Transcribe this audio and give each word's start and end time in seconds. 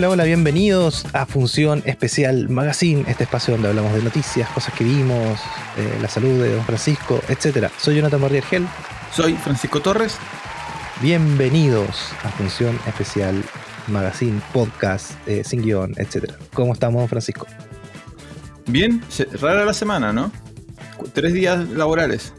Hola, 0.00 0.08
hola, 0.08 0.24
bienvenidos 0.24 1.04
a 1.12 1.26
Función 1.26 1.82
Especial 1.84 2.48
Magazine, 2.48 3.04
este 3.06 3.24
espacio 3.24 3.52
donde 3.52 3.68
hablamos 3.68 3.92
de 3.92 4.02
noticias, 4.02 4.48
cosas 4.48 4.72
que 4.72 4.82
vimos, 4.82 5.38
eh, 5.76 5.98
la 6.00 6.08
salud 6.08 6.42
de 6.42 6.54
don 6.54 6.64
Francisco, 6.64 7.20
etc. 7.28 7.68
Soy 7.76 7.96
Jonathan 7.96 8.18
Barriergel. 8.18 8.66
Soy 9.14 9.34
Francisco 9.34 9.82
Torres. 9.82 10.16
Bienvenidos 11.02 12.14
a 12.24 12.30
Función 12.30 12.80
Especial 12.86 13.44
Magazine, 13.88 14.40
podcast, 14.54 15.12
eh, 15.28 15.42
sin 15.44 15.60
guion, 15.60 15.92
etc. 15.98 16.32
¿Cómo 16.54 16.72
estamos, 16.72 17.02
don 17.02 17.08
Francisco? 17.10 17.46
Bien, 18.68 19.02
rara 19.38 19.66
la 19.66 19.74
semana, 19.74 20.14
¿no? 20.14 20.32
Tres 21.12 21.34
días 21.34 21.68
laborales. 21.68 22.32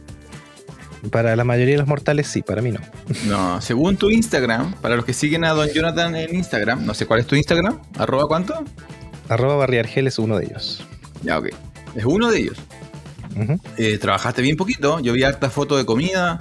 Para 1.10 1.36
la 1.36 1.44
mayoría 1.44 1.74
de 1.74 1.80
los 1.80 1.88
mortales 1.88 2.28
sí, 2.28 2.44
para 2.44 2.62
mí 2.62 2.72
no. 2.72 2.80
No, 3.26 3.60
según 3.62 3.98
tu 3.98 4.10
Instagram, 4.10 4.74
para 4.76 4.96
los 4.96 5.06
que 5.06 5.14
siguen 5.14 5.44
a 5.46 5.52
Don 5.52 5.68
Jonathan 5.70 6.16
en 6.16 6.36
Instagram, 6.36 6.86
no 6.86 6.94
sé 6.94 7.08
cuál 7.08 7.22
es 7.22 7.28
tu 7.28 7.36
Instagram, 7.36 7.80
arroba 7.98 8.28
cuánto? 8.28 8.64
Arroba 9.28 9.56
Barriargel 9.56 10.08
es 10.08 10.20
uno 10.20 10.38
de 10.38 10.46
ellos. 10.46 10.86
Ya, 11.24 11.40
ok. 11.40 11.50
Es 11.96 12.06
uno 12.06 12.30
de 12.30 12.40
ellos. 12.40 12.58
Eh, 13.78 13.98
trabajaste 13.98 14.42
bien 14.42 14.58
poquito, 14.58 15.00
yo 15.00 15.14
vi 15.14 15.24
harta 15.24 15.50
fotos 15.50 15.78
de 15.78 15.86
comida, 15.86 16.40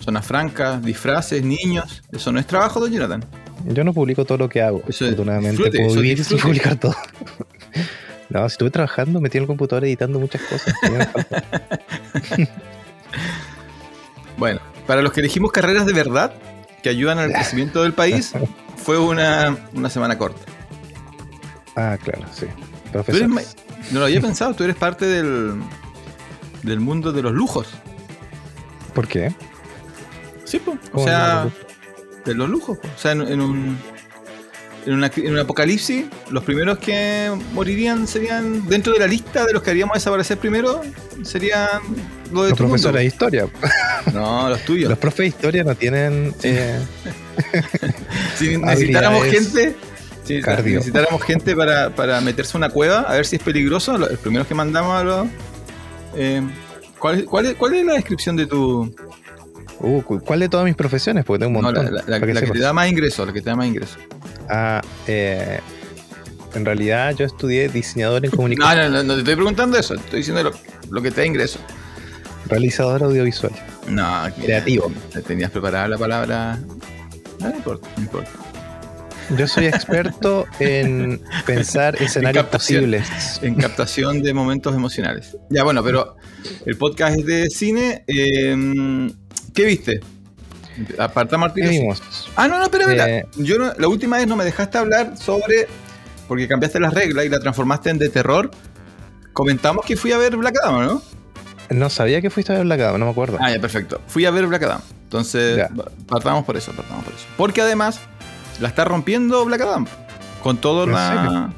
zonas 0.00 0.26
francas, 0.26 0.82
disfraces, 0.82 1.44
niños. 1.44 2.02
Eso 2.10 2.32
no 2.32 2.40
es 2.40 2.46
trabajo, 2.46 2.80
Don 2.80 2.90
Jonathan. 2.90 3.24
Yo 3.66 3.84
no 3.84 3.92
publico 3.92 4.24
todo 4.24 4.38
lo 4.38 4.48
que 4.48 4.62
hago. 4.62 4.82
Eso 4.88 5.04
afortunadamente 5.04 5.70
puedo 5.70 5.94
vivir 5.94 6.24
sin 6.24 6.38
publicar 6.38 6.76
todo. 6.76 6.96
no, 8.30 8.48
si 8.48 8.54
estuve 8.54 8.70
trabajando, 8.70 9.20
metí 9.20 9.38
en 9.38 9.44
el 9.44 9.46
computador 9.46 9.84
editando 9.84 10.18
muchas 10.18 10.42
cosas. 10.42 10.74
Bueno, 14.42 14.60
para 14.88 15.02
los 15.02 15.12
que 15.12 15.20
elegimos 15.20 15.52
carreras 15.52 15.86
de 15.86 15.92
verdad, 15.92 16.34
que 16.82 16.88
ayudan 16.88 17.20
al 17.20 17.32
crecimiento 17.32 17.84
del 17.84 17.92
país, 17.92 18.32
fue 18.76 18.98
una, 18.98 19.56
semana 19.88 20.18
corta. 20.18 20.42
Ah, 21.76 21.96
claro, 22.02 22.26
sí. 22.32 22.46
no 23.92 24.00
lo 24.00 24.06
había 24.06 24.20
pensado, 24.20 24.52
tú 24.54 24.64
eres 24.64 24.74
parte 24.74 25.06
del, 25.06 25.62
del 26.64 26.80
mundo 26.80 27.12
de 27.12 27.22
los 27.22 27.32
lujos. 27.32 27.68
¿Por 28.92 29.06
qué? 29.06 29.32
Sí, 30.42 30.58
pues. 30.58 30.76
O 30.92 31.04
sea, 31.04 31.48
de 32.24 32.34
los 32.34 32.50
lujos. 32.50 32.78
O 32.82 32.98
sea, 32.98 33.12
en, 33.12 33.40
un, 33.40 33.78
en, 34.86 34.94
una, 34.94 35.10
en 35.14 35.32
un 35.32 35.38
apocalipsis, 35.38 36.06
los 36.30 36.44
primeros 36.44 36.78
que 36.78 37.30
morirían 37.52 38.06
serían, 38.06 38.66
dentro 38.68 38.92
de 38.92 38.98
la 38.98 39.06
lista 39.06 39.44
de 39.44 39.52
los 39.52 39.62
que 39.62 39.70
haríamos 39.70 39.94
desaparecer 39.94 40.38
primero, 40.38 40.80
serían 41.22 41.68
los, 42.32 42.50
los 42.50 42.58
profesores 42.58 43.00
de 43.00 43.06
historia. 43.06 43.46
No, 44.12 44.48
los 44.48 44.64
tuyos. 44.64 44.90
Los 44.90 44.98
profes 44.98 45.18
de 45.18 45.26
historia 45.26 45.64
no 45.64 45.74
tienen. 45.74 46.34
Eh, 46.42 46.80
si 48.36 48.56
necesitáramos 48.58 49.24
gente. 49.26 49.76
Si 50.24 50.40
necesitáramos 50.40 51.22
gente 51.22 51.56
para, 51.56 51.90
para 51.90 52.20
meterse 52.20 52.56
a 52.56 52.58
una 52.58 52.70
cueva, 52.70 53.00
a 53.00 53.14
ver 53.14 53.26
si 53.26 53.36
es 53.36 53.42
peligroso, 53.42 53.98
los 53.98 54.18
primeros 54.18 54.46
que 54.46 54.54
mandamos 54.54 55.00
a 55.00 55.04
los. 55.04 55.28
Eh, 56.16 56.42
¿cuál, 56.98 57.24
cuál, 57.24 57.46
es, 57.46 57.54
¿Cuál 57.54 57.74
es 57.74 57.84
la 57.84 57.94
descripción 57.94 58.36
de 58.36 58.46
tu, 58.46 58.94
Uh, 59.82 60.00
¿Cuál 60.02 60.40
de 60.40 60.48
todas 60.48 60.64
mis 60.64 60.76
profesiones? 60.76 61.24
Porque 61.24 61.44
tengo 61.44 61.58
un 61.58 61.64
montón. 61.64 61.92
la, 62.06 62.20
que, 62.20 62.32
te 62.32 62.58
da 62.60 62.72
más 62.72 62.88
ingreso, 62.88 63.26
la 63.26 63.32
que 63.32 63.40
te 63.40 63.50
da 63.50 63.56
más 63.56 63.66
ingreso. 63.66 63.98
Ah, 64.48 64.82
eh, 65.06 65.60
en 66.54 66.64
realidad 66.64 67.14
yo 67.14 67.24
estudié 67.24 67.68
diseñador 67.68 68.24
en 68.24 68.30
comunicación. 68.36 68.92
No, 68.92 68.98
no, 68.98 69.02
no, 69.02 69.14
te 69.14 69.20
estoy 69.20 69.36
preguntando 69.36 69.78
eso, 69.78 69.94
estoy 69.94 70.20
diciendo 70.20 70.52
lo, 70.90 71.02
que 71.02 71.10
te 71.10 71.22
da 71.22 71.26
ingreso. 71.26 71.58
Realizador 72.46 73.04
audiovisual. 73.04 73.52
No, 73.88 74.24
creativo. 74.40 74.92
Tenías 75.26 75.50
preparada 75.50 75.88
la 75.88 75.98
palabra. 75.98 76.58
No, 77.40 77.48
importa, 77.48 77.88
no 77.96 78.02
importa. 78.02 78.30
Yo 79.38 79.46
soy 79.46 79.66
experto 79.66 80.46
en 80.58 81.20
pensar 81.46 81.96
escenarios 82.02 82.46
posibles. 82.46 83.40
En 83.42 83.54
captación 83.54 84.22
de 84.22 84.34
momentos 84.34 84.74
emocionales. 84.74 85.36
Ya, 85.48 85.64
bueno, 85.64 85.82
pero 85.82 86.16
el 86.66 86.76
podcast 86.76 87.18
es 87.18 87.26
de 87.26 87.50
cine. 87.50 88.04
Eh, 88.06 89.10
¿Qué 89.54 89.64
viste? 89.64 90.00
Aparta 90.98 91.38
Martín. 91.38 91.92
Ah, 92.36 92.48
no, 92.48 92.58
no, 92.58 92.64
espera, 92.64 92.84
espera. 92.84 93.08
Eh, 93.10 93.26
Yo 93.36 93.56
la 93.58 93.88
última 93.88 94.16
vez 94.16 94.26
no 94.26 94.36
me 94.36 94.44
dejaste 94.44 94.78
hablar 94.78 95.16
sobre. 95.16 95.68
Porque 96.28 96.48
cambiaste 96.48 96.80
las 96.80 96.94
reglas 96.94 97.26
y 97.26 97.28
la 97.28 97.40
transformaste 97.40 97.90
en 97.90 97.98
de 97.98 98.08
terror. 98.08 98.50
Comentamos 99.32 99.84
que 99.84 99.96
fui 99.96 100.12
a 100.12 100.18
ver 100.18 100.36
Black 100.36 100.56
Adam, 100.62 100.86
¿no? 100.86 101.02
No 101.70 101.90
sabía 101.90 102.20
que 102.20 102.30
fuiste 102.30 102.52
a 102.52 102.56
ver 102.56 102.64
Black 102.64 102.80
Adam, 102.80 102.98
no 102.98 103.06
me 103.06 103.10
acuerdo. 103.10 103.38
Ah, 103.40 103.50
ya, 103.50 103.60
perfecto. 103.60 104.00
Fui 104.06 104.24
a 104.24 104.30
ver 104.30 104.46
Black 104.46 104.62
Adam. 104.62 104.80
Entonces, 105.04 105.66
partamos 106.06 106.44
por 106.44 106.56
eso, 106.56 106.72
partamos 106.72 107.04
por 107.04 107.12
eso. 107.14 107.24
Porque 107.36 107.60
además, 107.60 108.00
la 108.60 108.68
está 108.68 108.84
rompiendo 108.84 109.44
Black 109.44 109.60
Adam. 109.60 109.86
Con 110.42 110.56
todo 110.58 110.86
la. 110.86 111.52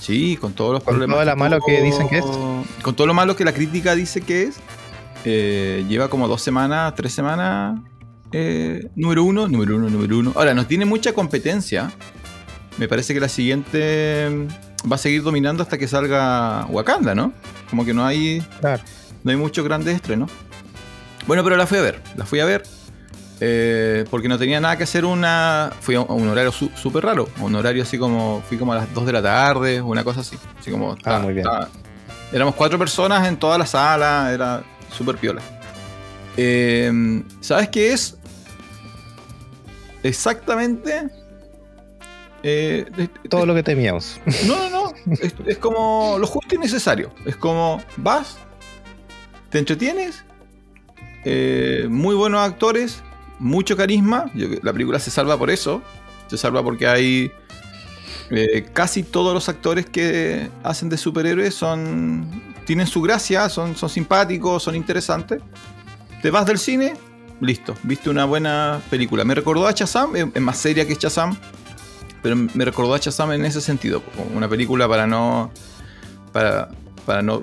Sí, 0.00 0.36
con 0.36 0.52
todos 0.52 0.74
los 0.74 0.82
problemas. 0.82 1.16
Con 1.16 1.24
todo 1.24 1.34
lo 1.34 1.36
malo 1.36 1.58
que 1.66 1.82
dicen 1.82 2.08
que 2.08 2.18
es. 2.18 2.24
Con 2.82 2.94
todo 2.94 3.06
lo 3.06 3.14
malo 3.14 3.34
que 3.34 3.44
la 3.44 3.52
crítica 3.52 3.94
dice 3.94 4.20
que 4.20 4.44
es. 4.44 4.56
Eh, 5.24 5.84
lleva 5.88 6.08
como 6.08 6.28
dos 6.28 6.42
semanas, 6.42 6.94
tres 6.94 7.12
semanas. 7.12 7.80
Eh, 8.32 8.88
número 8.94 9.24
uno, 9.24 9.48
número 9.48 9.76
uno, 9.76 9.88
número 9.88 10.18
uno. 10.18 10.32
Ahora, 10.34 10.54
nos 10.54 10.66
tiene 10.66 10.84
mucha 10.84 11.12
competencia. 11.12 11.90
Me 12.78 12.88
parece 12.88 13.14
que 13.14 13.20
la 13.20 13.28
siguiente 13.28 14.28
mm, 14.30 14.90
va 14.90 14.96
a 14.96 14.98
seguir 14.98 15.22
dominando 15.22 15.62
hasta 15.62 15.78
que 15.78 15.88
salga 15.88 16.66
Wakanda, 16.66 17.14
¿no? 17.14 17.32
Como 17.70 17.84
que 17.84 17.94
no 17.94 18.04
hay. 18.04 18.42
No 19.24 19.30
hay 19.30 19.36
muchos 19.36 19.64
grandes 19.64 19.96
estrenos. 19.96 20.30
Bueno, 21.26 21.42
pero 21.42 21.56
la 21.56 21.66
fui 21.66 21.78
a 21.78 21.82
ver. 21.82 22.00
La 22.16 22.24
fui 22.24 22.40
a 22.40 22.44
ver. 22.44 22.62
Eh, 23.40 24.04
porque 24.10 24.28
no 24.28 24.38
tenía 24.38 24.60
nada 24.60 24.76
que 24.76 24.84
hacer 24.84 25.04
una. 25.04 25.72
Fui 25.80 25.94
a 25.94 26.00
un 26.00 26.28
horario 26.28 26.52
súper 26.52 27.04
raro. 27.04 27.28
Un 27.40 27.54
horario 27.54 27.82
así 27.82 27.98
como. 27.98 28.42
Fui 28.48 28.58
como 28.58 28.72
a 28.72 28.76
las 28.76 28.94
2 28.94 29.06
de 29.06 29.12
la 29.12 29.22
tarde, 29.22 29.80
una 29.80 30.04
cosa 30.04 30.20
así. 30.20 30.36
Así 30.58 30.70
como. 30.70 30.96
Ah, 31.04 31.18
muy 31.18 31.34
bien. 31.34 31.46
éramos 32.32 32.54
cuatro 32.54 32.78
personas 32.78 33.26
en 33.26 33.36
toda 33.36 33.58
la 33.58 33.66
sala. 33.66 34.30
Era 34.32 34.62
Super 34.96 35.16
piola. 35.16 35.42
Eh, 36.36 37.22
¿Sabes 37.40 37.68
qué 37.68 37.92
es? 37.92 38.15
Exactamente. 40.06 41.08
Eh, 42.42 43.08
Todo 43.28 43.46
lo 43.46 43.54
que 43.54 43.62
temíamos. 43.62 44.20
No, 44.46 44.70
no, 44.70 44.92
no. 44.92 44.92
es, 45.46 45.58
como 45.58 46.16
lo 46.18 46.26
justo 46.26 46.54
y 46.54 46.58
necesario. 46.58 47.12
Es 47.24 47.36
como 47.36 47.82
vas, 47.96 48.38
te 49.50 49.58
entretienes, 49.58 50.24
eh, 51.24 51.86
muy 51.88 52.14
buenos 52.14 52.40
actores, 52.40 53.02
mucho 53.38 53.76
carisma. 53.76 54.30
la 54.34 54.72
película 54.72 54.98
se 54.98 55.10
salva 55.10 55.36
por 55.36 55.50
eso. 55.50 55.82
Se 56.28 56.36
salva 56.36 56.62
porque 56.62 56.86
hay 56.86 57.32
casi 58.72 59.04
todos 59.04 59.32
los 59.32 59.48
actores 59.48 59.86
que 59.86 60.50
hacen 60.64 60.88
de 60.88 60.96
superhéroes 60.96 61.54
son 61.54 62.26
tienen 62.66 62.86
su 62.86 63.00
gracia, 63.00 63.48
son, 63.48 63.76
son 63.76 63.88
simpáticos, 63.88 64.62
son 64.62 64.74
interesantes. 64.74 65.40
Te 66.20 66.30
vas 66.30 66.44
del 66.44 66.58
cine, 66.58 66.94
listo, 67.40 67.74
viste 67.82 68.10
una 68.10 68.24
buena 68.24 68.80
película. 68.90 69.24
Me 69.24 69.34
recordó 69.34 69.66
a 69.66 69.74
Chazam, 69.74 70.14
es 70.16 70.40
más 70.40 70.58
seria 70.58 70.86
que 70.86 70.96
Chazam, 70.96 71.36
pero 72.22 72.36
me 72.36 72.64
recordó 72.64 72.94
a 72.94 73.00
Chazam 73.00 73.32
en 73.32 73.44
ese 73.44 73.60
sentido, 73.60 74.02
una 74.34 74.48
película 74.48 74.88
para 74.88 75.06
no 75.06 75.50
para, 76.32 76.68
para 77.04 77.22
no 77.22 77.42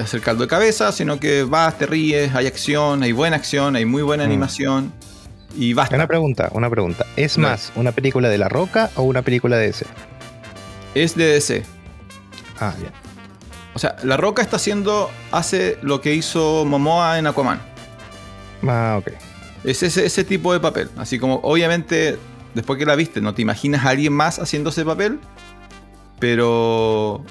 hacer 0.00 0.20
caldo 0.20 0.42
de 0.42 0.48
cabeza, 0.48 0.90
sino 0.92 1.20
que 1.20 1.44
vas, 1.44 1.78
te 1.78 1.86
ríes, 1.86 2.34
hay 2.34 2.46
acción, 2.46 3.02
hay 3.02 3.12
buena 3.12 3.36
acción, 3.36 3.76
hay 3.76 3.84
muy 3.84 4.02
buena 4.02 4.24
mm. 4.24 4.26
animación 4.26 4.92
y 5.56 5.72
basta. 5.72 5.96
Una 5.96 6.06
pregunta, 6.06 6.48
una 6.52 6.68
pregunta. 6.68 7.06
¿Es 7.16 7.38
más 7.38 7.72
una 7.76 7.92
película 7.92 8.28
de 8.28 8.38
La 8.38 8.48
Roca 8.48 8.90
o 8.96 9.02
una 9.02 9.22
película 9.22 9.56
de 9.56 9.66
DC? 9.66 9.86
Es 10.94 11.14
de 11.14 11.26
DC. 11.26 11.62
Ah, 12.60 12.72
bien. 12.78 12.92
O 13.74 13.78
sea, 13.78 13.96
La 14.02 14.16
Roca 14.16 14.42
está 14.42 14.56
haciendo, 14.56 15.10
hace 15.30 15.78
lo 15.82 16.00
que 16.00 16.14
hizo 16.14 16.64
Momoa 16.64 17.18
en 17.18 17.26
Aquaman. 17.26 17.60
Ah, 18.66 18.96
ok. 18.98 19.12
Es 19.66 19.82
ese, 19.82 20.24
tipo 20.24 20.54
de 20.54 20.60
papel. 20.60 20.88
Así 20.96 21.18
como, 21.18 21.40
obviamente, 21.42 22.16
después 22.54 22.78
que 22.78 22.86
la 22.86 22.96
viste, 22.96 23.20
no 23.20 23.34
te 23.34 23.42
imaginas 23.42 23.84
a 23.84 23.90
alguien 23.90 24.14
más 24.14 24.38
haciendo 24.38 24.70
ese 24.70 24.84
papel. 24.84 25.18
Pero. 26.18 27.22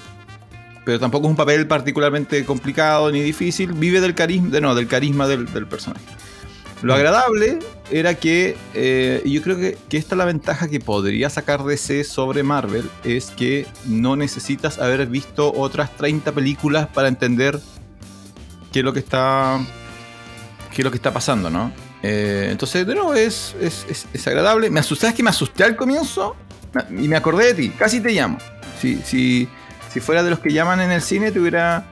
Pero 0.85 0.99
tampoco 0.99 1.25
es 1.25 1.31
un 1.31 1.35
papel 1.35 1.65
particularmente 1.65 2.45
complicado 2.45 3.11
ni 3.11 3.21
difícil. 3.21 3.73
Vive 3.73 4.01
del 4.01 4.13
carisma, 4.13 4.59
no, 4.59 4.75
del 4.75 4.87
carisma 4.87 5.27
del 5.27 5.47
personaje. 5.65 6.05
Lo 6.85 6.93
agradable 6.93 7.57
era 7.89 8.13
que, 8.15 8.55
eh, 8.75 9.23
yo 9.25 9.41
creo 9.41 9.57
que, 9.57 9.77
esta 9.89 10.13
es 10.13 10.17
la 10.17 10.25
ventaja 10.25 10.67
que 10.67 10.79
podría 10.79 11.31
sacar 11.31 11.63
DC 11.63 12.03
sobre 12.03 12.43
Marvel, 12.43 12.89
es 13.03 13.31
que 13.31 13.65
no 13.85 14.15
necesitas 14.15 14.77
haber 14.77 15.07
visto 15.07 15.51
otras 15.53 15.95
30 15.97 16.31
películas 16.33 16.87
para 16.87 17.07
entender 17.07 17.59
qué 18.71 18.79
es 18.79 18.85
lo 18.85 18.93
que 18.93 18.99
está, 18.99 19.59
qué 20.75 20.81
es 20.81 20.83
lo 20.83 20.91
que 20.91 20.97
está 20.97 21.11
pasando, 21.11 21.49
¿no? 21.49 21.71
Eh, 22.07 22.49
entonces, 22.51 22.85
de 22.85 22.93
nuevo, 22.93 23.15
es, 23.15 23.55
es, 23.59 24.27
agradable. 24.27 24.69
Me 24.69 24.79
asusté, 24.79 25.07
es 25.07 25.15
que 25.15 25.23
me 25.23 25.31
asusté 25.31 25.63
al 25.63 25.75
comienzo 25.75 26.35
y 26.91 27.07
me 27.07 27.15
acordé 27.15 27.47
de 27.47 27.53
ti, 27.55 27.69
casi 27.69 27.99
te 27.99 28.11
llamo. 28.11 28.37
Si, 28.79 28.97
si, 29.03 29.49
si 29.91 29.99
fuera 29.99 30.21
de 30.21 30.29
los 30.29 30.37
que 30.39 30.53
llaman 30.53 30.81
en 30.81 30.91
el 30.91 31.01
cine, 31.01 31.31
te 31.31 31.39
hubiera, 31.39 31.89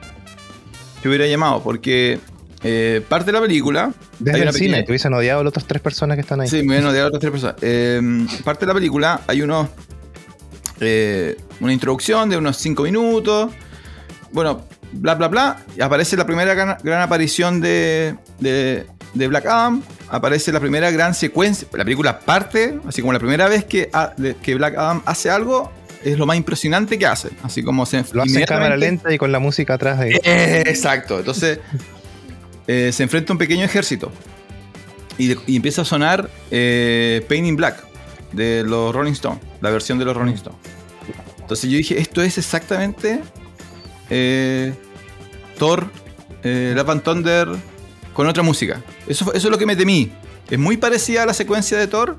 te 1.02 1.08
hubiera 1.08 1.26
llamado, 1.26 1.64
porque 1.64 2.20
eh, 2.62 3.02
parte 3.08 3.26
de 3.26 3.32
la 3.32 3.40
película. 3.40 3.92
Desde 4.20 4.42
el 4.42 4.52
cine, 4.52 4.84
te 4.84 4.92
hubiesen 4.92 5.12
odiado 5.14 5.40
a 5.40 5.42
las 5.42 5.50
otras 5.50 5.66
tres 5.66 5.82
personas 5.82 6.14
que 6.16 6.20
están 6.20 6.40
ahí. 6.40 6.48
Sí, 6.48 6.58
me 6.58 6.68
hubiesen 6.74 6.86
odiado 6.86 7.08
a 7.08 7.10
las 7.10 7.16
otras 7.16 7.32
tres 7.32 7.32
personas. 7.32 7.56
Eh, 7.62 8.42
parte 8.44 8.60
de 8.60 8.66
la 8.68 8.74
película 8.74 9.20
hay 9.26 9.42
unos. 9.42 9.68
eh, 10.80 11.36
una 11.60 11.72
introducción 11.72 12.30
de 12.30 12.36
unos 12.36 12.56
5 12.58 12.84
minutos. 12.84 13.50
Bueno, 14.30 14.64
bla, 14.92 15.16
bla, 15.16 15.26
bla. 15.28 15.56
Aparece 15.80 16.16
la 16.16 16.24
primera 16.26 16.54
gran, 16.54 16.76
gran 16.82 17.02
aparición 17.02 17.60
de, 17.60 18.16
de, 18.38 18.86
de, 19.14 19.28
Black 19.28 19.46
Adam. 19.46 19.82
Aparece 20.08 20.52
la 20.52 20.60
primera 20.60 20.90
gran 20.90 21.14
secuencia. 21.14 21.66
La 21.72 21.84
película 21.84 22.20
parte, 22.20 22.78
así 22.86 23.00
como 23.00 23.12
la 23.12 23.18
primera 23.18 23.48
vez 23.48 23.64
que, 23.64 23.90
que 24.42 24.54
Black 24.54 24.76
Adam 24.76 25.02
hace 25.06 25.30
algo, 25.30 25.72
es 26.02 26.18
lo 26.18 26.26
más 26.26 26.36
impresionante 26.36 26.98
que 26.98 27.06
hace. 27.06 27.30
Así 27.42 27.62
como 27.62 27.86
se 27.86 28.04
Lo 28.12 28.22
hace 28.22 28.40
en 28.40 28.46
cámara 28.46 28.76
lenta 28.76 29.12
y 29.12 29.18
con 29.18 29.32
la 29.32 29.38
música 29.38 29.74
atrás 29.74 29.98
de 29.98 30.20
eh, 30.22 30.62
exacto. 30.66 31.18
Entonces 31.18 31.60
eh, 32.66 32.90
se 32.92 33.02
enfrenta 33.02 33.32
a 33.32 33.34
un 33.34 33.38
pequeño 33.38 33.64
ejército. 33.64 34.12
Y, 35.16 35.36
y 35.46 35.56
empieza 35.56 35.82
a 35.82 35.84
sonar 35.84 36.28
eh, 36.50 37.24
Pain 37.28 37.46
in 37.46 37.56
Black 37.56 37.84
de 38.32 38.64
los 38.64 38.94
Rolling 38.94 39.12
Stones, 39.12 39.40
la 39.60 39.70
versión 39.70 39.98
de 39.98 40.04
los 40.04 40.16
Rolling 40.16 40.34
Stones. 40.34 40.58
Entonces 41.40 41.70
yo 41.70 41.76
dije, 41.76 42.00
esto 42.00 42.22
es 42.22 42.38
exactamente 42.38 43.20
eh, 44.10 44.72
Thor, 45.58 45.90
eh, 46.42 46.72
Love 46.74 46.88
and 46.90 47.02
Thunder 47.02 47.48
con 48.14 48.26
otra 48.26 48.42
música. 48.42 48.82
Eso, 49.06 49.32
eso 49.34 49.48
es 49.48 49.50
lo 49.50 49.58
que 49.58 49.66
me 49.66 49.76
temí. 49.76 50.10
Es 50.50 50.58
muy 50.58 50.78
parecida 50.78 51.24
a 51.24 51.26
la 51.26 51.34
secuencia 51.34 51.76
de 51.76 51.86
Thor 51.86 52.18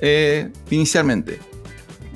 eh, 0.00 0.50
inicialmente. 0.70 1.38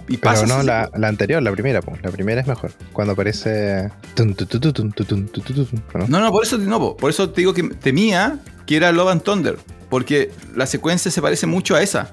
Y 0.06 0.18
Pero 0.18 0.20
pasa 0.20 0.46
no, 0.46 0.62
la, 0.62 0.90
la, 0.94 1.08
anterior, 1.08 1.42
la 1.42 1.50
primera, 1.50 1.80
pues. 1.80 2.02
La 2.02 2.10
primera 2.10 2.40
es 2.40 2.46
mejor. 2.46 2.72
Cuando 2.92 3.14
aparece. 3.14 3.90
No, 6.08 6.20
no, 6.20 6.30
por 6.30 6.44
eso 6.44 6.58
no, 6.58 6.94
por 6.96 7.10
eso 7.10 7.30
te 7.30 7.40
digo 7.40 7.54
que 7.54 7.62
temía 7.62 8.38
que 8.66 8.76
era 8.76 8.92
Love 8.92 9.08
and 9.08 9.22
Thunder. 9.22 9.58
Porque 9.88 10.30
la 10.54 10.66
secuencia 10.66 11.10
se 11.10 11.22
parece 11.22 11.46
mucho 11.46 11.74
a 11.74 11.82
esa. 11.82 12.12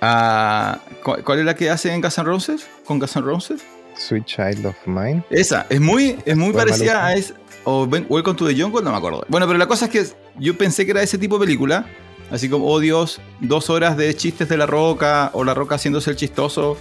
A, 0.00 0.80
¿Cuál 1.02 1.40
es 1.40 1.44
la 1.44 1.54
que 1.54 1.68
hace 1.68 1.92
en 1.92 2.00
Guns 2.00 2.16
N' 2.16 2.24
Roses? 2.24 2.66
¿Con 2.86 2.98
Guns 2.98 3.16
N' 3.16 3.24
Roses? 3.24 3.60
Sweet 3.96 4.24
Child 4.24 4.66
of 4.66 4.76
Mine. 4.86 5.22
Esa, 5.28 5.66
es 5.68 5.80
muy, 5.80 6.16
es 6.24 6.36
muy 6.36 6.54
parecida 6.54 7.06
a 7.06 7.14
esa. 7.14 7.34
O 7.64 7.84
Welcome 7.84 8.36
to 8.38 8.46
the 8.46 8.54
Jungle, 8.54 8.82
no 8.82 8.90
me 8.90 8.96
acuerdo. 8.96 9.24
Bueno, 9.28 9.46
pero 9.46 9.58
la 9.58 9.66
cosa 9.66 9.86
es 9.86 9.90
que 9.90 10.06
yo 10.38 10.56
pensé 10.56 10.84
que 10.84 10.92
era 10.92 11.02
ese 11.02 11.18
tipo 11.18 11.38
de 11.38 11.46
película. 11.46 11.86
Así 12.30 12.48
como, 12.48 12.66
oh 12.66 12.78
Dios, 12.78 13.20
dos 13.40 13.70
horas 13.70 13.96
de 13.96 14.14
chistes 14.14 14.48
de 14.48 14.56
la 14.56 14.66
roca, 14.66 15.30
o 15.32 15.42
la 15.42 15.52
roca 15.52 15.74
haciéndose 15.74 16.10
el 16.10 16.16
chistoso 16.16 16.76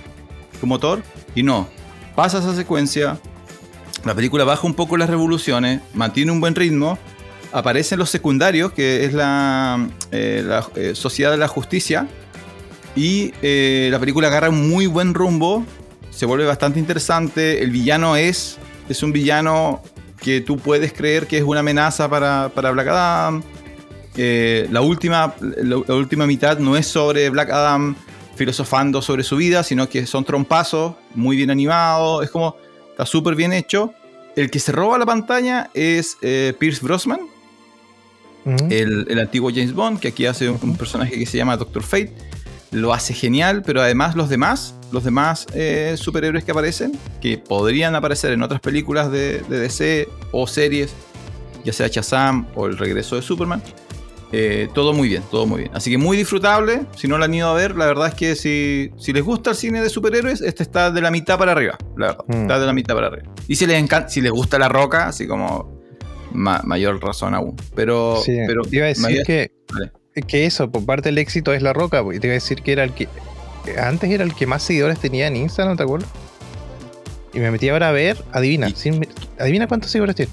como 0.62 0.80
Thor. 0.80 1.02
Y 1.34 1.44
no, 1.44 1.68
pasa 2.16 2.40
esa 2.40 2.56
secuencia, 2.56 3.20
la 4.06 4.14
película 4.14 4.44
baja 4.44 4.68
un 4.68 4.74
poco 4.74 4.98
las 4.98 5.10
revoluciones, 5.10 5.81
mantiene 5.94 6.31
un 6.31 6.40
buen 6.40 6.56
ritmo, 6.56 7.00
aparecen 7.52 8.00
los 8.00 8.10
secundarios, 8.10 8.72
que 8.74 9.06
es 9.06 9.14
la, 9.14 9.90
eh, 10.12 10.62
eh, 10.76 10.92
Sociedad 10.96 11.31
de 11.31 11.38
la 11.38 11.48
Justicia, 11.48 12.08
y 12.96 13.34
eh, 13.42 13.90
la 13.92 14.00
película 14.00 14.28
agarra 14.28 14.50
un 14.50 14.70
muy 14.70 14.86
buen 14.86 15.14
rumbo, 15.14 15.66
se 16.12 16.26
vuelve 16.26 16.46
bastante 16.46 16.80
interesante, 16.80 17.64
el 17.64 17.72
villano 17.72 18.16
es, 18.16 18.58
es 18.88 19.04
un 19.04 19.12
villano 19.12 19.81
que 20.21 20.42
tú 20.42 20.57
puedes 20.57 20.94
creer 20.94 21.27
que 21.27 21.38
es 21.38 21.44
una 21.44 21.62
amenaza 21.62 22.10
para, 22.10 22.51
para 22.54 22.71
Black 22.71 22.88
Adam. 22.88 23.44
Eh, 24.18 24.68
la, 24.71 24.81
última, 24.81 25.33
la, 25.39 25.81
la, 25.88 25.95
última 25.95 26.25
mitad 26.25 26.60
no 26.60 26.75
es 26.75 26.88
sobre 26.88 27.30
Black 27.30 27.50
Adam 27.51 27.95
filosofando 28.36 29.01
sobre 29.01 29.24
su 29.24 29.36
vida, 29.36 29.63
sino 29.63 29.89
que 29.89 30.06
son 30.06 30.24
trompazos, 30.24 30.95
muy 31.13 31.36
bien 31.36 31.51
animados, 31.51 32.24
es 32.24 32.31
como, 32.31 32.56
está 32.92 33.06
súper 33.06 33.36
bien 33.36 33.51
hecho. 33.51 33.94
El 34.36 34.50
que 34.50 34.60
se 34.60 34.71
roba 34.71 34.98
la 34.98 35.06
pantalla 35.06 35.69
es 35.74 36.18
eh, 36.21 36.54
Pierce 36.57 36.81
Brosnan, 36.81 37.19
uh 38.45 38.50
-huh. 38.50 38.71
el, 38.71 39.07
el, 39.10 39.19
antiguo 39.19 39.51
James 39.54 39.74
Bond, 39.74 40.00
que 40.00 40.07
aquí 40.07 40.25
hace 40.25 40.50
un, 40.50 40.57
un, 40.62 40.77
personaje 40.77 41.18
que 41.19 41.25
se 41.25 41.38
llama 41.38 41.57
Doctor 41.57 41.83
Fate. 41.83 42.13
Lo 42.71 42.94
hace 42.94 43.13
genial, 43.13 43.63
pero 43.66 43.81
además 43.81 44.16
los 44.16 44.30
demás, 44.30 44.75
los 44.92 45.04
demás 45.04 45.48
eh, 45.54 45.95
superhéroes 45.98 46.44
que 46.44 46.51
aparecen, 46.51 46.92
que 47.21 47.38
podrían 47.38 47.95
aparecer 47.95 48.31
en 48.31 48.44
otras 48.44 48.62
películas 48.62 49.12
de, 49.12 49.42
de 49.50 49.60
DC 49.60 50.07
o 50.31 50.45
series, 50.45 50.94
ya 51.63 51.74
sea 51.74 51.88
Shazam 51.88 52.48
o 52.56 52.68
El 52.68 52.77
regreso 52.77 53.16
de 53.16 53.21
Superman, 53.21 53.62
eh, 54.31 54.69
todo 54.74 54.94
muy 54.94 55.10
bien, 55.10 55.24
todo 55.31 55.45
muy 55.45 55.62
bien. 55.62 55.71
Así 55.74 55.89
que 55.89 55.98
muy 55.98 56.16
disfrutable. 56.16 56.81
Si 56.95 57.07
no 57.07 57.18
la 57.18 57.25
han 57.25 57.33
ido 57.33 57.48
a 57.48 57.54
ver, 57.54 57.75
la 57.75 57.88
verdad 57.88 58.10
es 58.10 58.13
que 58.13 58.36
si, 58.36 58.92
si 58.98 59.12
les 59.12 59.24
gusta 59.24 59.51
el 59.51 59.56
cine 59.56 59.81
de 59.81 59.89
superhéroes, 59.89 60.42
este 60.42 60.63
está 60.63 60.92
de 60.92 61.01
la 61.01 61.10
mitad 61.10 61.38
para 61.38 61.54
arriba. 61.54 61.77
La 61.98 62.07
verdad, 62.07 62.25
mm. 62.27 62.42
está 62.42 62.60
de 62.60 62.66
la 62.66 62.74
mitad 62.74 62.95
para 62.95 63.07
arriba. 63.07 63.33
Y 63.48 63.56
si 63.56 63.66
les 63.66 63.81
encanta, 63.81 64.10
si 64.10 64.21
les 64.21 64.31
gusta 64.31 64.60
la 64.60 64.69
roca, 64.69 65.07
así 65.07 65.27
como 65.27 65.80
ma 66.31 66.62
mayor 66.63 67.01
razón 67.01 67.33
aún. 67.33 67.56
Pero, 67.75 68.21
sí, 68.24 68.38
pero 68.45 68.62
iba 68.71 68.86
a 68.86 68.89
decir 68.89 69.04
mayor... 69.04 69.25
que, 69.25 69.51
vale. 69.74 69.92
Que 70.28 70.46
eso, 70.46 70.72
por 70.72 70.86
parte 70.86 71.10
del 71.10 71.18
éxito 71.18 71.54
es 71.54 71.62
la 71.62 71.74
roca. 71.74 72.04
Y 72.14 72.20
te 72.20 72.28
iba 72.28 72.34
a 72.34 72.36
decir 72.36 72.62
que 72.62 72.72
era 72.72 72.84
el 72.84 72.94
que. 72.94 73.08
Antes 73.78 74.10
era 74.10 74.24
el 74.24 74.34
que 74.34 74.48
más 74.48 74.64
seguidores 74.64 75.00
tenía 75.00 75.28
en 75.28 75.36
Instagram, 75.36 75.78
¿te 75.78 75.84
acuerdas? 75.84 76.10
Y 77.34 77.40
me 77.40 77.52
metí 77.52 77.70
ahora 77.70 77.90
a 77.90 77.92
ver, 77.92 78.24
adivina, 78.32 78.70
sin, 78.70 79.08
adivina 79.38 79.68
cuántos 79.68 79.92
seguidores 79.92 80.16
tiene. 80.16 80.32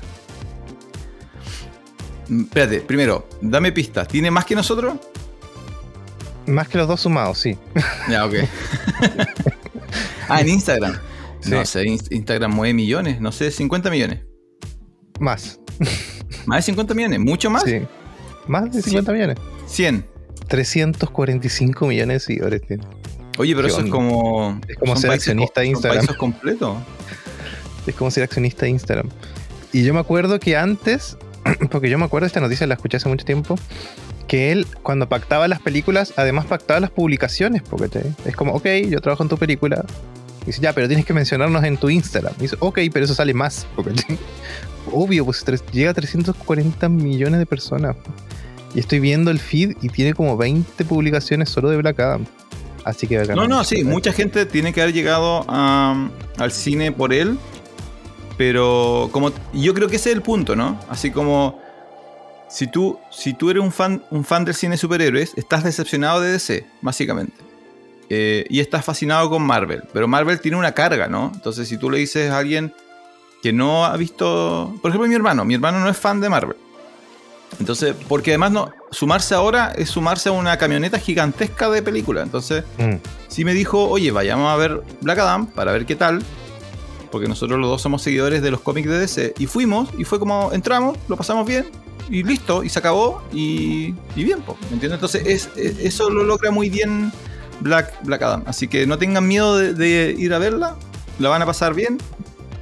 Espérate, 2.30 2.80
primero, 2.80 3.28
dame 3.40 3.72
pistas. 3.72 4.08
¿Tiene 4.08 4.30
más 4.30 4.44
que 4.44 4.54
nosotros? 4.54 4.94
Más 6.46 6.68
que 6.68 6.78
los 6.78 6.88
dos 6.88 7.00
sumados, 7.00 7.38
sí. 7.38 7.58
Ya, 8.08 8.24
ok. 8.24 8.34
ah, 10.28 10.40
en 10.40 10.48
Instagram. 10.48 10.98
Sí. 11.40 11.50
No 11.50 11.64
sé, 11.64 11.84
Instagram 11.86 12.52
mueve 12.52 12.74
millones, 12.74 13.20
no 13.20 13.30
sé, 13.30 13.50
50 13.50 13.90
millones. 13.90 14.20
Más. 15.20 15.60
¿Más 16.46 16.58
de 16.58 16.62
50 16.62 16.94
millones? 16.94 17.20
¿Mucho 17.20 17.50
más? 17.50 17.62
Sí. 17.64 17.82
Más 18.46 18.72
de 18.72 18.82
50 18.82 19.12
millones. 19.12 19.38
100. 19.66 20.04
345 20.48 21.86
millones 21.86 22.14
de 22.14 22.20
seguidores 22.20 22.62
tiene. 22.62 22.84
Oye, 23.38 23.54
pero 23.54 23.68
eso 23.68 23.80
es 23.80 23.90
como. 23.90 24.60
Es 24.68 24.76
como 24.76 24.96
ser 24.96 25.10
accionista 25.10 25.60
de 25.60 25.68
Instagram. 25.68 26.06
¿Son 26.06 26.16
completo? 26.16 26.76
Es 27.86 27.94
como 27.94 28.10
ser 28.10 28.22
accionista 28.22 28.66
de 28.66 28.70
Instagram. 28.70 29.08
Y 29.72 29.84
yo 29.84 29.92
me 29.92 30.00
acuerdo 30.00 30.40
que 30.40 30.56
antes 30.56 31.16
porque 31.70 31.90
yo 31.90 31.98
me 31.98 32.04
acuerdo 32.04 32.24
de 32.24 32.28
esta 32.28 32.40
noticia, 32.40 32.66
la 32.66 32.74
escuché 32.74 32.96
hace 32.96 33.08
mucho 33.08 33.24
tiempo, 33.24 33.56
que 34.26 34.52
él 34.52 34.66
cuando 34.82 35.08
pactaba 35.08 35.48
las 35.48 35.60
películas, 35.60 36.12
además 36.16 36.46
pactaba 36.46 36.80
las 36.80 36.90
publicaciones, 36.90 37.62
porque 37.62 37.88
te, 37.88 38.12
es 38.24 38.36
como, 38.36 38.52
ok, 38.52 38.66
yo 38.88 39.00
trabajo 39.00 39.22
en 39.22 39.28
tu 39.28 39.38
película, 39.38 39.84
y 40.42 40.46
dice, 40.46 40.60
ya, 40.60 40.72
pero 40.72 40.86
tienes 40.86 41.04
que 41.04 41.12
mencionarnos 41.12 41.64
en 41.64 41.76
tu 41.76 41.90
Instagram. 41.90 42.34
Y 42.38 42.42
dice, 42.42 42.56
ok, 42.60 42.78
pero 42.92 43.04
eso 43.04 43.14
sale 43.14 43.34
más, 43.34 43.66
porque 43.74 43.92
obvio, 44.92 45.24
pues 45.24 45.42
tres, 45.44 45.64
llega 45.72 45.90
a 45.90 45.94
340 45.94 46.88
millones 46.88 47.38
de 47.38 47.46
personas. 47.46 47.96
Y 48.76 48.78
estoy 48.78 49.00
viendo 49.00 49.32
el 49.32 49.40
feed 49.40 49.76
y 49.82 49.88
tiene 49.88 50.14
como 50.14 50.36
20 50.36 50.84
publicaciones 50.84 51.48
solo 51.48 51.68
de 51.70 51.78
Black 51.78 51.98
Adam. 51.98 52.26
Así 52.84 53.08
que... 53.08 53.18
No, 53.24 53.48
no, 53.48 53.64
sí, 53.64 53.82
mucha 53.82 54.12
gente 54.12 54.46
tiene 54.46 54.72
que 54.72 54.80
haber 54.80 54.94
llegado 54.94 55.44
al 55.48 56.52
cine 56.52 56.92
por 56.92 57.12
él 57.12 57.36
pero 58.36 59.08
como 59.12 59.32
yo 59.52 59.74
creo 59.74 59.88
que 59.88 59.96
ese 59.96 60.10
es 60.10 60.16
el 60.16 60.22
punto, 60.22 60.54
¿no? 60.54 60.78
Así 60.88 61.10
como 61.10 61.60
si 62.48 62.66
tú, 62.66 62.98
si 63.10 63.34
tú 63.34 63.50
eres 63.50 63.62
un 63.62 63.72
fan, 63.72 64.02
un 64.10 64.24
fan 64.24 64.44
del 64.44 64.54
cine 64.54 64.76
superhéroes, 64.76 65.32
estás 65.36 65.64
decepcionado 65.64 66.20
de 66.20 66.32
DC, 66.32 66.66
básicamente. 66.82 67.34
Eh, 68.08 68.44
y 68.48 68.60
estás 68.60 68.84
fascinado 68.84 69.28
con 69.30 69.42
Marvel. 69.42 69.82
Pero 69.92 70.06
Marvel 70.06 70.40
tiene 70.40 70.56
una 70.56 70.72
carga, 70.72 71.08
¿no? 71.08 71.32
Entonces, 71.34 71.66
si 71.66 71.76
tú 71.76 71.90
le 71.90 71.98
dices 71.98 72.30
a 72.30 72.38
alguien 72.38 72.72
que 73.42 73.52
no 73.52 73.84
ha 73.84 73.96
visto. 73.96 74.76
Por 74.80 74.90
ejemplo, 74.90 75.08
mi 75.08 75.14
hermano. 75.14 75.44
Mi 75.44 75.54
hermano 75.54 75.80
no 75.80 75.88
es 75.88 75.96
fan 75.96 76.20
de 76.20 76.28
Marvel. 76.28 76.56
Entonces, 77.58 77.94
porque 78.08 78.32
además 78.32 78.52
no. 78.52 78.72
Sumarse 78.90 79.34
ahora 79.34 79.72
es 79.76 79.90
sumarse 79.90 80.28
a 80.28 80.32
una 80.32 80.56
camioneta 80.56 80.98
gigantesca 80.98 81.68
de 81.70 81.82
película. 81.82 82.22
Entonces, 82.22 82.64
mm. 82.78 82.96
sí 83.28 83.44
me 83.44 83.54
dijo, 83.54 83.88
oye, 83.88 84.10
vayamos 84.10 84.52
a 84.52 84.56
ver 84.56 84.82
Black 85.00 85.18
Adam 85.18 85.46
para 85.46 85.72
ver 85.72 85.86
qué 85.86 85.96
tal 85.96 86.22
porque 87.16 87.28
nosotros 87.28 87.58
los 87.58 87.70
dos 87.70 87.80
somos 87.80 88.02
seguidores 88.02 88.42
de 88.42 88.50
los 88.50 88.60
cómics 88.60 88.88
de 88.88 88.98
DC. 88.98 89.34
Y 89.38 89.46
fuimos, 89.46 89.88
y 89.96 90.04
fue 90.04 90.18
como 90.18 90.52
entramos, 90.52 90.98
lo 91.08 91.16
pasamos 91.16 91.46
bien, 91.46 91.66
y 92.10 92.22
listo, 92.22 92.62
y 92.62 92.68
se 92.68 92.78
acabó, 92.78 93.22
y, 93.32 93.94
y 94.14 94.24
bien, 94.24 94.38
¿me 94.46 94.74
entiendes? 94.74 94.92
Entonces 94.92 95.22
es, 95.26 95.48
es, 95.56 95.78
eso 95.78 96.10
lo 96.10 96.24
logra 96.24 96.50
muy 96.50 96.68
bien 96.68 97.10
Black, 97.60 97.92
Black 98.02 98.22
Adam. 98.22 98.42
Así 98.46 98.68
que 98.68 98.86
no 98.86 98.98
tengan 98.98 99.26
miedo 99.26 99.56
de, 99.56 99.72
de, 99.72 100.14
ir 100.18 100.34
a 100.34 100.38
verla, 100.38 100.76
la 101.18 101.28
van 101.30 101.42
a 101.42 101.46
pasar 101.46 101.74
bien, 101.74 101.98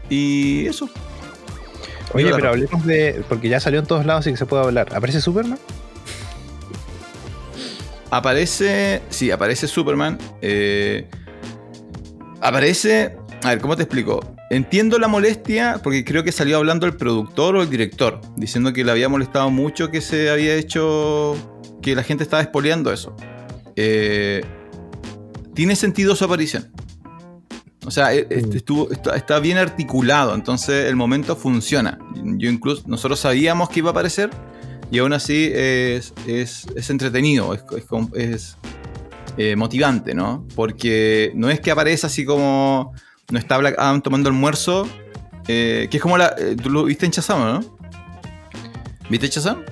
y 0.09 0.67
eso. 0.67 0.89
Oye, 2.13 2.31
pero 2.35 2.51
hablemos 2.51 2.85
de. 2.87 3.25
Porque 3.29 3.49
ya 3.49 3.61
salió 3.61 3.81
en 3.81 3.87
todos 3.87 4.07
lados 4.07 4.27
y 4.27 4.31
que 4.31 4.37
se 4.37 4.47
puede 4.47 4.65
hablar. 4.65 4.95
¿Aparece 4.95 5.21
Superman? 5.21 5.59
Aparece. 8.11 9.03
Sí, 9.09 9.31
aparece 9.31 9.67
Superman. 9.67 10.19
Eh, 10.41 11.09
aparece. 12.41 13.17
A 13.43 13.51
ver, 13.51 13.61
¿cómo 13.61 13.77
te 13.77 13.83
explico? 13.83 14.21
Entiendo 14.51 14.99
la 14.99 15.09
molestia 15.09 15.81
porque 15.83 16.05
creo 16.05 16.23
que 16.23 16.31
salió 16.31 16.59
hablando 16.59 16.87
el 16.87 16.95
productor 16.95 17.57
o 17.57 17.63
el 17.63 17.71
director, 17.71 18.21
diciendo 18.37 18.73
que 18.73 18.85
le 18.85 18.91
había 18.91 19.09
molestado 19.09 19.51
mucho 19.51 19.91
que 19.91 20.01
se 20.01 20.31
había 20.31 20.55
hecho, 20.55 21.35
que 21.83 21.95
la 21.95 22.03
gente 22.03 22.23
estaba 22.23 22.43
espoleando 22.43 22.93
eso. 22.93 23.17
Eh, 23.75 24.45
tiene 25.55 25.77
sentido 25.77 26.15
su 26.15 26.25
aparición. 26.25 26.71
O 27.87 27.91
sea, 27.91 28.15
e, 28.15 28.27
este 28.31 28.57
estuvo, 28.59 28.91
está, 28.91 29.15
está, 29.17 29.39
bien 29.41 29.59
articulado, 29.59 30.35
entonces 30.35 30.87
el 30.87 30.97
momento 30.97 31.37
funciona. 31.37 31.99
Yo 32.15 32.51
incluso, 32.51 32.83
nosotros 32.87 33.21
sabíamos 33.21 33.69
que 33.69 33.81
iba 33.81 33.91
a 33.91 33.93
aparecer 33.93 34.31
y 34.91 34.99
aún 34.99 35.13
así 35.13 35.51
es, 35.55 36.13
es, 36.27 36.67
es 36.77 36.91
entretenido, 36.91 37.53
es, 37.55 37.65
es, 38.15 38.57
eh, 39.37 39.57
motivante, 39.57 40.15
¿no? 40.15 40.47
Porque 40.55 41.33
no 41.35 41.51
es 41.51 41.61
que 41.61 41.71
aparece 41.71 42.07
así 42.07 42.25
como. 42.25 42.93
No 43.31 43.39
está 43.39 43.57
Black 43.59 43.75
Adam 43.79 44.01
tomando 44.03 44.29
almuerzo. 44.29 44.87
eh, 45.49 45.89
que 45.91 45.97
es 45.97 46.03
como 46.03 46.17
la. 46.17 46.35
eh, 46.39 46.57
Tú 46.63 46.71
lo 46.71 46.85
viste 46.85 47.05
en 47.07 47.13
Shazam, 47.13 47.41
¿no? 47.41 47.79
¿Viste 49.11 49.29
Shazam? 49.29 49.63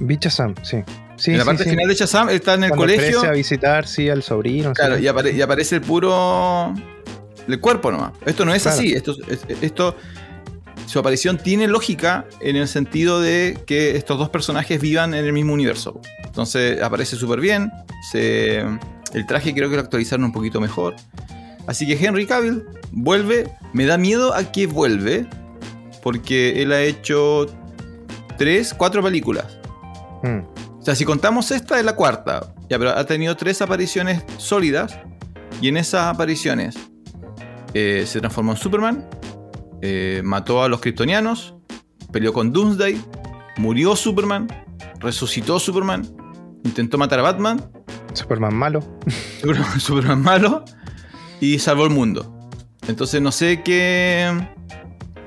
Bicha 0.00 0.30
Sam, 0.30 0.54
sí. 0.62 0.78
Sí, 1.16 1.32
en 1.32 1.38
la 1.38 1.44
parte 1.44 1.64
sí. 1.64 1.70
final 1.70 1.86
de 1.86 1.94
Shazam, 1.94 2.30
él 2.30 2.36
está 2.36 2.54
en 2.54 2.64
el 2.64 2.70
Cuando 2.70 2.86
colegio. 2.86 3.22
a 3.22 3.32
visitar, 3.32 3.86
sí, 3.86 4.08
al 4.08 4.22
sobrino. 4.22 4.72
Claro, 4.72 4.96
sí. 4.96 5.04
y, 5.04 5.06
apare- 5.06 5.34
y 5.34 5.42
aparece 5.42 5.74
el 5.76 5.82
puro. 5.82 6.72
El 7.48 7.60
cuerpo 7.60 7.90
nomás. 7.90 8.12
Esto 8.26 8.44
no 8.44 8.54
es 8.54 8.62
Claro. 8.62 8.78
así. 8.78 8.92
Esto, 8.92 9.14
es- 9.28 9.44
esto. 9.62 9.96
Su 10.86 10.98
aparición 10.98 11.38
tiene 11.38 11.68
lógica 11.68 12.26
en 12.40 12.56
el 12.56 12.66
sentido 12.66 13.20
de 13.20 13.58
que 13.66 13.96
estos 13.96 14.18
dos 14.18 14.28
personajes 14.28 14.80
vivan 14.80 15.14
en 15.14 15.24
el 15.24 15.32
mismo 15.32 15.52
universo. 15.52 16.00
Entonces 16.24 16.82
aparece 16.82 17.14
súper 17.16 17.40
bien. 17.40 17.70
Se, 18.10 18.58
el 19.12 19.26
traje 19.26 19.54
creo 19.54 19.70
que 19.70 19.76
lo 19.76 19.82
actualizaron 19.82 20.24
un 20.24 20.32
poquito 20.32 20.60
mejor. 20.60 20.96
Así 21.66 21.86
que 21.86 21.92
Henry 22.04 22.26
Cavill 22.26 22.64
vuelve. 22.90 23.48
Me 23.72 23.84
da 23.86 23.98
miedo 23.98 24.34
a 24.34 24.50
que 24.50 24.66
vuelve. 24.66 25.26
Porque 26.02 26.62
él 26.62 26.72
ha 26.72 26.80
hecho 26.82 27.46
tres, 28.38 28.74
cuatro 28.74 29.02
películas. 29.02 29.58
Mm. 30.24 30.38
O 30.80 30.82
sea, 30.82 30.94
si 30.96 31.04
contamos 31.04 31.50
esta 31.52 31.78
es 31.78 31.84
la 31.84 31.94
cuarta. 31.94 32.54
Ya, 32.68 32.78
pero 32.78 32.90
ha 32.90 33.04
tenido 33.04 33.36
tres 33.36 33.60
apariciones 33.62 34.22
sólidas. 34.38 34.98
Y 35.60 35.68
en 35.68 35.76
esas 35.76 36.06
apariciones 36.06 36.74
eh, 37.74 38.04
se 38.06 38.20
transformó 38.20 38.52
en 38.52 38.58
Superman. 38.58 39.08
eh, 39.82 40.20
mató 40.24 40.62
a 40.62 40.68
los 40.68 40.80
kryptonianos. 40.80 41.54
Peleó 42.12 42.32
con 42.32 42.52
Doomsday. 42.52 43.00
Murió 43.56 43.96
Superman. 43.96 44.48
Resucitó 44.98 45.58
Superman. 45.58 46.06
Intentó 46.64 46.98
matar 46.98 47.18
a 47.20 47.22
Batman. 47.22 47.70
Superman 48.12 48.54
malo. 48.54 48.80
Superman, 49.40 49.80
Superman 49.80 50.22
malo. 50.22 50.64
Y 51.40 51.58
salvó 51.58 51.84
el 51.84 51.90
mundo. 51.90 52.48
Entonces 52.88 53.22
no 53.22 53.32
sé 53.32 53.62
qué. 53.62 54.28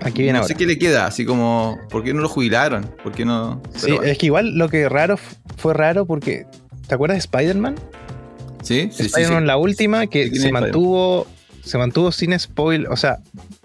Aquí 0.01 0.21
viene 0.21 0.33
no 0.33 0.39
ahora. 0.39 0.47
sé 0.50 0.55
qué 0.55 0.65
le 0.65 0.77
queda. 0.77 1.05
Así 1.05 1.25
como. 1.25 1.79
¿Por 1.89 2.03
qué 2.03 2.13
no 2.13 2.21
lo 2.21 2.27
jubilaron? 2.29 2.83
¿Por 3.03 3.13
qué 3.13 3.23
no.? 3.25 3.62
Sí, 3.75 3.91
bueno. 3.93 4.03
es 4.03 4.17
que 4.17 4.25
igual 4.27 4.57
lo 4.57 4.67
que 4.69 4.89
raro 4.89 5.17
fue 5.57 5.73
raro 5.73 6.05
porque. 6.05 6.45
¿Te 6.88 6.95
acuerdas 6.95 7.15
de 7.15 7.19
Spider-Man? 7.19 7.75
sí, 8.62 8.89
sí, 8.91 9.03
Spider-Man 9.05 9.43
sí. 9.43 9.47
la 9.47 9.57
última 9.57 10.07
que 10.07 10.25
Sí, 10.25 10.29
¿quién 10.31 10.41
se 10.41 10.51
mantuvo. 10.51 11.25
Se 11.63 11.77
mantuvo 11.77 12.12
sin 12.12 12.38
spoil. 12.38 12.88
O 12.88 12.98
sea, 12.98 13.20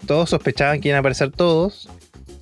todos 0.07 0.29
sospechaban 0.29 0.79
que 0.81 0.87
iban 0.89 0.97
a 0.97 0.99
aparecer 0.99 1.31
todos. 1.31 1.89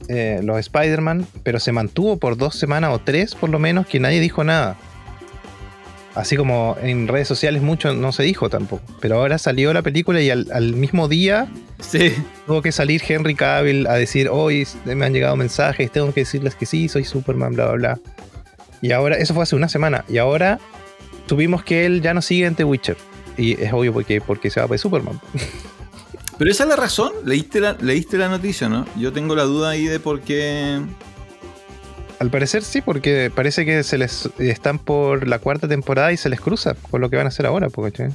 eh, 0.09 0.39
los 0.43 0.57
Spider-Man. 0.59 1.25
Pero 1.43 1.59
se 1.59 1.71
mantuvo 1.71 2.17
por 2.17 2.37
dos 2.37 2.55
semanas 2.55 2.91
o 2.93 2.99
tres 2.99 3.35
por 3.35 3.49
lo 3.49 3.59
menos 3.59 3.87
que 3.87 3.99
nadie 3.99 4.19
dijo 4.19 4.43
nada. 4.43 4.77
Así 6.15 6.35
como 6.35 6.75
en 6.81 7.07
redes 7.07 7.27
sociales 7.27 7.61
mucho 7.61 7.93
no 7.93 8.11
se 8.11 8.23
dijo 8.23 8.49
tampoco. 8.49 8.81
Pero 9.01 9.17
ahora 9.17 9.37
salió 9.37 9.71
la 9.73 9.83
película 9.83 10.19
y 10.21 10.29
al, 10.31 10.47
al 10.51 10.73
mismo 10.73 11.07
día 11.07 11.47
Sí. 11.79 12.11
tuvo 12.47 12.63
que 12.63 12.71
salir 12.71 13.03
Henry 13.07 13.35
Cavill 13.35 13.85
a 13.85 13.93
decir, 13.93 14.29
hoy 14.31 14.67
me 14.85 15.05
han 15.05 15.13
llegado 15.13 15.35
mensajes, 15.35 15.91
tengo 15.91 16.11
que 16.11 16.21
decirles 16.21 16.55
que 16.55 16.65
sí, 16.65 16.89
soy 16.89 17.03
Superman, 17.03 17.53
bla, 17.53 17.65
bla, 17.67 17.75
bla. 17.75 17.99
Y 18.81 18.93
ahora, 18.93 19.15
eso 19.17 19.35
fue 19.35 19.43
hace 19.43 19.55
una 19.55 19.69
semana, 19.69 20.05
y 20.09 20.17
ahora 20.17 20.59
tuvimos 21.27 21.63
que 21.63 21.85
él 21.85 22.01
ya 22.01 22.15
no 22.15 22.23
sigue 22.23 22.47
en 22.47 22.55
The 22.55 22.63
Witcher. 22.63 22.97
Y 23.37 23.61
es 23.61 23.71
obvio 23.71 23.93
porque, 23.93 24.21
porque 24.21 24.49
se 24.49 24.59
va 24.59 24.67
para 24.67 24.77
Superman. 24.77 25.19
Pero 26.37 26.51
esa 26.51 26.63
es 26.63 26.69
la 26.69 26.75
razón. 26.75 27.11
¿Leíste 27.25 27.59
la, 27.59 27.73
leíste 27.79 28.17
la 28.17 28.29
noticia, 28.29 28.69
¿no? 28.69 28.85
Yo 28.95 29.11
tengo 29.11 29.35
la 29.35 29.43
duda 29.43 29.69
ahí 29.71 29.85
de 29.85 29.99
por 29.99 30.21
qué. 30.21 30.79
Al 32.19 32.29
parecer 32.31 32.63
sí, 32.63 32.81
porque 32.81 33.31
parece 33.33 33.65
que 33.65 33.83
se 33.83 33.97
les 33.97 34.29
están 34.39 34.79
por 34.79 35.27
la 35.27 35.39
cuarta 35.39 35.67
temporada 35.67 36.11
y 36.11 36.17
se 36.17 36.29
les 36.29 36.41
cruza 36.41 36.73
por 36.73 36.99
lo 36.99 37.09
que 37.09 37.15
van 37.17 37.25
a 37.25 37.29
hacer 37.29 37.45
ahora. 37.45 37.69
Porque, 37.69 38.09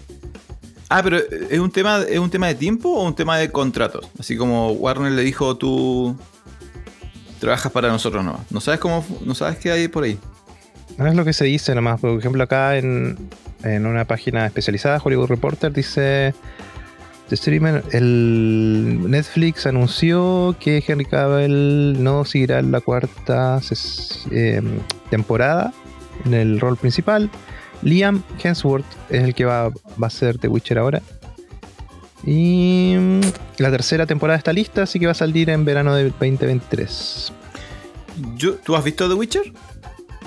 Ah, 0.95 1.02
pero 1.02 1.17
¿es 1.17 1.59
un 1.59 1.71
tema, 1.71 2.02
es 2.07 2.19
un 2.19 2.29
tema 2.29 2.49
de 2.49 2.55
tiempo 2.55 2.91
o 2.91 3.07
un 3.07 3.14
tema 3.14 3.38
de 3.38 3.50
contratos? 3.50 4.11
Así 4.19 4.37
como 4.37 4.73
Warner 4.73 5.12
le 5.12 5.23
dijo 5.23 5.57
tú 5.57 6.14
trabajas 7.41 7.73
para 7.73 7.88
nosotros 7.88 8.23
no. 8.23 8.45
No 8.50 8.61
sabes 8.61 8.79
cómo, 8.79 9.02
no 9.25 9.35
sabes 9.35 9.57
qué 9.57 9.73
hay 9.73 9.88
por 9.88 10.05
ahí. 10.05 10.19
no 10.99 11.07
es 11.07 11.14
lo 11.14 11.25
que 11.25 11.33
se 11.33 11.47
dice 11.47 11.75
nomás. 11.75 11.99
Por 11.99 12.19
ejemplo, 12.19 12.43
acá 12.43 12.76
en, 12.76 13.17
en 13.64 13.87
una 13.87 14.04
página 14.04 14.47
especializada, 14.47 15.00
Hollywood 15.02 15.28
Reporter, 15.28 15.73
dice... 15.73 16.35
The 17.28 17.37
streamer, 17.38 17.83
el 17.92 19.09
Netflix 19.09 19.64
anunció 19.64 20.54
que 20.61 20.85
Henry 20.87 21.07
Cavill 21.07 22.02
no 22.02 22.26
seguirá 22.26 22.59
en 22.59 22.71
la 22.73 22.83
cuarta 22.83 23.59
eh, 24.31 24.61
temporada 25.09 25.73
en 26.26 26.35
el 26.35 26.61
rol 26.61 26.76
principal. 26.76 27.31
Liam 27.81 28.23
Hemsworth 28.42 28.85
es 29.09 29.25
el 29.25 29.35
que 29.35 29.47
va, 29.47 29.71
va 29.71 30.07
a 30.07 30.11
ser 30.11 30.37
The 30.37 30.49
Witcher 30.49 30.78
ahora. 30.78 31.00
Y 32.25 32.97
mm, 32.99 33.21
la 33.59 33.71
tercera 33.71 34.07
temporada 34.07 34.38
está 34.38 34.52
lista, 34.52 34.83
así 34.83 35.00
que 35.00 35.07
va 35.07 35.12
a 35.12 35.14
salir 35.14 35.50
en 35.50 35.64
verano 35.64 35.95
del 35.95 36.11
2023. 36.11 37.33
Yo, 38.37 38.54
¿Tú 38.57 38.76
has 38.76 38.85
visto 38.85 39.09
The 39.09 39.14
Witcher? 39.14 39.52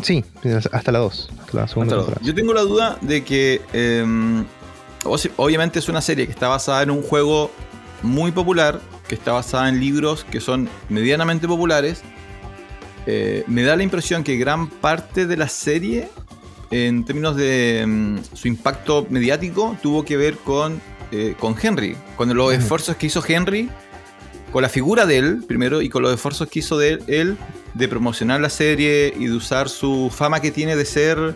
Sí, 0.01 0.23
hasta 0.71 0.91
la 0.91 0.99
2. 0.99 1.29
Hasta 1.39 1.57
la 1.57 1.67
segunda 1.67 1.95
Hasta 1.95 1.95
los- 1.95 2.05
temporada. 2.05 2.21
Yo 2.25 2.35
tengo 2.35 2.53
la 2.53 2.61
duda 2.61 2.97
de 3.01 3.23
que 3.23 3.61
em, 3.73 4.45
obviamente 5.37 5.79
es 5.79 5.89
una 5.89 6.01
serie 6.01 6.25
que 6.25 6.31
está 6.31 6.47
basada 6.47 6.83
en 6.83 6.91
un 6.91 7.01
juego 7.01 7.51
muy 8.01 8.31
popular, 8.31 8.79
que 9.07 9.15
está 9.15 9.31
basada 9.33 9.69
en 9.69 9.79
libros 9.79 10.25
que 10.29 10.39
son 10.39 10.69
medianamente 10.89 11.47
populares. 11.47 12.01
Eh, 13.07 13.43
me 13.47 13.63
da 13.63 13.75
la 13.75 13.83
impresión 13.83 14.23
que 14.23 14.35
gran 14.37 14.67
parte 14.67 15.27
de 15.27 15.37
la 15.37 15.47
serie, 15.47 16.09
en 16.71 17.05
términos 17.05 17.35
de 17.35 17.81
em, 17.81 18.23
su 18.33 18.47
impacto 18.47 19.05
mediático, 19.09 19.77
tuvo 19.81 20.03
que 20.03 20.17
ver 20.17 20.37
con, 20.37 20.81
eh, 21.11 21.35
con 21.39 21.55
Henry, 21.61 21.95
con 22.17 22.35
los 22.35 22.53
esfuerzos 22.53 22.95
que 22.95 23.05
hizo 23.07 23.23
Henry, 23.27 23.69
con 24.51 24.61
la 24.63 24.69
figura 24.69 25.05
de 25.05 25.17
él 25.19 25.43
primero 25.47 25.81
y 25.81 25.89
con 25.89 26.01
los 26.01 26.13
esfuerzos 26.13 26.47
que 26.49 26.59
hizo 26.59 26.77
de 26.77 26.99
él 27.07 27.37
de 27.75 27.87
promocionar 27.87 28.41
la 28.41 28.49
serie 28.49 29.13
y 29.15 29.27
de 29.27 29.33
usar 29.33 29.69
su 29.69 30.11
fama 30.13 30.39
que 30.39 30.49
tiene 30.51 30.75
de 30.75 30.85
ser 30.85 31.35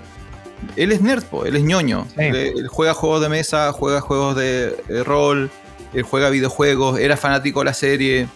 él 0.75 0.91
es 0.91 1.01
nerd, 1.01 1.23
po, 1.23 1.45
él 1.45 1.55
es 1.55 1.63
ñoño. 1.63 2.05
Sí. 2.09 2.21
Él, 2.23 2.35
él 2.35 2.67
juega 2.67 2.93
juegos 2.93 3.21
de 3.21 3.29
mesa, 3.29 3.71
juega 3.71 4.01
juegos 4.01 4.35
de, 4.35 4.75
de 4.89 5.03
rol, 5.05 5.49
él 5.93 6.01
juega 6.03 6.29
videojuegos, 6.29 6.99
era 6.99 7.15
fanático 7.15 7.59
de 7.59 7.65
la 7.65 7.73
serie. 7.73 8.27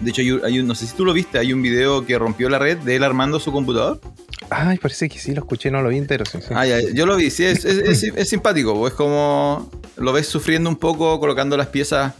De 0.00 0.10
hecho, 0.10 0.22
hay 0.44 0.58
un- 0.60 0.66
no 0.66 0.74
sé 0.74 0.86
si 0.86 0.94
tú 0.94 1.04
lo 1.04 1.12
viste, 1.14 1.38
hay 1.38 1.52
un 1.52 1.62
video 1.62 2.04
que 2.04 2.18
rompió 2.18 2.48
la 2.50 2.58
red 2.58 2.78
de 2.78 2.96
él 2.96 3.04
armando 3.04 3.40
su 3.40 3.52
computador. 3.52 4.00
Ay, 4.50 4.78
parece 4.78 5.08
que 5.08 5.18
sí, 5.18 5.32
lo 5.34 5.40
escuché, 5.42 5.70
no 5.70 5.80
lo 5.82 5.88
vi 5.90 5.98
entero. 5.98 6.24
sí, 6.26 6.38
sí. 6.40 6.48
Ah, 6.54 6.66
ya, 6.66 6.78
yo 6.92 7.06
lo 7.06 7.16
vi, 7.16 7.30
sí, 7.30 7.44
es, 7.44 7.64
es- 7.64 7.78
es- 8.02 8.12
es 8.16 8.28
simpático, 8.28 8.74
po, 8.74 8.86
es 8.88 8.94
como 8.94 9.70
lo 9.96 10.12
ves 10.12 10.26
sufriendo 10.26 10.68
un 10.68 10.76
poco, 10.76 11.18
colocando 11.20 11.56
las 11.56 11.68
piezas 11.68 12.14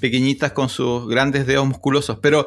pequeñitas 0.00 0.52
con 0.52 0.68
sus 0.68 1.08
grandes 1.08 1.46
dedos 1.46 1.66
musculosos. 1.66 2.18
Pero, 2.20 2.46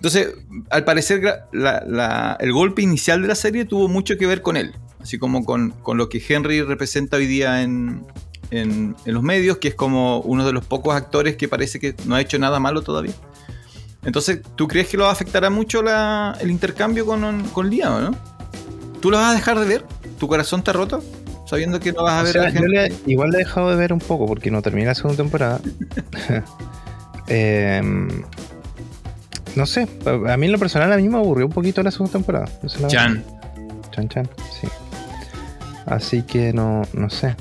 entonces, 0.00 0.28
al 0.70 0.84
parecer, 0.84 1.20
la- 1.52 1.84
la- 1.86 2.36
el 2.40 2.52
golpe 2.54 2.80
inicial 2.80 3.20
de 3.20 3.28
la 3.28 3.34
serie 3.34 3.66
tuvo 3.66 3.86
mucho 3.86 4.16
que 4.16 4.26
ver 4.26 4.40
con 4.40 4.56
él, 4.56 4.72
así 4.98 5.18
como 5.18 5.44
con, 5.44 5.72
con 5.82 5.98
lo 5.98 6.08
que 6.08 6.22
Henry 6.26 6.62
representa 6.62 7.18
hoy 7.18 7.26
día 7.26 7.60
en, 7.60 8.06
en- 8.50 8.96
en 9.04 9.14
los 9.14 9.22
medios, 9.22 9.58
que 9.58 9.68
es 9.68 9.74
como 9.74 10.20
uno 10.20 10.46
de 10.46 10.52
los 10.54 10.64
pocos 10.64 10.94
actores 10.96 11.36
que 11.36 11.48
parece 11.48 11.78
que 11.80 11.94
no 12.06 12.14
ha 12.14 12.20
hecho 12.22 12.38
nada 12.38 12.58
malo 12.58 12.80
todavía. 12.80 13.12
Entonces, 14.02 14.40
¿tú 14.56 14.66
crees 14.68 14.88
que 14.88 14.96
lo 14.96 15.06
afectará 15.06 15.50
mucho 15.50 15.82
la- 15.82 16.34
el 16.40 16.50
intercambio 16.50 17.04
con, 17.04 17.44
con 17.50 17.68
Liam, 17.68 17.92
o 17.92 18.00
no? 18.00 18.16
¿Tú 19.00 19.10
lo 19.10 19.18
vas 19.18 19.32
a 19.32 19.34
dejar 19.34 19.58
de 19.60 19.66
ver? 19.66 19.84
¿Tu 20.18 20.26
corazón 20.28 20.60
está 20.60 20.72
roto? 20.72 21.04
Sabiendo 21.46 21.78
que 21.80 21.92
no 21.92 22.04
vas 22.04 22.14
a 22.14 22.20
O 22.20 22.24
ver 22.24 22.32
sea, 22.32 22.42
a 22.44 22.48
yo 22.50 22.60
gente. 22.60 22.68
le- 22.68 22.94
igual 23.12 23.30
le 23.30 23.36
he 23.36 23.38
dejado 23.40 23.68
de 23.68 23.76
ver 23.76 23.92
un 23.92 23.98
poco 23.98 24.24
porque 24.26 24.50
no 24.50 24.62
terminé 24.62 24.86
la 24.86 24.94
segunda 24.94 25.16
temporada. 25.22 25.60
Em, 27.26 28.08
no 29.56 29.66
sé, 29.66 29.88
a 30.06 30.36
mí 30.36 30.46
en 30.46 30.52
lo 30.52 30.58
personal 30.58 30.92
a 30.92 30.96
mí 30.96 31.08
me 31.08 31.18
aburrió 31.18 31.46
un 31.46 31.52
poquito 31.52 31.82
la 31.82 31.90
segunda 31.90 32.12
temporada. 32.12 32.48
Chan. 32.88 33.24
Chan 33.90 34.08
Chan, 34.08 34.28
sí. 34.60 34.68
Así 35.86 36.22
que 36.22 36.52
no, 36.52 36.82
no 36.92 37.10
sé. 37.10 37.34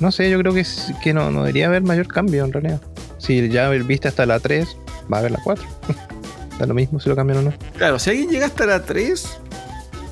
No 0.00 0.12
sé, 0.12 0.30
yo 0.30 0.38
creo 0.38 0.54
que, 0.54 0.64
que 1.02 1.14
no, 1.14 1.30
no 1.30 1.40
debería 1.40 1.66
haber 1.66 1.82
mayor 1.82 2.08
cambio 2.08 2.44
en 2.44 2.52
realidad. 2.52 2.80
Si 3.18 3.48
ya 3.48 3.68
viste 3.70 4.08
hasta 4.08 4.26
la 4.26 4.40
3, 4.40 4.76
va 5.12 5.18
a 5.18 5.20
haber 5.20 5.32
la 5.32 5.40
4. 5.42 5.64
da 6.58 6.66
lo 6.66 6.74
mismo 6.74 7.00
si 7.00 7.08
lo 7.08 7.16
cambian 7.16 7.38
o 7.38 7.42
no. 7.42 7.52
Claro, 7.76 7.98
si 7.98 8.10
alguien 8.10 8.30
llega 8.30 8.46
hasta 8.46 8.66
la 8.66 8.82
3, 8.82 9.40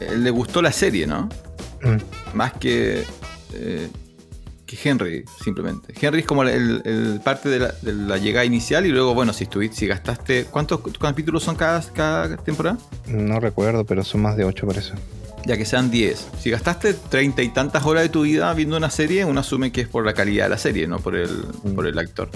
eh, 0.00 0.16
le 0.16 0.30
gustó 0.30 0.62
la 0.62 0.72
serie, 0.72 1.06
¿no? 1.06 1.28
Mm. 1.82 2.36
Más 2.36 2.52
que, 2.54 3.04
eh, 3.54 3.88
que 4.66 4.76
Henry, 4.82 5.24
simplemente. 5.42 5.94
Henry 6.00 6.20
es 6.20 6.26
como 6.26 6.42
el, 6.42 6.82
el 6.84 7.20
parte 7.24 7.48
de 7.48 7.60
la, 7.60 7.68
de 7.82 7.92
la 7.92 8.18
llegada 8.18 8.44
inicial 8.44 8.84
y 8.84 8.88
luego, 8.90 9.14
bueno, 9.14 9.32
si 9.32 9.44
estuviste, 9.44 9.76
si 9.76 9.86
gastaste. 9.86 10.44
¿Cuántos 10.46 10.80
capítulos 10.98 11.42
son 11.44 11.54
cada, 11.56 11.80
cada 11.92 12.36
temporada? 12.36 12.76
No 13.06 13.38
recuerdo, 13.40 13.84
pero 13.84 14.02
son 14.04 14.22
más 14.22 14.36
de 14.36 14.44
8 14.44 14.66
parece. 14.66 14.92
Ya 15.46 15.56
que 15.56 15.64
sean 15.64 15.90
10. 15.90 16.26
Si 16.40 16.50
gastaste 16.50 16.92
treinta 16.94 17.42
y 17.42 17.48
tantas 17.50 17.86
horas 17.86 18.02
de 18.02 18.08
tu 18.08 18.22
vida 18.22 18.52
viendo 18.54 18.76
una 18.76 18.90
serie, 18.90 19.24
uno 19.24 19.38
asume 19.40 19.70
que 19.70 19.82
es 19.82 19.88
por 19.88 20.04
la 20.04 20.12
calidad 20.12 20.46
de 20.46 20.50
la 20.50 20.58
serie, 20.58 20.88
no 20.88 20.98
por 20.98 21.14
el, 21.14 21.30
Mm. 21.62 21.74
por 21.74 21.86
el 21.86 21.96
actor. 21.98 22.28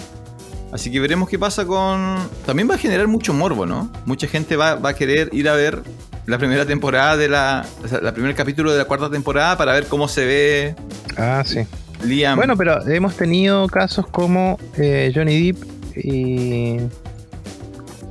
Así 0.72 0.92
que 0.92 1.00
veremos 1.00 1.28
qué 1.28 1.36
pasa 1.36 1.66
con. 1.66 2.16
También 2.46 2.70
va 2.70 2.76
a 2.76 2.78
generar 2.78 3.08
mucho 3.08 3.32
morbo, 3.32 3.66
¿no? 3.66 3.90
Mucha 4.06 4.28
gente 4.28 4.54
va, 4.54 4.76
va 4.76 4.90
a 4.90 4.94
querer 4.94 5.28
ir 5.32 5.48
a 5.48 5.54
ver 5.56 5.82
la 6.26 6.38
primera 6.38 6.64
temporada 6.64 7.16
de 7.16 7.28
la. 7.28 7.66
O 7.82 7.88
sea, 7.88 8.00
la 8.00 8.14
primer 8.14 8.36
capítulo 8.36 8.70
de 8.70 8.78
la 8.78 8.84
cuarta 8.84 9.10
temporada 9.10 9.56
para 9.58 9.72
ver 9.72 9.86
cómo 9.86 10.06
se 10.06 10.24
ve 10.24 10.76
Ah, 11.16 11.42
sí. 11.44 11.66
Liam. 12.04 12.36
Bueno, 12.36 12.56
pero 12.56 12.86
hemos 12.88 13.16
tenido 13.16 13.66
casos 13.68 14.06
como 14.06 14.58
eh, 14.76 15.12
Johnny 15.14 15.52
Depp 15.52 15.96
y 15.96 16.76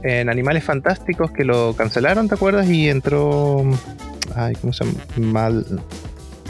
en 0.04 0.30
Animales 0.30 0.64
Fantásticos 0.64 1.32
que 1.32 1.44
lo 1.44 1.74
cancelaron, 1.76 2.28
¿te 2.30 2.36
acuerdas? 2.36 2.68
Y 2.70 2.90
entró. 2.90 3.64
Ay, 4.36 4.56
¿cómo 4.62 4.72
se 4.74 4.86
llama? 4.86 5.00
Mal. 5.18 5.66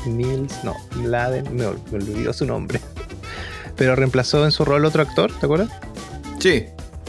Nils, 0.05 0.63
no, 0.63 0.75
Mladen, 0.95 1.53
me, 1.55 1.65
ol- 1.65 1.79
me 1.91 1.97
olvidó 1.97 2.31
su 2.33 2.45
nombre. 2.45 2.79
Pero 3.75 3.95
reemplazó 3.95 4.45
en 4.45 4.51
su 4.51 4.63
rol 4.65 4.85
otro 4.85 5.01
actor, 5.01 5.31
¿te 5.39 5.45
acuerdas? 5.45 5.69
sí. 6.39 6.65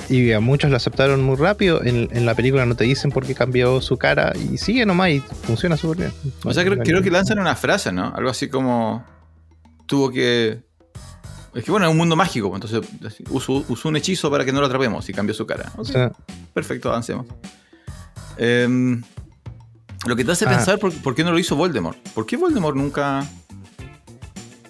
Y 0.08 0.32
a 0.32 0.40
muchos 0.40 0.72
lo 0.72 0.76
aceptaron 0.76 1.22
muy 1.22 1.36
rápido. 1.36 1.84
En, 1.84 2.08
en 2.10 2.26
la 2.26 2.34
película 2.34 2.66
no 2.66 2.74
te 2.74 2.82
dicen 2.82 3.12
por 3.12 3.24
qué 3.24 3.32
cambió 3.36 3.80
su 3.80 3.96
cara 3.96 4.32
y 4.34 4.58
sigue 4.58 4.84
nomás 4.84 5.10
y 5.10 5.20
funciona 5.20 5.76
súper 5.76 5.98
bien. 5.98 6.12
O 6.44 6.52
sea, 6.52 6.64
creo, 6.64 6.78
creo 6.78 7.00
que 7.00 7.12
lanzan 7.12 7.38
una 7.38 7.54
frase, 7.54 7.92
¿no? 7.92 8.12
Algo 8.16 8.28
así 8.28 8.48
como. 8.48 9.04
Tuvo 9.90 10.08
que. 10.10 10.62
Es 11.52 11.64
que 11.64 11.70
bueno, 11.72 11.86
es 11.86 11.90
un 11.90 11.96
mundo 11.98 12.14
mágico, 12.14 12.48
pues, 12.48 12.62
entonces 12.62 13.22
usó, 13.28 13.64
usó 13.68 13.88
un 13.88 13.96
hechizo 13.96 14.30
para 14.30 14.44
que 14.44 14.52
no 14.52 14.60
lo 14.60 14.66
atrapemos 14.66 15.08
y 15.08 15.12
cambió 15.12 15.34
su 15.34 15.44
cara. 15.46 15.72
O 15.76 15.80
Ok, 15.80 15.86
sea, 15.88 16.12
Perfecto, 16.54 16.90
avancemos. 16.90 17.26
Em, 18.38 19.02
lo 20.06 20.14
que 20.14 20.24
te 20.24 20.30
hace 20.30 20.44
Ah. 20.46 20.50
pensar 20.50 20.78
por, 20.78 20.92
por 21.02 21.16
qué 21.16 21.24
no 21.24 21.32
lo 21.32 21.38
hizo 21.40 21.56
Voldemort. 21.56 21.98
¿Por 22.10 22.24
qué 22.24 22.36
Voldemort 22.36 22.76
nunca 22.76 23.26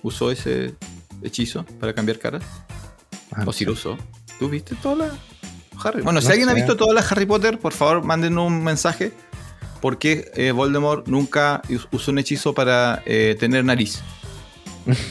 usó 0.02 0.30
ese 0.30 0.74
hechizo 1.22 1.64
para 1.78 1.92
cambiar 1.92 2.18
caras? 2.18 2.42
ah, 3.32 3.44
¿O 3.46 3.52
si 3.52 3.66
lo 3.66 3.72
usó? 3.72 3.98
¿Tú 4.38 4.48
viste 4.48 4.74
toda 4.76 4.96
la 5.06 5.18
Harry? 5.84 6.00
Bueno, 6.02 6.22
si 6.22 6.28
alguien 6.32 6.48
ha 6.48 6.54
visto 6.54 6.76
todas 6.78 6.94
las 6.94 7.12
Harry 7.12 7.26
Potter, 7.26 7.58
por 7.58 7.74
favor, 7.74 8.02
manden 8.04 8.38
un 8.38 8.64
mensaje. 8.64 9.12
¿Por 9.82 9.98
qué 9.98 10.30
eh, 10.34 10.52
Voldemort 10.52 11.06
nunca 11.08 11.60
us- 11.68 11.88
usó 11.92 12.10
un 12.10 12.18
hechizo 12.18 12.54
para 12.54 13.02
eh, 13.04 13.36
tener 13.38 13.64
nariz? 13.66 14.00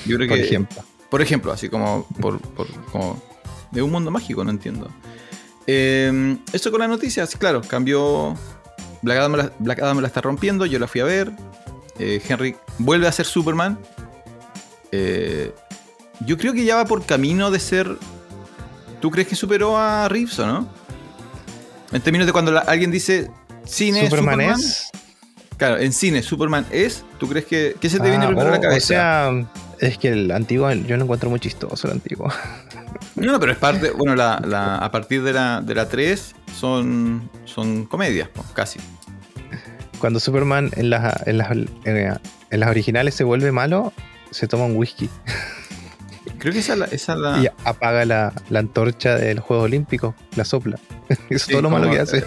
Yo 0.05 0.15
creo 0.17 0.19
que, 0.19 0.27
por 0.27 0.39
ejemplo. 0.39 0.83
por 1.09 1.21
ejemplo, 1.21 1.51
así 1.51 1.69
como 1.69 2.05
por, 2.19 2.39
por- 2.39 2.67
como 2.91 3.21
de 3.71 3.81
un 3.81 3.91
mundo 3.91 4.11
mágico, 4.11 4.43
no 4.43 4.49
entiendo. 4.51 4.89
Eh, 5.67 6.37
esto 6.53 6.71
con 6.71 6.79
las 6.79 6.89
noticias, 6.89 7.35
claro, 7.37 7.61
cambió. 7.61 8.35
Black 9.01 9.17
Adam, 9.19 9.35
la, 9.35 9.51
Black 9.59 9.79
Adam 9.79 9.99
la 10.01 10.07
está 10.07 10.19
rompiendo, 10.21 10.65
yo 10.65 10.77
la 10.79 10.87
fui 10.87 10.99
a 11.01 11.05
ver. 11.05 11.31
Eh, 11.99 12.21
Henry 12.27 12.55
vuelve 12.79 13.07
a 13.07 13.11
ser 13.11 13.25
Superman. 13.25 13.77
Eh, 14.91 15.53
yo 16.25 16.37
creo 16.37 16.53
que 16.53 16.65
ya 16.65 16.75
va 16.75 16.85
por 16.85 17.05
camino 17.05 17.51
de 17.51 17.59
ser. 17.59 17.97
¿Tú 18.99 19.11
crees 19.11 19.27
que 19.27 19.35
superó 19.35 19.77
a 19.77 20.09
Reeves 20.09 20.37
o 20.39 20.47
no? 20.47 20.67
En 21.91 22.01
términos 22.01 22.27
de 22.27 22.33
cuando 22.33 22.51
la- 22.51 22.61
alguien 22.61 22.91
dice 22.91 23.31
cine 23.65 24.09
Superman, 24.09 24.33
Superman, 24.35 24.59
es. 24.59 24.89
Claro, 25.59 25.77
en 25.77 25.93
cine 25.93 26.23
Superman 26.23 26.65
es. 26.71 27.03
¿Tú 27.19 27.27
crees 27.29 27.45
que. 27.45 27.75
¿Qué 27.79 27.89
se 27.89 27.99
te 27.99 28.09
viene 28.09 28.23
Ah, 28.25 28.27
primero 28.29 28.47
a 28.47 28.51
la 28.53 28.59
cabeza? 28.61 28.79
O 28.79 28.87
sea, 28.87 29.31
es 29.79 29.97
que 29.99 30.07
el 30.09 30.31
antiguo 30.31 30.71
yo 30.71 30.97
lo 30.97 31.03
encuentro 31.03 31.29
muy 31.29 31.39
chistoso, 31.39 31.87
el 31.87 31.93
antiguo. 31.93 32.27
No, 33.15 33.33
no, 33.33 33.39
pero 33.39 33.51
es 33.51 33.57
parte. 33.57 33.91
Bueno, 33.91 34.15
la, 34.15 34.41
la- 34.47 34.77
a 34.77 34.91
partir 34.91 35.21
de 35.23 35.33
la, 35.33 35.61
de 35.61 35.75
la 35.75 35.89
3 35.89 36.35
son, 36.57 37.29
son 37.45 37.85
comedias, 37.85 38.29
po, 38.29 38.43
casi. 38.53 38.79
Cuando 39.99 40.19
Superman 40.19 40.71
en 40.77 40.89
las, 40.89 41.27
en, 41.27 41.37
las, 41.37 41.51
en, 41.51 41.67
en 41.85 42.59
las 42.59 42.69
originales 42.69 43.13
se 43.15 43.23
vuelve 43.25 43.51
malo, 43.51 43.91
se 44.31 44.47
toma 44.47 44.65
un 44.65 44.75
whisky 44.77 45.09
Creo 46.39 46.53
que 46.53 46.59
esa 46.59 46.73
es 46.73 46.79
la. 46.79 46.85
Esa 46.85 47.13
es 47.13 47.19
la 47.19 47.39
y 47.43 47.47
apaga 47.65 48.05
la, 48.05 48.33
la 48.49 48.59
antorcha 48.59 49.15
de 49.15 49.35
los 49.35 49.43
Juegos 49.43 49.65
Olímpicos, 49.65 50.15
la 50.35 50.45
sopla. 50.45 50.77
Eso 51.09 51.19
es 51.29 51.41
sí, 51.43 51.51
todo 51.51 51.61
lo 51.63 51.69
malo 51.69 51.91
que 51.91 51.99
hace. 51.99 52.23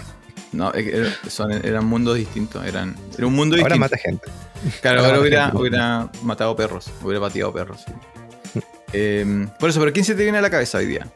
No, 0.53 0.71
era- 0.73 1.09
son- 1.27 1.51
eran 1.51 1.85
mundos 1.85 2.15
distintos. 2.15 2.65
Eran, 2.65 2.95
era 3.17 3.27
un 3.27 3.33
mundo 3.33 3.55
Ahora 3.55 3.75
distinto. 3.75 3.79
mata 3.79 3.97
gente. 3.97 4.27
Claro, 4.81 4.99
ahora 4.99 5.09
ahora 5.09 5.19
hubiera, 5.21 5.43
gente. 5.45 5.57
hubiera 5.57 6.09
matado 6.21 6.55
perros. 6.55 6.89
Hubiera 7.01 7.19
pateado 7.19 7.51
perros, 7.51 7.83
sí. 7.85 8.61
Eh, 8.93 9.47
por 9.59 9.69
eso, 9.69 9.79
pero 9.79 9.91
¿quién 9.91 10.05
se 10.05 10.13
te 10.15 10.21
viene 10.23 10.37
a 10.37 10.41
la 10.41 10.49
cabeza 10.51 10.77
hoy 10.77 10.85
día? 10.85 11.07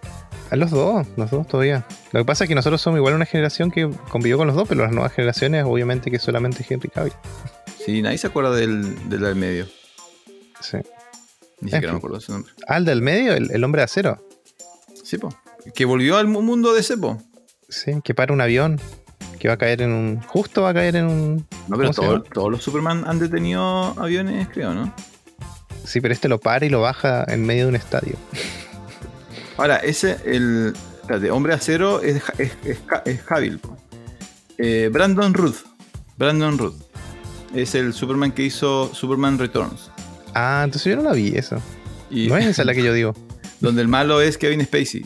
A 0.50 0.56
los 0.56 0.72
dos, 0.72 1.06
los 1.16 1.30
dos 1.30 1.48
todavía. 1.48 1.86
Lo 2.12 2.22
que 2.22 2.26
pasa 2.26 2.46
es 2.46 2.48
que 2.48 2.56
nosotros 2.56 2.82
somos 2.82 2.98
igual 2.98 3.14
una 3.14 3.26
generación 3.26 3.70
que 3.70 3.90
convivió 4.10 4.38
con 4.38 4.48
los 4.48 4.56
dos, 4.56 4.68
pero 4.68 4.82
las 4.84 4.92
nuevas 4.92 5.14
generaciones, 5.14 5.64
obviamente, 5.66 6.10
que 6.10 6.18
solamente 6.20 6.66
Henry 6.68 6.90
Cavill. 6.90 7.14
Sí, 7.86 8.02
nadie 8.02 8.18
se 8.18 8.28
acuerda 8.28 8.52
del, 8.56 9.10
del 9.10 9.20
del 9.22 9.36
medio. 9.36 9.68
Sí. 10.62 10.78
Ni 11.62 11.70
siquiera 11.72 11.94
me 11.94 11.98
acuerdo 12.00 12.18
de 12.18 12.24
su 12.24 12.32
nombre. 12.32 12.52
Al 12.68 12.86
del 12.86 13.02
medio, 13.02 13.34
el, 13.34 13.52
el 13.52 13.64
hombre 13.64 13.82
de 13.82 13.86
acero. 13.86 14.26
Sí, 15.04 15.18
po. 15.18 15.30
Que 15.76 15.86
volvió 15.86 16.18
al 16.18 16.28
mu- 16.28 16.42
mundo 16.42 16.74
de 16.74 16.82
Cepo. 16.84 17.22
Sí, 17.70 18.00
que 18.04 18.14
para 18.16 18.34
un 18.34 18.42
avión, 18.42 18.80
que 19.40 19.48
va 19.48 19.56
a 19.56 19.58
caer 19.58 19.82
en 19.82 19.92
un. 19.92 20.22
Justo 20.22 20.64
va 20.64 20.70
a 20.70 20.74
caer 20.74 20.96
en 20.96 21.06
un. 21.06 21.48
No, 21.68 21.78
pero 21.78 21.92
todos 21.92 22.52
los 22.52 22.64
Superman 22.64 23.04
han 23.08 23.20
detenido 23.20 23.94
aviones, 24.00 24.48
creo, 24.52 24.74
¿no? 24.74 24.94
Sí, 25.84 26.02
pero 26.02 26.14
este 26.14 26.28
lo 26.28 26.40
para 26.40 26.66
y 26.66 26.70
lo 26.70 26.82
baja 26.82 27.24
en 27.28 27.46
medio 27.46 27.64
de 27.64 27.70
un 27.70 27.76
estadio. 27.76 28.16
Ahora, 29.58 29.78
ese, 29.78 30.18
el 30.26 30.74
espérate, 31.02 31.32
hombre 31.32 31.54
acero 31.54 32.02
es, 32.02 32.22
es, 32.38 32.52
es, 32.66 32.78
es. 33.06 33.60
Eh, 34.58 34.90
Brandon 34.92 35.34
Ruth. 35.34 35.58
Brandon 36.18 36.58
Ruth. 36.58 36.76
Es 37.54 37.74
el 37.76 37.94
Superman 37.94 38.32
que 38.32 38.44
hizo 38.44 38.94
Superman 38.94 39.40
Returns. 39.40 39.90
Ah, 40.34 40.62
entonces 40.66 40.92
yo 40.92 41.02
no 41.02 41.10
la 41.10 41.14
vi 41.14 41.30
eso. 41.36 41.62
Y 42.10 42.28
No 42.28 42.38
es 42.38 42.46
esa 42.46 42.66
la 42.66 42.74
que 42.74 42.84
yo 42.84 42.94
digo. 42.94 43.14
donde 43.62 43.82
el 43.82 43.88
malo 43.88 44.22
es 44.22 44.38
Kevin 44.38 44.64
Spacey. 44.66 45.06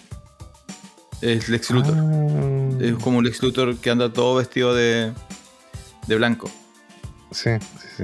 Es 1.22 1.48
Lex 1.50 1.70
Luthor. 1.70 1.94
Ah, 1.96 2.61
Es 2.90 2.96
como 3.04 3.18
un 3.20 3.24
Lex 3.26 3.42
Luthor 3.44 3.78
que 3.78 3.90
anda 3.90 4.12
todo 4.12 4.36
vestido 4.36 4.74
de, 4.76 5.12
de 6.08 6.16
blanco. 6.16 6.50
sí, 7.32 7.50
sí, 7.80 7.88
sí. 7.98 8.04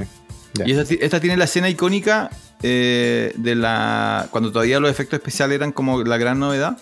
Y 0.66 0.72
esta, 0.72 0.86
ti- 0.86 0.98
esta 1.02 1.20
tiene 1.20 1.38
la 1.38 1.44
escena 1.46 1.70
icónica 1.70 2.30
eh, 2.64 3.32
de 3.36 3.56
la. 3.56 4.28
Cuando 4.32 4.52
todavía 4.52 4.80
los 4.80 4.90
efectos 4.90 5.18
especiales 5.20 5.56
eran 5.56 5.72
como 5.72 6.02
la 6.04 6.18
gran 6.18 6.40
novedad. 6.40 6.78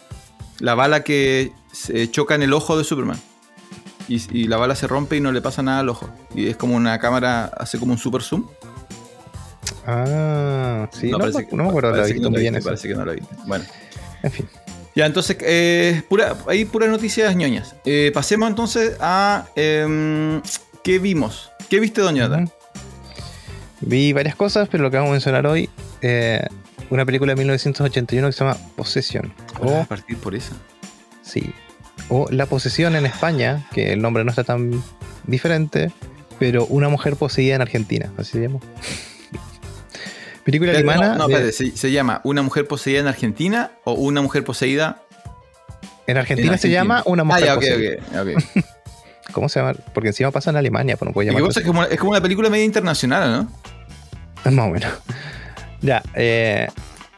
La 0.59 0.75
bala 0.75 1.03
que 1.03 1.51
se 1.73 2.09
choca 2.09 2.35
en 2.35 2.43
el 2.43 2.53
ojo 2.53 2.77
de 2.77 2.83
Superman. 2.85 3.19
Y, 4.07 4.21
y 4.37 4.47
la 4.47 4.55
bala 4.57 4.75
se 4.75 4.87
rompe 4.87 5.17
y 5.17 5.19
no 5.19 5.31
le 5.33 5.41
pasa 5.41 5.61
nada 5.63 5.79
al 5.79 5.89
ojo. 5.89 6.09
Y 6.33 6.47
es 6.47 6.55
como 6.55 6.75
una 6.75 6.99
cámara, 6.99 7.45
hace 7.57 7.77
como 7.79 7.91
un 7.91 7.97
super 7.97 8.21
zoom. 8.21 8.45
Ah, 9.87 10.89
sí, 10.93 11.09
no, 11.11 11.19
parece 11.19 11.39
me- 11.39 11.47
que- 11.47 11.55
no 11.55 11.63
me 11.63 11.69
acuerdo 11.69 11.91
parece 11.91 12.13
que 12.13 12.19
no. 12.21 12.29
Parece 12.63 12.87
que 12.87 12.95
no 12.95 13.05
viste. 13.11 13.35
Bueno. 13.45 13.65
En 14.23 14.31
fin. 14.31 14.47
Ya, 14.95 15.05
entonces, 15.05 15.37
eh, 15.41 16.01
pura, 16.07 16.35
ahí 16.47 16.63
puras 16.65 16.89
noticias 16.89 17.35
ñoñas. 17.35 17.75
Eh, 17.85 18.11
pasemos 18.13 18.49
entonces 18.49 18.95
a. 19.01 19.45
em, 19.55 20.41
¿Qué 20.83 20.99
vimos? 20.99 21.51
¿Qué 21.69 21.79
viste, 21.79 22.01
Jonathan? 22.01 22.43
Ujú. 22.43 22.51
Vi 23.81 24.13
varias 24.13 24.35
cosas, 24.35 24.69
pero 24.71 24.83
lo 24.83 24.91
que 24.91 24.97
vamos 24.97 25.09
a 25.09 25.13
mencionar 25.13 25.45
hoy, 25.47 25.69
eh, 26.01 26.45
una 26.89 27.05
película 27.05 27.33
de 27.33 27.37
1981 27.37 28.27
que 28.27 28.31
se 28.33 28.39
llama 28.43 28.57
Possession. 28.75 29.33
Vamos 29.59 29.71
O, 29.73 29.81
a 29.81 29.85
partir 29.85 30.17
por 30.17 30.33
esa. 30.35 30.53
sí, 31.23 31.51
o 32.09 32.27
La 32.29 32.45
Posesión 32.45 32.95
en 32.95 33.05
España, 33.05 33.67
que 33.73 33.93
el 33.93 34.01
nombre 34.01 34.23
no 34.23 34.29
está 34.29 34.43
tan 34.43 34.81
diferente, 35.25 35.91
pero 36.39 36.65
Una 36.67 36.89
mujer 36.89 37.15
poseída 37.15 37.55
en 37.55 37.61
Argentina, 37.61 38.11
así 38.17 38.33
se 38.33 38.41
llama. 38.41 38.59
Película 40.45 40.71
alemana. 40.71 41.09
No, 41.13 41.17
no, 41.17 41.27
de- 41.27 41.33
espérate, 41.49 41.51
se, 41.51 41.75
se 41.77 41.91
llama 41.91 42.21
¿Una 42.23 42.41
mujer 42.41 42.65
poseída 42.67 43.01
en 43.01 43.07
Argentina 43.07 43.71
o 43.83 43.93
Una 43.93 44.21
mujer 44.21 44.43
poseída 44.45 45.01
en 46.07 46.17
Argentina 46.17 46.53
en 46.53 46.59
se 46.59 46.69
llama 46.69 47.01
Una 47.05 47.23
Ah, 47.23 47.25
mujer 47.25 47.43
ya, 47.45 47.53
ok, 47.55 47.59
poseída. 47.59 48.21
ok. 48.21 48.27
ok. 48.57 48.65
¿Cómo 49.33 49.49
se 49.49 49.59
llama? 49.59 49.73
Porque 49.93 50.09
encima 50.09 50.31
pasa 50.31 50.51
en 50.51 50.55
Alemania, 50.55 50.95
pues 50.95 51.07
no 51.09 51.13
puede 51.13 51.31
llamar. 51.33 51.49
es 51.49 51.59
como, 51.65 51.83
es 51.83 51.99
como 51.99 52.11
una 52.11 52.21
película 52.21 52.49
media 52.49 52.63
internacional, 52.63 53.49
¿no? 54.45 54.51
Más 54.51 54.67
o 54.67 54.69
menos. 54.71 54.93
Ya, 55.81 56.01
eh, 56.13 56.67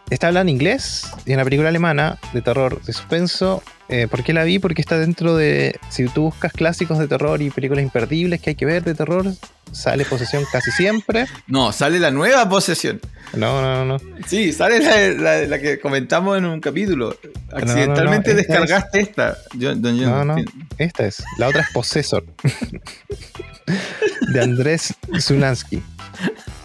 está 0.10 0.28
hablando 0.28 0.50
inglés 0.52 1.06
y 1.26 1.32
en 1.34 1.38
la 1.38 1.44
película 1.44 1.70
alemana 1.70 2.18
de 2.34 2.42
terror, 2.42 2.82
de 2.82 2.94
suspenso. 2.94 3.62
Eh, 3.90 4.08
¿Por 4.10 4.24
qué 4.24 4.34
la 4.34 4.44
vi? 4.46 4.58
Porque 4.60 4.82
está 4.82 4.98
dentro 4.98 5.36
de. 5.36 5.78
Si 5.90 6.06
tú 6.08 6.24
buscas 6.24 6.54
clásicos 6.54 6.98
de 6.98 7.08
terror 7.08 7.42
y 7.42 7.50
películas 7.50 7.84
imperdibles 7.84 8.42
que 8.42 8.52
hay 8.52 8.56
que 8.56 8.66
ver 8.66 8.84
de 8.84 8.96
terror, 8.96 9.26
sale 9.71 10.06
posesión 10.06 10.43
casi 10.51 10.71
siempre. 10.71 11.25
No, 11.47 11.71
sale 11.71 11.99
la 11.99 12.12
nueva 12.12 12.47
posesión. 12.49 12.99
No, 13.34 13.62
no, 13.62 13.84
no. 13.86 13.97
Sí, 14.27 14.53
sale 14.53 14.80
la, 14.80 15.21
la- 15.21 15.47
la 15.47 15.60
que 15.60 15.80
comentamos 15.80 16.38
en 16.38 16.45
un 16.45 16.60
capítulo. 16.62 17.15
Accidentalmente 17.51 18.30
no, 18.32 18.36
no, 18.36 18.41
esta 18.41 18.53
descargaste 18.53 18.99
esta. 19.01 19.38
Yo, 19.53 19.75
don 19.75 19.99
No, 20.01 20.23
no. 20.25 20.36
Esta 20.77 21.06
es. 21.06 21.23
La 21.38 21.47
otra 21.47 21.62
es 21.62 21.69
Possessor. 21.71 22.25
de 24.34 24.41
Andrés 24.41 24.93
Zulansky. 25.19 25.82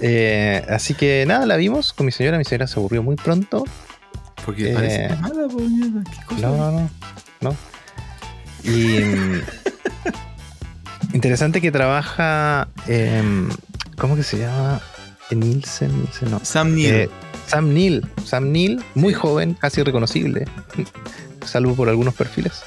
Eh, 0.01 0.65
así 0.69 0.95
que 0.95 1.25
nada, 1.27 1.47
la 1.47 1.57
vimos 1.57 1.93
con 1.93 2.07
mi 2.07 2.13
señora. 2.13 2.39
Mi 2.39 2.45
señora 2.45 2.67
se 2.67 2.79
aburrió 2.79 3.03
muy 3.03 3.17
pronto. 3.17 3.65
Porque 4.45 4.71
Eh, 4.71 4.75
parece 4.75 4.97
que 5.09 5.15
es 5.15 5.21
mala, 5.21 5.49
¿Qué 5.49 6.25
cosa? 6.27 6.41
No, 6.41 6.57
no, 6.57 6.71
no. 6.73 6.91
no. 7.41 7.57
Y. 8.65 9.43
interesante 11.13 11.61
que 11.61 11.71
trabaja. 11.73 12.69
em, 12.87 13.49
¿Cómo 13.99 14.17
que 14.17 14.23
se 14.23 14.39
llama? 14.39 14.81
Nielsen, 15.31 15.97
Nielsen, 15.97 16.31
no. 16.31 16.41
Sam 16.43 16.75
Neill. 16.75 16.95
Eh, 16.95 17.11
Sam 17.47 17.73
Neill. 17.73 18.07
Sam 18.25 18.53
Neill, 18.53 18.83
muy 18.95 19.15
joven, 19.15 19.55
casi 19.55 19.81
irreconocible. 19.81 20.45
Salvo 21.45 21.75
por 21.75 21.89
algunos 21.89 22.15
perfiles. 22.15 22.63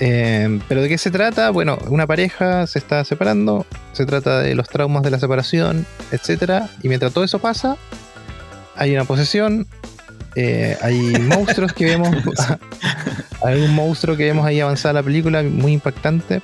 Em, 0.00 0.60
Pero 0.68 0.82
¿de 0.82 0.88
qué 0.88 0.98
se 0.98 1.10
trata? 1.10 1.50
Bueno, 1.50 1.78
una 1.88 2.06
pareja 2.06 2.66
se 2.66 2.78
está 2.78 3.04
separando. 3.04 3.66
Se 3.92 4.06
trata 4.06 4.40
de 4.40 4.54
los 4.54 4.68
traumas 4.68 5.02
de 5.02 5.10
la 5.10 5.18
separación, 5.18 5.86
etcétera. 6.10 6.68
Y 6.82 6.88
mientras 6.88 7.12
todo 7.12 7.24
eso 7.24 7.38
pasa, 7.38 7.76
hay 8.74 8.94
una 8.94 9.04
posesión, 9.04 9.66
eh, 10.34 10.76
hay 10.82 10.98
monstruos 11.20 11.72
que 11.72 11.84
vemos. 11.84 12.08
hay 13.44 13.60
un 13.60 13.74
monstruo 13.74 14.16
que 14.16 14.24
vemos 14.24 14.44
ahí 14.46 14.60
avanzar 14.60 14.94
la 14.94 15.02
película, 15.02 15.42
muy 15.42 15.72
impactante. 15.72 16.42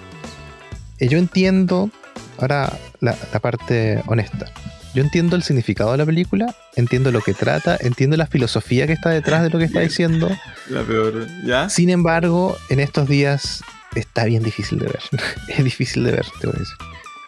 Yo 1.00 1.18
entiendo, 1.18 1.90
ahora 2.38 2.72
la, 3.00 3.16
la, 3.32 3.40
parte 3.40 4.02
honesta. 4.06 4.46
Yo 4.94 5.02
entiendo 5.02 5.36
el 5.36 5.42
significado 5.42 5.92
de 5.92 5.98
la 5.98 6.06
película, 6.06 6.54
entiendo 6.74 7.12
lo 7.12 7.20
que 7.20 7.34
trata, 7.34 7.76
entiendo 7.80 8.16
la 8.16 8.26
filosofía 8.26 8.86
que 8.86 8.94
está 8.94 9.10
detrás 9.10 9.42
de 9.42 9.50
lo 9.50 9.58
que 9.58 9.66
está 9.66 9.80
diciendo. 9.90 10.28
La 10.68 10.82
peor, 10.82 11.26
¿ya? 11.44 11.68
Sin 11.68 11.90
embargo, 11.90 12.56
en 12.68 12.80
estos 12.80 13.08
días 13.08 13.62
está 13.94 14.24
bien 14.24 14.42
difícil 14.42 14.78
de 14.78 14.86
ver. 14.86 15.00
es 15.48 15.64
difícil 15.64 16.04
de 16.04 16.12
ver, 16.12 16.26
te 16.40 16.46
voy 16.46 16.56
a 16.56 16.58
decir. 16.58 16.76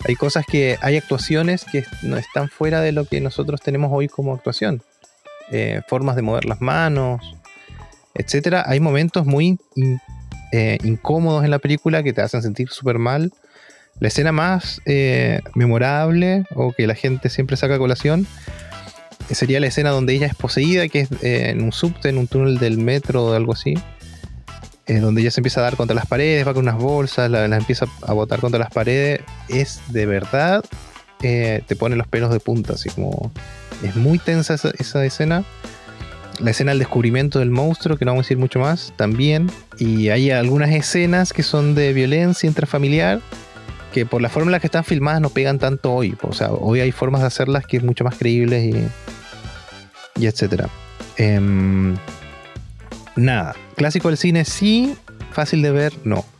Hay 0.06 0.16
cosas 0.16 0.46
que, 0.46 0.78
hay 0.80 0.96
actuaciones 0.96 1.64
que 1.70 1.85
no 2.02 2.16
están 2.16 2.48
fuera 2.48 2.80
de 2.80 2.92
lo 2.92 3.04
que 3.04 3.20
nosotros 3.20 3.61
tenemos 3.61 3.90
hoy 3.92 4.09
como 4.09 4.35
actuación. 4.35 4.83
Eh, 5.52 5.83
formas 5.88 6.16
de 6.16 6.22
mover 6.22 6.46
las 6.46 6.61
manos, 6.61 7.20
etcétera. 8.14 8.64
Hay 8.66 8.80
momentos 8.80 9.26
muy 9.26 9.59
in, 9.74 10.00
eh, 10.52 10.78
incómodos 10.85 11.44
en 11.44 11.50
la 11.50 11.59
película 11.59 12.02
que 12.02 12.12
te 12.12 12.22
hacen 12.22 12.40
sentir 12.40 12.70
súper 12.70 12.98
mal. 12.98 13.33
La 14.00 14.08
escena 14.08 14.32
más 14.32 14.80
eh, 14.86 15.40
memorable 15.54 16.44
o 16.54 16.72
que 16.72 16.86
la 16.86 16.94
gente 16.94 17.28
siempre 17.28 17.56
saca 17.56 17.74
a 17.74 17.78
colación 17.78 18.26
sería 19.30 19.60
la 19.60 19.68
escena 19.68 19.90
donde 19.90 20.14
ella 20.14 20.26
es 20.26 20.34
poseída, 20.34 20.88
que 20.88 21.00
es 21.00 21.08
en 21.22 21.62
un 21.62 21.70
subte, 21.70 22.08
en 22.08 22.18
un 22.18 22.26
túnel 22.26 22.58
del 22.58 22.78
metro 22.78 23.26
o 23.26 23.32
algo 23.34 23.52
así. 23.52 23.74
donde 24.88 25.20
ella 25.20 25.30
se 25.30 25.38
empieza 25.38 25.60
a 25.60 25.62
dar 25.62 25.76
contra 25.76 25.94
las 25.94 26.06
paredes, 26.06 26.44
va 26.44 26.52
con 26.52 26.64
unas 26.64 26.78
bolsas, 26.78 27.30
las 27.30 27.48
la 27.48 27.56
empieza 27.56 27.86
a 28.02 28.12
botar 28.12 28.40
contra 28.40 28.58
las 28.58 28.70
paredes. 28.70 29.20
Es 29.48 29.80
de 29.88 30.06
verdad, 30.06 30.64
te 31.20 31.76
pone 31.78 31.94
los 31.94 32.08
pelos 32.08 32.32
de 32.32 32.40
punta, 32.40 32.72
así 32.72 32.88
como 32.88 33.30
es 33.82 33.96
muy 33.96 34.18
tensa 34.18 34.54
esa, 34.54 34.72
esa, 34.78 35.04
escena. 35.04 35.44
La 36.40 36.50
escena 36.50 36.70
del 36.70 36.78
descubrimiento 36.78 37.38
del 37.38 37.50
monstruo, 37.50 37.98
que 37.98 38.04
no 38.04 38.12
vamos 38.12 38.24
a 38.24 38.26
decir 38.26 38.38
mucho 38.38 38.58
más, 38.58 38.92
también. 38.96 39.50
Y 39.78 40.08
hay 40.08 40.30
algunas 40.30 40.70
escenas 40.70 41.32
que 41.32 41.42
son 41.42 41.74
de 41.74 41.92
violencia 41.92 42.46
intrafamiliar, 42.46 43.20
que 43.92 44.07
por 44.07 44.22
la 44.22 44.29
forma 44.29 44.48
en 44.48 44.53
la 44.53 44.61
que 44.61 44.66
están 44.68 44.85
filmadas 44.85 45.20
no 45.20 45.31
pegan 45.31 45.59
tanto 45.59 45.92
hoy. 45.92 46.16
O 46.22 46.33
sea, 46.33 46.50
hoy 46.53 46.81
hay 46.81 46.92
formas 46.92 47.20
de 47.22 47.26
hacerlas 47.26 47.66
que 47.66 47.76
es 47.79 47.83
mucho 47.83 48.05
más 48.05 48.14
creíbles 48.16 48.74
y, 48.74 50.22
y 50.22 50.26
etcétera. 50.26 50.68
Eh, 51.16 51.38
nada, 53.16 53.55
clásico 53.76 54.09
del 54.09 54.16
cine 54.16 54.44
sí, 54.44 54.96
fácil 55.33 55.62
de 55.62 55.70
ver, 55.70 55.92
no. 56.05 56.24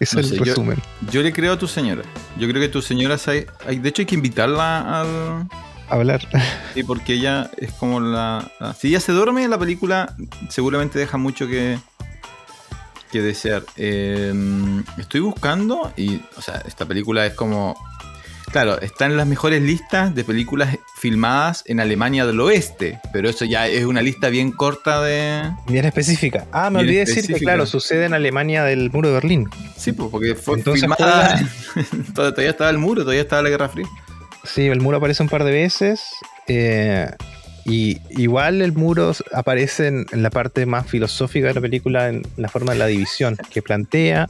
No 0.00 0.04
es 0.04 0.08
sé, 0.08 0.20
el 0.20 0.38
resumen. 0.38 0.78
Yo, 1.02 1.10
yo 1.12 1.22
le 1.22 1.30
creo 1.30 1.52
a 1.52 1.58
tu 1.58 1.68
señora. 1.68 2.00
Yo 2.38 2.48
creo 2.48 2.62
que 2.62 2.70
tu 2.70 2.80
señora, 2.80 3.18
se- 3.18 3.46
hay- 3.66 3.80
de 3.80 3.88
hecho 3.90 4.00
hay 4.00 4.06
que 4.06 4.14
invitarla 4.14 5.00
al... 5.02 5.46
Hablar. 5.90 6.26
Sí, 6.74 6.82
porque 6.84 7.12
ella 7.12 7.50
es 7.58 7.70
como 7.72 8.00
la, 8.00 8.50
la- 8.60 8.72
Si 8.72 8.88
ella 8.88 9.00
se 9.00 9.12
duerme 9.12 9.44
en 9.44 9.50
la 9.50 9.58
película, 9.58 10.16
seguramente 10.48 10.98
deja 10.98 11.18
mucho 11.18 11.46
que, 11.48 11.78
que 13.10 13.22
desear. 13.22 13.62
Eh, 13.76 14.32
estoy 14.98 15.20
buscando 15.20 15.92
y, 15.96 16.20
o 16.36 16.42
sea, 16.42 16.62
esta 16.66 16.86
película 16.86 17.26
es 17.26 17.34
como... 17.34 17.76
Claro, 18.52 18.80
está 18.80 19.06
en 19.06 19.16
las 19.16 19.28
mejores 19.28 19.62
listas 19.62 20.12
de 20.12 20.24
películas 20.24 20.76
filmadas 20.96 21.62
en 21.66 21.78
Alemania 21.78 22.26
del 22.26 22.40
Oeste, 22.40 22.98
pero 23.12 23.28
eso 23.28 23.44
ya 23.44 23.68
es 23.68 23.84
una 23.84 24.02
lista 24.02 24.28
bien 24.28 24.50
corta 24.50 25.00
de... 25.02 25.52
Bien 25.68 25.84
específica. 25.84 26.46
Ah, 26.50 26.68
me 26.68 26.80
olvidé 26.80 27.04
decir 27.04 27.24
que, 27.28 27.34
claro, 27.34 27.64
sucede 27.64 28.06
en 28.06 28.14
Alemania 28.14 28.64
del 28.64 28.90
muro 28.90 29.06
de 29.08 29.14
Berlín. 29.14 29.48
Sí, 29.76 29.92
pues, 29.92 30.08
porque 30.10 30.34
fue 30.34 30.58
Entonces 30.58 30.80
filmada... 30.80 31.40
todavía 32.14 32.50
estaba 32.50 32.70
el 32.70 32.78
muro, 32.78 33.02
todavía 33.02 33.22
estaba 33.22 33.42
la 33.42 33.50
Guerra 33.50 33.68
Fría. 33.68 33.86
Sí, 34.42 34.66
el 34.66 34.80
muro 34.80 34.96
aparece 34.96 35.22
un 35.22 35.28
par 35.28 35.44
de 35.44 35.52
veces. 35.52 36.02
eh, 36.48 37.08
y 37.64 37.98
igual 38.10 38.62
el 38.62 38.72
muro 38.72 39.12
aparece 39.32 39.88
en, 39.88 40.06
la 40.12 40.30
parte 40.30 40.66
más 40.66 40.86
filosófica 40.86 41.48
de 41.48 41.54
la 41.54 41.60
película, 41.60 42.08
en 42.08 42.22
la 42.36 42.48
forma 42.48 42.72
de 42.72 42.78
la 42.78 42.86
división 42.86 43.36
que 43.50 43.62
plantea. 43.62 44.28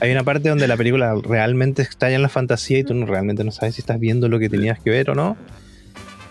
Hay 0.00 0.12
una 0.12 0.24
parte 0.24 0.48
donde 0.48 0.68
la 0.68 0.76
película 0.76 1.14
realmente 1.22 1.82
estalla 1.82 2.16
en 2.16 2.22
la 2.22 2.28
fantasía 2.28 2.78
y 2.78 2.84
tú 2.84 2.94
no, 2.94 3.06
realmente 3.06 3.44
no 3.44 3.50
sabes 3.50 3.74
si 3.74 3.80
estás 3.80 3.98
viendo 3.98 4.28
lo 4.28 4.38
que 4.38 4.48
tenías 4.48 4.78
que 4.78 4.90
ver 4.90 5.10
o 5.10 5.14
no. 5.14 5.36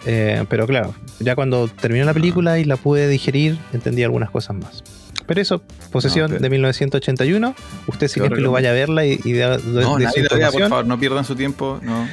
Eh, 0.05 0.45
pero 0.49 0.65
claro, 0.65 0.95
ya 1.19 1.35
cuando 1.35 1.67
terminó 1.67 2.05
la 2.05 2.13
película 2.13 2.57
y 2.59 2.63
la 2.63 2.77
pude 2.77 3.07
digerir, 3.07 3.57
entendí 3.73 4.03
algunas 4.03 4.29
cosas 4.29 4.55
más. 4.55 4.83
Pero 5.29 5.41
eso, 5.41 5.61
Posesión 5.91 6.33
ok. 6.33 6.39
de 6.39 6.49
1981. 6.49 7.55
Usted 7.85 8.07
si 8.07 8.19
Yo 8.19 8.23
quiere 8.23 8.37
que 8.37 8.41
lo 8.41 8.51
vaya 8.51 8.71
a 8.71 8.73
verla 8.73 9.05
y, 9.05 9.19
y 9.23 9.33
de, 9.33 9.57
de- 9.57 9.81
No, 9.81 9.97
de 9.97 10.05
nadie 10.05 10.23
su 10.23 10.51
por 10.57 10.69
favor, 10.69 10.87
no 10.87 10.99
pierdan 10.99 11.23
su 11.23 11.35
tiempo. 11.35 11.79
No. 11.83 12.07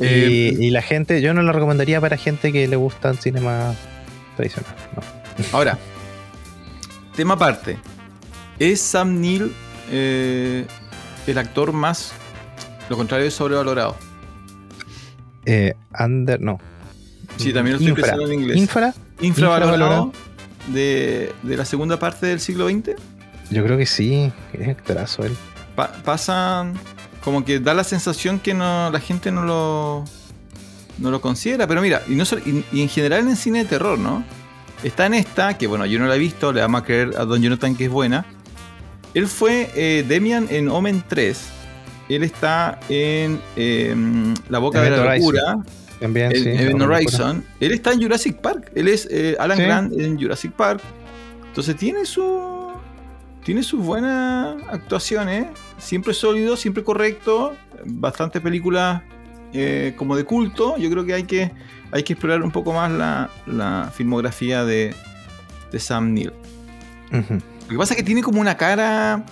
Y, 0.00 0.04
Eh, 0.04 0.56
y 0.58 0.70
la 0.70 0.82
gente, 0.82 1.20
yo 1.20 1.34
no 1.34 1.42
lo 1.42 1.52
recomendaría 1.52 2.00
para 2.00 2.16
gente 2.16 2.52
que 2.52 2.66
le 2.66 2.76
gusta 2.76 3.10
el 3.10 3.18
cine 3.18 3.40
más 3.40 3.76
tradicional. 4.36 4.72
no. 4.96 5.02
Ahora, 5.56 5.78
tema 7.16 7.34
aparte. 7.34 7.78
¿Es 8.58 8.80
Sam 8.80 9.20
Neill 9.20 9.52
eh, 9.90 10.66
el 11.26 11.38
actor 11.38 11.72
más, 11.72 12.12
lo 12.88 12.96
contrario, 12.96 13.24
de 13.26 13.30
sobrevalorado? 13.30 13.96
Eh, 15.46 15.74
under, 15.98 16.40
no. 16.40 16.58
Sí, 17.36 17.52
también 17.52 17.74
lo 17.74 17.78
estoy 17.78 17.88
Infra. 17.90 18.02
pensando 18.04 18.26
en 18.32 18.40
inglés. 18.40 18.56
Infra, 18.58 18.94
¿Infravalorado 19.20 19.72
infravalorado. 19.72 20.12
de, 20.68 21.32
de 21.42 21.56
la 21.56 21.64
segunda 21.64 21.98
parte 21.98 22.26
del 22.26 22.40
siglo 22.40 22.68
XX? 22.68 22.90
yo 23.50 23.64
creo 23.64 23.76
que 23.78 23.86
sí. 23.86 24.30
Es 24.52 24.68
actorazo 24.68 25.24
él. 25.24 25.36
Pa- 25.74 25.92
pasan 26.04 26.74
como 27.22 27.44
que 27.44 27.60
da 27.60 27.74
la 27.74 27.84
sensación 27.84 28.38
que 28.38 28.54
no 28.54 28.90
la 28.90 29.00
gente 29.00 29.30
no 29.30 29.42
lo 29.42 30.04
no 30.98 31.10
lo 31.10 31.20
considera. 31.20 31.66
Pero 31.66 31.82
mira 31.82 32.02
y 32.08 32.14
no 32.14 32.24
y, 32.44 32.64
y 32.72 32.82
en 32.82 32.88
general 32.88 33.28
en 33.28 33.36
cine 33.36 33.60
de 33.60 33.64
terror 33.64 33.98
no 33.98 34.24
está 34.82 35.06
en 35.06 35.14
esta 35.14 35.58
que 35.58 35.66
bueno 35.66 35.84
yo 35.86 35.98
no 35.98 36.06
la 36.06 36.16
he 36.16 36.18
visto 36.18 36.52
le 36.52 36.60
vamos 36.62 36.82
a 36.82 36.84
creer 36.84 37.14
a 37.18 37.24
Don 37.24 37.40
Jonathan 37.42 37.76
que 37.76 37.84
es 37.84 37.90
buena. 37.90 38.24
Él 39.12 39.26
fue 39.26 39.70
eh, 39.74 40.04
Demian 40.06 40.46
en 40.50 40.68
Omen 40.68 41.02
3 41.08 41.38
él 42.10 42.24
está 42.24 42.80
en 42.88 43.40
eh, 43.56 43.94
La 44.48 44.58
Boca 44.58 44.82
de 44.82 44.90
la. 44.90 45.16
Locura. 45.16 45.58
También, 46.00 46.34
en 46.34 46.42
sí. 46.42 46.48
Event 46.48 46.82
Horizon. 46.82 47.44
Él 47.60 47.72
está 47.72 47.92
en 47.92 48.02
Jurassic 48.02 48.36
Park. 48.38 48.72
Él 48.74 48.88
es 48.88 49.06
eh, 49.10 49.36
Alan 49.38 49.56
Sí. 49.56 49.62
Grant 49.62 49.92
en 49.92 50.20
Jurassic 50.20 50.52
Park. 50.52 50.80
Entonces 51.46 51.76
tiene 51.76 52.04
su 52.04 52.59
tiene 53.44 53.62
sus 53.62 53.84
buenas 53.84 54.56
actuaciones 54.68 55.46
siempre 55.78 56.14
sólido 56.14 56.56
siempre 56.56 56.84
correcto 56.84 57.54
bastantes 57.84 58.42
películas 58.42 59.02
eh, 59.52 59.94
como 59.96 60.16
de 60.16 60.24
culto 60.24 60.76
yo 60.76 60.90
creo 60.90 61.04
que 61.04 61.14
hay 61.14 61.24
que 61.24 61.52
hay 61.92 62.02
que 62.02 62.12
explorar 62.12 62.42
un 62.42 62.50
poco 62.50 62.72
más 62.72 62.90
la, 62.90 63.30
la 63.46 63.90
filmografía 63.94 64.64
de, 64.64 64.94
de 65.72 65.78
Sam 65.78 66.12
Neill 66.14 66.32
lo 67.10 67.68
que 67.68 67.76
pasa 67.76 67.94
es 67.94 67.96
que 67.96 68.04
tiene 68.04 68.22
como 68.22 68.40
una 68.40 68.56
cara 68.56 69.24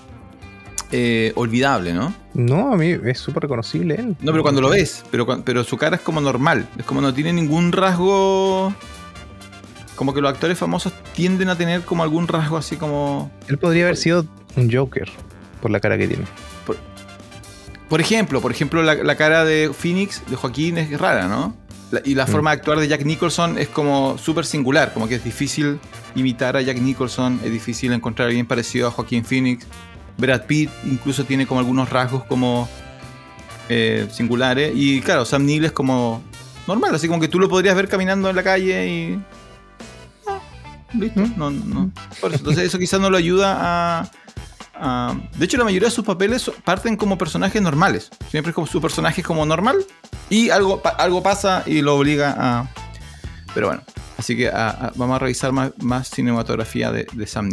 eh, 0.90 1.32
olvidable 1.36 1.92
¿no? 1.92 2.12
No, 2.38 2.72
a 2.72 2.76
mí 2.76 2.96
es 3.04 3.18
súper 3.18 3.42
reconocible 3.42 3.96
él. 3.96 4.16
No, 4.20 4.30
pero 4.30 4.42
cuando 4.42 4.60
lo 4.60 4.70
ves, 4.70 5.04
pero, 5.10 5.26
pero 5.42 5.64
su 5.64 5.76
cara 5.76 5.96
es 5.96 6.02
como 6.02 6.20
normal. 6.20 6.68
Es 6.78 6.84
como 6.84 7.00
no 7.00 7.12
tiene 7.12 7.32
ningún 7.32 7.72
rasgo. 7.72 8.72
Como 9.98 10.14
que 10.14 10.20
los 10.20 10.32
actores 10.32 10.56
famosos 10.56 10.92
tienden 11.14 11.48
a 11.48 11.56
tener 11.58 11.82
como 11.82 12.04
algún 12.04 12.28
rasgo 12.28 12.56
así 12.56 12.76
como. 12.76 13.30
Él 13.48 13.58
podría 13.58 13.82
haber 13.82 13.96
sido 13.96 14.24
un 14.56 14.72
Joker 14.72 15.10
por 15.60 15.70
la 15.72 15.80
cara 15.80 15.98
que 15.98 16.06
tiene. 16.06 16.24
Por 17.88 18.00
ejemplo, 18.00 18.40
por 18.42 18.52
ejemplo, 18.52 18.82
la, 18.82 18.94
la 18.94 19.16
cara 19.16 19.44
de 19.44 19.70
Phoenix, 19.72 20.22
de 20.28 20.36
Joaquín, 20.36 20.76
es 20.76 20.98
rara, 21.00 21.26
¿no? 21.26 21.56
La- 21.90 22.02
y 22.04 22.14
la 22.14 22.26
Mm. 22.26 22.28
forma 22.28 22.50
de 22.50 22.56
actuar 22.58 22.78
de 22.80 22.86
Jack 22.86 23.04
Nicholson 23.04 23.56
es 23.58 23.68
como 23.68 24.18
súper 24.18 24.44
singular, 24.44 24.92
como 24.92 25.08
que 25.08 25.14
es 25.14 25.24
difícil 25.24 25.80
imitar 26.14 26.54
a 26.56 26.60
Jack 26.60 26.76
Nicholson, 26.78 27.40
es 27.42 27.50
difícil 27.50 27.92
encontrar 27.94 28.26
a 28.26 28.28
alguien 28.28 28.44
parecido 28.46 28.88
a 28.88 28.90
Joaquín 28.90 29.24
Phoenix. 29.24 29.66
Brad 30.18 30.42
Pitt 30.42 30.68
incluso 30.84 31.24
tiene 31.24 31.46
como 31.46 31.60
algunos 31.60 31.88
rasgos 31.88 32.24
como 32.24 32.68
eh, 33.70 34.06
singulares. 34.12 34.72
Y 34.74 35.00
claro, 35.00 35.24
Sam 35.24 35.46
Neill 35.46 35.64
es 35.64 35.72
como 35.72 36.22
normal, 36.66 36.94
así 36.94 37.08
como 37.08 37.20
que 37.20 37.28
tú 37.28 37.38
lo 37.40 37.48
podrías 37.48 37.74
ver 37.74 37.88
caminando 37.88 38.28
en 38.28 38.36
la 38.36 38.42
calle 38.42 38.86
y... 38.86 39.20
listo, 40.94 41.20
¿Mm? 41.20 41.34
no, 41.36 41.50
no. 41.50 41.90
Por 42.20 42.30
eso, 42.32 42.38
entonces 42.40 42.64
eso 42.64 42.78
quizás 42.78 43.00
no 43.00 43.10
lo 43.10 43.16
ayuda 43.16 43.56
a... 43.58 44.10
a- 44.74 45.14
de 45.36 45.44
hecho, 45.44 45.56
la 45.58 45.64
mayoría 45.64 45.88
de 45.88 45.94
sus 45.94 46.04
papeles 46.04 46.50
parten 46.64 46.96
como 46.96 47.18
personajes 47.18 47.60
normales. 47.62 48.10
Siempre 48.30 48.50
es 48.50 48.54
como 48.54 48.66
su 48.66 48.80
personaje 48.80 49.20
es 49.20 49.26
como 49.26 49.44
normal 49.46 49.76
y 50.30 50.50
algo, 50.50 50.80
algo 50.98 51.22
pasa 51.22 51.62
y 51.66 51.80
lo 51.82 51.96
obliga 51.96 52.34
a... 52.38 52.70
Pero 53.54 53.68
bueno, 53.68 53.82
así 54.16 54.36
que 54.36 54.48
a- 54.48 54.70
a- 54.70 54.92
vamos 54.96 55.16
a 55.16 55.18
revisar 55.20 55.52
más, 55.52 55.72
más 55.82 56.08
cinematografía 56.10 56.90
de, 56.92 57.06
de 57.12 57.26
Sam. 57.26 57.50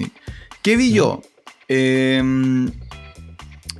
¿Qué 0.61 0.75
vi 0.75 0.91
yo? 0.93 1.21
Eh, 1.67 2.21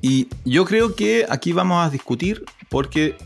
y 0.02 0.28
yo 0.44 0.66
creo 0.66 0.96
que 0.96 1.26
aquí 1.30 1.52
vamos 1.52 1.86
a 1.86 1.90
discutir 1.90 2.44
porque 2.70 3.18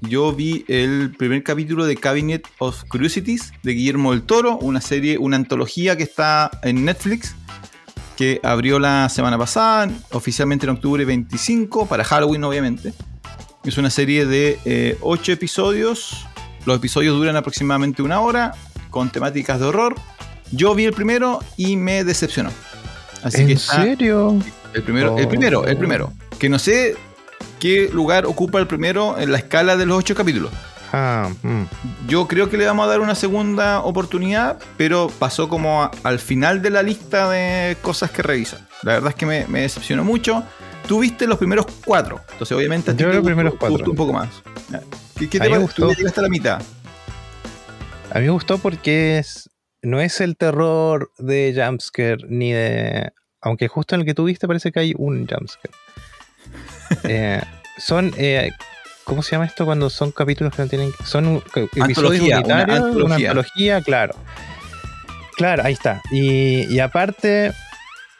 yo 0.00 0.32
vi 0.32 0.64
el 0.68 1.14
primer 1.16 1.42
capítulo 1.42 1.84
de 1.84 1.96
Cabinet 1.96 2.46
of 2.58 2.84
Curiosities 2.84 3.52
de 3.62 3.72
Guillermo 3.72 4.12
del 4.12 4.22
Toro, 4.22 4.56
una 4.58 4.80
serie, 4.80 5.18
una 5.18 5.36
antología 5.36 5.96
que 5.96 6.04
está 6.04 6.50
en 6.62 6.84
Netflix, 6.84 7.34
que 8.16 8.40
abrió 8.42 8.78
la 8.78 9.08
semana 9.08 9.38
pasada, 9.38 9.90
oficialmente 10.12 10.66
en 10.66 10.70
octubre 10.70 11.04
25, 11.04 11.86
para 11.86 12.04
Halloween 12.04 12.44
obviamente. 12.44 12.92
Es 13.64 13.76
una 13.76 13.90
serie 13.90 14.24
de 14.26 14.96
8 15.00 15.32
episodios. 15.32 16.26
los 16.64 16.76
episodios 16.76 17.16
duran 17.16 17.36
aproximadamente 17.36 18.02
una 18.02 18.20
hora, 18.20 18.54
con 18.90 19.10
temáticas 19.10 19.60
de 19.60 19.66
horror. 19.66 19.94
Yo 20.52 20.74
vi 20.74 20.84
el 20.84 20.92
primero 20.92 21.40
y 21.56 21.76
me 21.76 22.04
decepcionó. 22.04 22.50
Así 23.22 23.42
¿En 23.42 23.58
serio? 23.58 24.38
El 24.72 24.82
primero, 24.82 25.18
el 25.18 25.28
primero, 25.28 25.66
el 25.66 25.76
oh. 25.76 25.78
primero. 25.78 26.12
Que 26.38 26.48
no 26.48 26.58
sé 26.58 26.96
qué 27.58 27.90
lugar 27.92 28.26
ocupa 28.26 28.58
el 28.58 28.66
primero 28.66 29.18
en 29.18 29.32
la 29.32 29.38
escala 29.38 29.76
de 29.76 29.86
los 29.86 29.98
ocho 29.98 30.14
capítulos. 30.14 30.50
Ah, 30.92 31.30
mm. 31.42 31.64
Yo 32.06 32.26
creo 32.26 32.48
que 32.48 32.56
le 32.56 32.66
vamos 32.66 32.86
a 32.86 32.88
dar 32.88 33.00
una 33.00 33.14
segunda 33.14 33.80
oportunidad, 33.80 34.58
pero 34.76 35.08
pasó 35.18 35.48
como 35.48 35.90
al 36.02 36.18
final 36.18 36.62
de 36.62 36.70
la 36.70 36.82
lista 36.82 37.28
de 37.30 37.76
cosas 37.82 38.10
que 38.10 38.22
revisa. 38.22 38.66
La 38.82 38.94
verdad 38.94 39.10
es 39.10 39.16
que 39.16 39.26
me, 39.26 39.44
decepcionó 39.60 40.04
mucho. 40.04 40.42
Tú 40.86 41.00
viste 41.00 41.26
los 41.26 41.36
primeros 41.36 41.66
cuatro, 41.84 42.20
entonces 42.32 42.56
obviamente 42.56 42.92
a 42.92 42.96
ti 42.96 43.04
los 43.04 43.24
primeros 43.24 43.54
cuatro. 43.58 43.90
un 43.90 43.96
poco 43.96 44.14
más. 44.14 44.28
¿Qué, 45.18 45.26
te 45.26 45.58
gustó? 45.58 45.92
llegaste 45.92 46.20
a 46.20 46.22
la 46.22 46.28
mitad. 46.28 46.62
A 48.10 48.20
mí 48.20 48.24
me 48.24 48.30
gustó 48.30 48.56
porque 48.56 49.18
es, 49.18 49.50
no 49.82 50.00
es 50.00 50.20
el 50.22 50.36
terror 50.36 51.10
de 51.18 51.54
jumpscare 51.54 52.24
ni 52.28 52.52
de... 52.52 53.12
Aunque 53.40 53.68
justo 53.68 53.94
en 53.94 54.00
el 54.00 54.06
que 54.06 54.14
tú 54.14 54.24
viste 54.24 54.46
parece 54.46 54.72
que 54.72 54.80
hay 54.80 54.94
un 54.96 55.26
jumpscare. 55.26 55.74
eh, 57.08 57.40
son 57.78 58.12
eh, 58.16 58.50
¿Cómo 59.08 59.22
se 59.22 59.30
llama 59.30 59.46
esto 59.46 59.64
cuando 59.64 59.88
son 59.88 60.12
capítulos 60.12 60.54
que 60.54 60.60
no 60.60 60.68
tienen. 60.68 60.92
Son 61.02 61.42
episodios 61.54 62.22
unitarios, 62.22 62.94
una 62.94 63.14
antología. 63.14 63.80
claro. 63.80 64.14
Claro, 65.34 65.62
ahí 65.64 65.72
está. 65.72 66.02
Y, 66.10 66.78
aparte, 66.78 67.52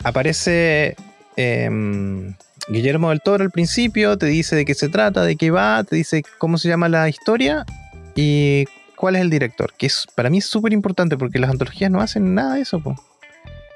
aparece 0.02 0.96
em, 1.36 2.34
Guillermo 2.68 3.10
del 3.10 3.20
Toro 3.20 3.44
al 3.44 3.50
principio, 3.50 4.16
te 4.16 4.26
dice 4.26 4.56
de 4.56 4.64
qué 4.64 4.74
se 4.74 4.88
trata, 4.88 5.24
de 5.24 5.36
qué 5.36 5.50
va, 5.50 5.84
te 5.84 5.96
dice 5.96 6.22
cómo 6.38 6.56
se 6.56 6.68
llama 6.68 6.88
la 6.88 7.06
historia 7.08 7.66
y 8.14 8.64
cuál 8.96 9.16
es 9.16 9.22
el 9.22 9.28
director. 9.28 9.74
Que 9.76 9.86
es, 9.88 10.06
para 10.14 10.30
mí 10.30 10.38
es 10.38 10.46
súper 10.46 10.72
importante 10.72 11.18
porque 11.18 11.38
las 11.38 11.50
antologías 11.50 11.90
no 11.90 12.00
hacen 12.00 12.34
nada 12.34 12.54
de 12.54 12.62
eso, 12.62 12.80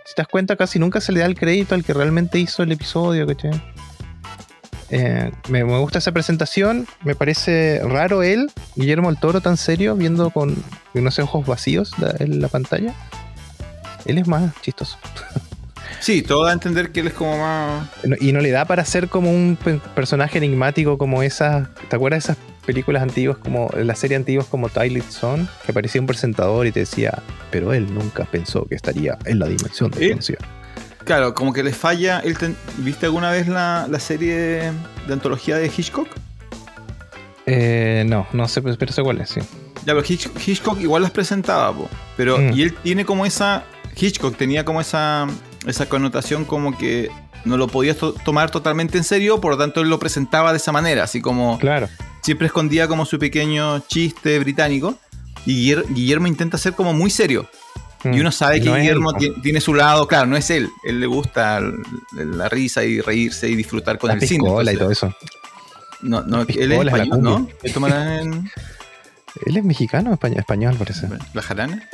Si 0.06 0.14
te 0.14 0.22
das 0.22 0.28
cuenta, 0.28 0.56
casi 0.56 0.78
nunca 0.78 1.02
se 1.02 1.12
le 1.12 1.20
da 1.20 1.26
el 1.26 1.34
crédito 1.34 1.74
al 1.74 1.84
que 1.84 1.92
realmente 1.92 2.38
hizo 2.38 2.62
el 2.62 2.72
episodio, 2.72 3.26
¿cachai? 3.26 3.60
Eh, 4.94 5.32
me, 5.48 5.62
gusta 5.62 5.98
esa 5.98 6.12
presentación. 6.12 6.86
Me 7.02 7.14
parece 7.14 7.80
raro 7.82 8.22
él, 8.22 8.50
Guillermo 8.76 9.08
el 9.08 9.18
Toro, 9.18 9.40
tan 9.40 9.56
serio, 9.56 9.96
viendo 9.96 10.28
con 10.30 10.54
unos 10.92 11.18
ojos 11.18 11.46
vacíos 11.46 11.92
en 12.18 12.42
la 12.42 12.48
pantalla. 12.48 12.94
Él 14.04 14.18
es 14.18 14.28
más 14.28 14.52
chistoso. 14.60 14.98
Sí, 16.00 16.22
todo 16.22 16.44
da 16.44 16.50
a 16.50 16.52
entender 16.54 16.90
que 16.90 16.98
él 16.98 17.06
es 17.08 17.12
como 17.12 17.38
más. 17.38 17.88
Y 18.20 18.32
no 18.32 18.40
le 18.40 18.50
da 18.50 18.64
para 18.64 18.84
ser 18.84 19.08
como 19.08 19.30
un 19.30 19.56
personaje 19.94 20.38
enigmático 20.38 20.98
como 20.98 21.22
esas. 21.22 21.68
¿Te 21.88 21.94
acuerdas 21.94 22.26
de 22.26 22.32
esas 22.32 22.44
películas 22.66 23.04
antiguas, 23.04 23.38
como 23.38 23.70
la 23.76 23.94
serie 23.94 24.16
antiguas 24.16 24.48
como 24.48 24.68
Twilight 24.68 25.08
Zone? 25.08 25.46
Que 25.64 25.70
aparecía 25.70 26.00
un 26.00 26.08
presentador 26.08 26.66
y 26.66 26.72
te 26.72 26.80
decía, 26.80 27.22
pero 27.52 27.72
él 27.72 27.94
nunca 27.94 28.24
pensó 28.24 28.64
que 28.64 28.74
estaría 28.74 29.16
en 29.26 29.38
la 29.38 29.46
dimensión 29.46 29.92
de 29.92 30.06
¿Eh? 30.06 30.18
Claro, 31.04 31.34
como 31.34 31.52
que 31.52 31.62
le 31.62 31.72
falla. 31.72 32.22
¿Viste 32.78 33.06
alguna 33.06 33.30
vez 33.30 33.48
la, 33.48 33.88
serie 33.98 34.34
de, 34.34 34.72
antología 35.12 35.56
de 35.56 35.66
Hitchcock? 35.66 36.08
Eh, 37.46 38.04
no, 38.06 38.26
no 38.32 38.48
sé, 38.48 38.62
pero 38.62 38.92
sé 38.92 39.02
cuál 39.02 39.20
es, 39.20 39.30
sí. 39.30 39.40
Ya, 39.84 39.94
pero 39.94 40.02
Hitchcock 40.02 40.80
igual 40.80 41.02
las 41.02 41.10
presentaba, 41.10 41.74
pero 42.16 42.38
mm. 42.38 42.52
y 42.52 42.62
él 42.62 42.74
tiene 42.82 43.04
como 43.04 43.26
esa. 43.26 43.64
Hitchcock 43.96 44.36
tenía 44.36 44.64
como 44.64 44.80
esa, 44.80 45.26
esa 45.66 45.86
connotación 45.86 46.44
como 46.44 46.78
que 46.78 47.10
no 47.44 47.56
lo 47.56 47.66
podías 47.66 47.96
tomar 48.24 48.50
totalmente 48.50 48.96
en 48.96 49.04
serio, 49.04 49.40
por 49.40 49.52
lo 49.52 49.58
tanto 49.58 49.80
él 49.80 49.90
lo 49.90 49.98
presentaba 49.98 50.52
de 50.52 50.58
esa 50.58 50.72
manera, 50.72 51.04
así 51.04 51.20
como. 51.20 51.58
Claro. 51.58 51.88
Siempre 52.22 52.46
escondía 52.46 52.86
como 52.86 53.04
su 53.04 53.18
pequeño 53.18 53.80
chiste 53.80 54.38
británico. 54.38 54.96
Y 55.44 55.74
Guillermo 55.74 56.28
intenta 56.28 56.56
ser 56.56 56.74
como 56.74 56.92
muy 56.92 57.10
serio. 57.10 57.48
Y 58.04 58.20
uno 58.20 58.32
sabe 58.32 58.60
que 58.60 58.70
Guillermo 58.70 59.14
tiene, 59.14 59.60
su 59.60 59.74
lado, 59.74 60.06
claro, 60.08 60.26
no 60.26 60.36
es 60.36 60.50
él. 60.50 60.68
Él 60.84 61.00
le 61.00 61.06
gusta 61.06 61.60
la 62.12 62.48
risa 62.48 62.84
y 62.84 63.00
reírse 63.00 63.48
y 63.48 63.54
disfrutar 63.54 63.98
con 63.98 64.10
el 64.10 64.20
cine. 64.20 64.48
y 64.72 64.76
todo 64.76 64.90
eso. 64.90 65.14
No, 66.02 66.22
no, 66.22 66.42
él 66.42 66.72
es 66.72 66.86
español, 66.86 67.22
¿no? 67.22 67.48
Él, 67.62 67.72
él 69.46 69.56
es 69.56 69.64
mexicano 69.64 70.10
o 70.10 70.26
español, 70.26 70.74
parece. 70.76 71.08
¿La 71.32 71.42
jarana? 71.42 71.88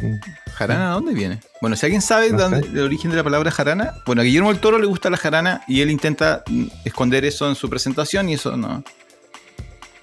¿Jarana 0.55 0.91
dónde 0.93 1.13
viene? 1.13 1.41
Bueno, 1.61 1.77
si 1.77 1.87
alguien 1.87 2.01
sabe 2.01 2.29
el 2.29 2.81
origen 2.81 3.11
de 3.11 3.19
la 3.19 3.25
palabra 3.25 3.51
jarana, 3.51 3.95
bueno, 4.07 4.23
a 4.23 4.25
Guillermo 4.25 4.51
el 4.51 4.61
Toro 4.61 4.79
le 4.79 4.87
gusta 4.87 5.11
la 5.11 5.19
jarana 5.19 5.63
y 5.69 5.83
él 5.83 5.91
intenta 5.91 6.43
esconder 6.85 7.27
eso 7.27 7.49
en 7.49 7.55
su 7.55 7.69
presentación 7.69 8.31
y 8.31 8.35
eso 8.35 8.57
no, 8.57 8.83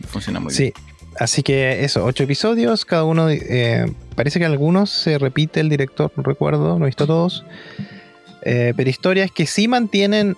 funciona 0.08 0.40
muy 0.40 0.54
bien. 0.54 0.74
Sí, 0.76 0.95
Así 1.20 1.44
que 1.44 1.84
eso, 1.84 2.04
ocho 2.04 2.24
episodios, 2.24 2.84
cada 2.84 3.06
uno, 3.06 3.30
eh, 3.30 3.92
parece 4.16 4.40
que 4.40 4.46
algunos 4.46 4.90
se 4.90 5.18
repite 5.18 5.62
el 5.62 5.70
director, 5.70 6.12
no 6.18 6.24
recuerdo, 6.24 6.78
no 6.78 6.86
he 6.86 6.90
visto 6.90 7.08
todos, 7.08 7.46
eh, 8.42 8.74
pero 8.76 8.90
historias 8.90 9.32
que 9.32 9.46
sí 9.46 9.68
mantienen, 9.70 10.36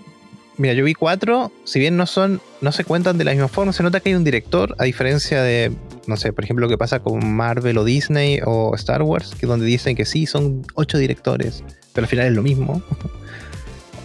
mira, 0.58 0.74
yo 0.74 0.86
vi 0.86 0.94
cuatro, 0.94 1.52
si 1.64 1.80
bien 1.80 1.98
no 1.98 2.06
son, 2.06 2.42
no 2.62 2.72
se 2.72 2.84
cuentan 2.84 3.18
de 3.18 3.24
la 3.24 3.32
misma 3.32 3.48
forma, 3.48 3.74
se 3.74 3.82
nota 3.82 4.00
que 4.00 4.10
hay 4.10 4.16
un 4.16 4.24
director, 4.24 4.76
a 4.78 4.84
diferencia 4.84 5.42
de, 5.42 5.72
no 6.06 6.16
sé, 6.16 6.32
por 6.32 6.44
ejemplo, 6.44 6.68
lo 6.68 6.70
que 6.70 6.78
pasa 6.78 7.00
con 7.00 7.28
Marvel 7.36 7.80
o 7.80 7.84
Disney 7.84 8.40
o 8.46 8.76
Star 8.76 9.02
Wars, 9.02 9.34
que 9.34 9.48
donde 9.48 9.66
dicen 9.66 9.96
que 9.96 10.06
sí, 10.06 10.28
son 10.28 10.64
ocho 10.76 11.00
directores, 11.00 11.64
pero 11.94 12.06
al 12.06 12.10
final 12.10 12.28
es 12.28 12.34
lo 12.34 12.44
mismo. 12.44 12.82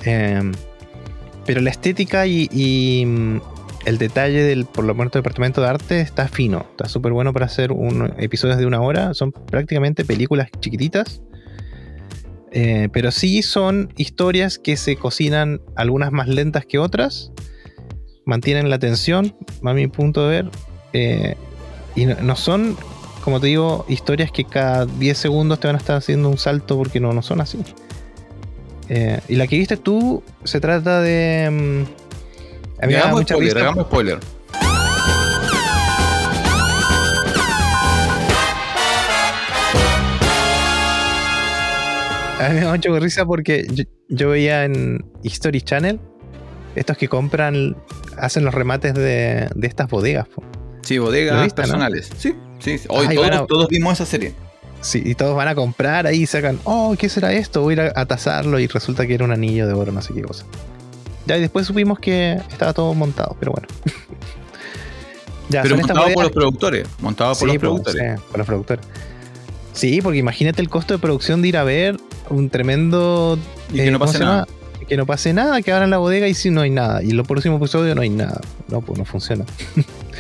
Em, 0.04 0.52
pero 1.46 1.60
la 1.60 1.70
estética 1.70 2.26
y, 2.26 3.06
el 3.84 3.98
detalle 3.98 4.42
del, 4.42 4.64
por 4.64 4.84
lo 4.84 4.94
menos, 4.94 5.12
departamento 5.12 5.60
de 5.60 5.68
arte 5.68 6.00
está 6.00 6.28
fino. 6.28 6.66
Está 6.70 6.88
súper 6.88 7.12
bueno 7.12 7.32
para 7.32 7.46
hacer 7.46 7.72
un, 7.72 8.14
episodios 8.18 8.58
de 8.58 8.66
una 8.66 8.80
hora. 8.80 9.14
Son 9.14 9.32
prácticamente 9.32 10.04
películas 10.04 10.48
chiquititas. 10.60 11.22
Eh, 12.52 12.90
pero 12.92 13.10
sí 13.10 13.42
son 13.42 13.92
historias 13.96 14.58
que 14.58 14.76
se 14.76 14.96
cocinan 14.96 15.60
algunas 15.74 16.12
más 16.12 16.28
lentas 16.28 16.66
que 16.66 16.78
otras. 16.78 17.32
Mantienen 18.24 18.70
la 18.70 18.76
atención, 18.76 19.34
a 19.64 19.72
mi 19.72 19.88
punto 19.88 20.28
de 20.28 20.42
ver. 20.42 20.50
Eh, 20.92 21.34
y 21.96 22.06
no, 22.06 22.36
son, 22.36 22.76
como 23.24 23.40
te 23.40 23.48
digo, 23.48 23.84
historias 23.88 24.30
que 24.30 24.44
cada 24.44 24.86
10 24.86 25.18
segundos 25.18 25.60
te 25.60 25.66
van 25.66 25.76
a 25.76 25.78
estar 25.78 25.96
haciendo 25.96 26.28
un 26.28 26.38
salto 26.38 26.76
porque 26.76 27.00
no, 27.00 27.12
no 27.12 27.22
son 27.22 27.40
así. 27.40 27.58
Eh, 28.88 29.20
y 29.28 29.36
la 29.36 29.46
que 29.46 29.56
viste 29.56 29.76
tú 29.76 30.22
se 30.44 30.60
trata 30.60 31.00
de 31.00 31.48
mm, 31.50 32.01
a 32.82 32.86
mí 32.86 32.94
me 32.94 32.98
hagamos 32.98 33.22
spoiler, 33.22 33.58
hagamos 33.58 33.86
spoiler. 33.86 34.18
A 42.40 42.48
mí 42.48 42.54
me 42.56 42.60
da 42.62 42.72
mucha 42.72 42.90
risa 42.98 43.24
porque 43.24 43.68
yo, 44.08 44.30
veía 44.30 44.64
en 44.64 45.04
History 45.22 45.62
Channel 45.62 46.00
estos 46.74 46.96
que 46.96 47.06
compran, 47.06 47.76
hacen 48.16 48.44
los 48.44 48.52
remates 48.52 48.94
de, 48.94 49.48
estas 49.62 49.88
bodegas. 49.88 50.26
Sí, 50.82 50.98
bodegas 50.98 51.54
personales. 51.54 52.10
Sí, 52.18 52.34
sí. 52.58 52.80
Hoy 52.88 53.06
todos, 53.46 53.68
vimos 53.68 53.92
esa 53.92 54.06
serie. 54.06 54.34
Sí, 54.80 55.00
y 55.04 55.14
todos 55.14 55.36
van 55.36 55.46
a 55.46 55.54
comprar 55.54 56.08
ahí 56.08 56.22
y 56.22 56.26
sacan, 56.26 56.58
oh, 56.64 56.96
¿qué 56.98 57.08
será 57.08 57.32
esto? 57.32 57.62
Voy 57.62 57.78
a 57.78 57.86
ir 57.86 57.92
a 57.94 58.06
tasarlo 58.06 58.58
y 58.58 58.66
resulta 58.66 59.06
que 59.06 59.14
era 59.14 59.24
un 59.24 59.30
anillo 59.30 59.68
de 59.68 59.74
oro, 59.74 59.92
no 59.92 60.02
sé 60.02 60.12
qué 60.12 60.22
cosa. 60.22 60.44
Ya, 61.26 61.38
y 61.38 61.40
después 61.40 61.66
supimos 61.66 61.98
que 61.98 62.40
estaba 62.50 62.72
todo 62.72 62.94
montado, 62.94 63.36
pero 63.38 63.52
bueno. 63.52 63.68
ya, 65.48 65.62
pero 65.62 65.76
montado 65.76 66.12
por 66.12 66.24
los 66.24 66.32
productores. 66.32 66.88
Montado 67.00 67.34
por 67.34 67.48
los 67.48 67.58
productores. 67.58 68.02
Sí, 68.02 68.22
por 68.28 68.38
los 68.38 68.46
productores. 68.46 68.84
Sí, 69.72 70.00
porque 70.02 70.18
imagínate 70.18 70.60
el 70.60 70.68
costo 70.68 70.94
de 70.94 70.98
producción 70.98 71.42
de 71.42 71.48
ir 71.48 71.56
a 71.56 71.64
ver 71.64 71.96
un 72.28 72.50
tremendo. 72.50 73.38
Y 73.70 73.76
que 73.76 73.90
no 73.90 73.96
eh, 73.96 74.00
pase 74.00 74.18
nada. 74.18 74.46
Que 74.88 74.96
no 74.96 75.06
pase 75.06 75.32
nada, 75.32 75.62
que 75.62 75.72
abran 75.72 75.90
la 75.90 75.98
bodega 75.98 76.28
y 76.28 76.34
si 76.34 76.50
no 76.50 76.60
hay 76.60 76.70
nada. 76.70 77.02
Y 77.02 77.10
en 77.10 77.16
los 77.16 77.26
próximos 77.26 77.58
episodios 77.58 77.94
no 77.96 78.02
hay 78.02 78.10
nada. 78.10 78.40
No, 78.68 78.80
pues 78.80 78.98
no 78.98 79.04
funciona. 79.04 79.44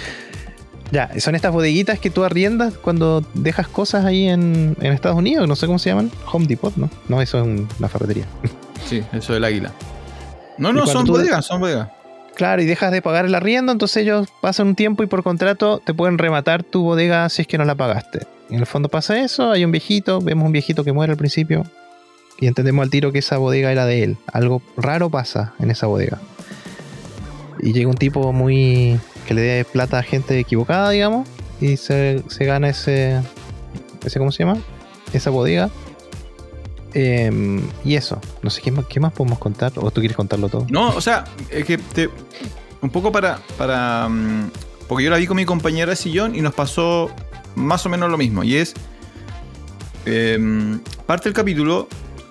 ya, 0.92 1.10
son 1.20 1.34
estas 1.34 1.52
bodeguitas 1.52 1.98
que 1.98 2.10
tú 2.10 2.24
arriendas 2.24 2.74
cuando 2.74 3.24
dejas 3.34 3.68
cosas 3.68 4.04
ahí 4.04 4.28
en, 4.28 4.76
en 4.80 4.92
Estados 4.92 5.18
Unidos. 5.18 5.46
No 5.48 5.56
sé 5.56 5.66
cómo 5.66 5.78
se 5.78 5.90
llaman. 5.90 6.10
Home 6.32 6.46
Depot, 6.46 6.74
¿no? 6.76 6.88
No, 7.08 7.20
eso 7.20 7.38
es 7.40 7.66
una 7.78 7.88
ferretería. 7.88 8.24
sí, 8.88 9.02
eso 9.12 9.34
del 9.34 9.44
águila. 9.44 9.72
No, 10.62 10.72
no, 10.72 10.86
son 10.86 11.04
bodegas, 11.04 11.44
son 11.44 11.60
bodegas. 11.60 11.88
Claro, 12.36 12.62
y 12.62 12.66
dejas 12.66 12.92
de 12.92 13.02
pagar 13.02 13.26
el 13.26 13.34
arriendo, 13.34 13.72
entonces 13.72 14.04
ellos 14.04 14.28
pasan 14.40 14.68
un 14.68 14.74
tiempo 14.76 15.02
y 15.02 15.06
por 15.06 15.24
contrato 15.24 15.82
te 15.84 15.92
pueden 15.92 16.18
rematar 16.18 16.62
tu 16.62 16.84
bodega 16.84 17.28
si 17.28 17.42
es 17.42 17.48
que 17.48 17.58
no 17.58 17.64
la 17.64 17.74
pagaste. 17.74 18.26
en 18.48 18.60
el 18.60 18.66
fondo 18.66 18.88
pasa 18.88 19.18
eso, 19.18 19.50
hay 19.50 19.64
un 19.64 19.72
viejito, 19.72 20.20
vemos 20.20 20.46
un 20.46 20.52
viejito 20.52 20.84
que 20.84 20.92
muere 20.92 21.10
al 21.10 21.18
principio 21.18 21.64
y 22.38 22.46
entendemos 22.46 22.84
al 22.84 22.90
tiro 22.90 23.10
que 23.10 23.18
esa 23.18 23.38
bodega 23.38 23.72
era 23.72 23.86
de 23.86 24.04
él. 24.04 24.16
Algo 24.32 24.62
raro 24.76 25.10
pasa 25.10 25.52
en 25.58 25.72
esa 25.72 25.88
bodega. 25.88 26.20
Y 27.60 27.72
llega 27.72 27.88
un 27.88 27.96
tipo 27.96 28.32
muy... 28.32 29.00
que 29.26 29.34
le 29.34 29.40
dé 29.40 29.64
plata 29.64 29.98
a 29.98 30.02
gente 30.04 30.38
equivocada, 30.38 30.90
digamos, 30.90 31.28
y 31.60 31.76
se, 31.76 32.22
se 32.28 32.44
gana 32.44 32.68
ese... 32.68 33.20
ese 34.04 34.18
¿Cómo 34.20 34.30
se 34.30 34.44
llama? 34.44 34.58
Esa 35.12 35.30
bodega 35.30 35.70
Em, 36.94 37.62
y 37.84 37.94
eso, 37.94 38.20
no 38.42 38.50
sé 38.50 38.60
¿qué 38.60 38.70
más, 38.70 38.84
qué 38.86 39.00
más 39.00 39.12
podemos 39.12 39.38
contar, 39.38 39.72
o 39.76 39.90
tú 39.90 40.00
quieres 40.00 40.16
contarlo 40.16 40.48
todo. 40.48 40.66
No, 40.68 40.90
o 40.90 41.00
sea, 41.00 41.24
es 41.50 41.64
que 41.64 41.78
te, 41.78 42.10
un 42.82 42.90
poco 42.90 43.10
para, 43.10 43.38
para 43.56 44.08
mm, 44.08 44.50
porque 44.88 45.04
yo 45.04 45.10
la 45.10 45.16
vi 45.16 45.26
con 45.26 45.36
mi 45.36 45.44
compañera 45.44 45.90
de 45.90 45.96
sillón 45.96 46.34
y 46.34 46.42
nos 46.42 46.54
pasó 46.54 47.10
más 47.54 47.86
o 47.86 47.88
menos 47.88 48.10
lo 48.10 48.18
mismo. 48.18 48.44
Y 48.44 48.56
es. 48.56 48.74
em, 50.04 50.80
parte 51.06 51.24
del 51.24 51.34
capítulo 51.34 51.88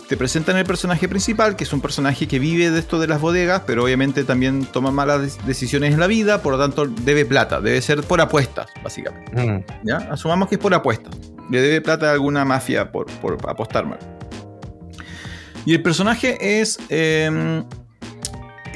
te 0.08 0.18
presentan 0.18 0.58
el 0.58 0.66
personaje 0.66 1.08
principal, 1.08 1.56
que 1.56 1.64
es 1.64 1.72
un 1.72 1.80
personaje 1.80 2.28
que 2.28 2.38
vive 2.38 2.70
de 2.70 2.80
esto 2.80 3.00
de 3.00 3.08
las 3.08 3.22
bodegas, 3.22 3.64
pero 3.66 3.86
obviamente 3.86 4.26
también 4.26 4.66
toma 4.66 4.92
malas 4.92 5.44
decisiones 5.48 5.94
en 5.94 6.02
la 6.02 6.08
vida, 6.08 6.42
por 6.42 6.52
lo 6.52 6.60
tanto 6.60 6.86
debe 6.86 7.24
plata, 7.24 7.62
debe 7.62 7.82
ser 7.82 8.04
por 8.04 8.20
apuestas, 8.20 8.68
básicamente. 8.84 9.32
Mm. 9.34 9.64
¿ya? 9.88 9.98
Asumamos 10.12 10.50
que 10.50 10.56
es 10.56 10.62
por 10.62 10.74
apuestas. 10.74 11.16
Le 11.50 11.62
debe 11.62 11.80
plata 11.80 12.10
a 12.10 12.12
alguna 12.12 12.44
mafia 12.44 12.92
por, 12.92 13.06
por 13.22 13.38
apostar 13.50 13.86
mal. 13.86 14.00
Y 15.66 15.74
el 15.74 15.82
personaje 15.84 16.60
es. 16.62 16.80
em, 16.90 17.64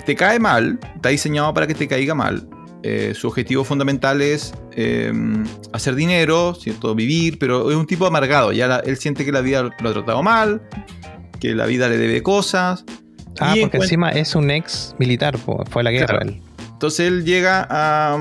te 0.06 0.16
cae 0.16 0.40
mal, 0.40 0.80
está 0.96 1.10
diseñado 1.10 1.52
para 1.54 1.66
que 1.66 1.74
te 1.74 1.88
caiga 1.88 2.14
mal. 2.14 2.48
Eh, 2.84 3.14
su 3.16 3.28
objetivo 3.28 3.64
fundamental 3.64 4.22
es 4.22 4.54
em, 4.78 5.44
hacer 5.74 5.96
dinero, 5.96 6.54
¿cierto? 6.54 6.94
vivir, 6.94 7.40
pero 7.40 7.72
es 7.72 7.76
un 7.76 7.88
tipo 7.88 8.06
amargado. 8.06 8.52
Ya 8.52 8.68
la- 8.68 8.80
él 8.80 8.98
siente 8.98 9.26
que 9.26 9.32
la 9.32 9.42
vida 9.42 9.64
lo 9.64 9.90
ha 9.90 9.94
tratado 9.94 10.22
mal, 10.22 10.62
que 11.40 11.56
la 11.56 11.66
vida 11.66 11.88
le 11.90 11.98
debe 11.98 12.22
cosas. 12.22 12.84
Ah, 13.40 13.56
porque 13.60 13.78
encima 13.78 14.12
es 14.12 14.36
un 14.36 14.52
ex 14.52 14.96
militar, 15.00 15.38
fue 15.40 15.82
a 15.82 15.84
la 15.84 15.92
guerra. 15.92 16.20
Claro. 16.20 16.30
él. 16.30 16.42
Entonces 16.74 17.08
él 17.08 17.26
llega 17.26 17.66
a, 17.70 18.18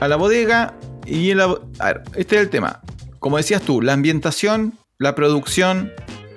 a 0.00 0.08
la 0.08 0.16
bodega 0.16 0.74
y 1.06 1.30
en 1.30 1.38
la, 1.38 1.54
a 1.80 1.86
ver, 1.86 2.02
este 2.16 2.36
es 2.36 2.42
el 2.42 2.48
tema. 2.48 2.80
Como 3.18 3.36
decías 3.36 3.60
tú, 3.62 3.82
la 3.82 3.92
ambientación, 3.92 4.72
la 4.98 5.14
producción, 5.14 5.92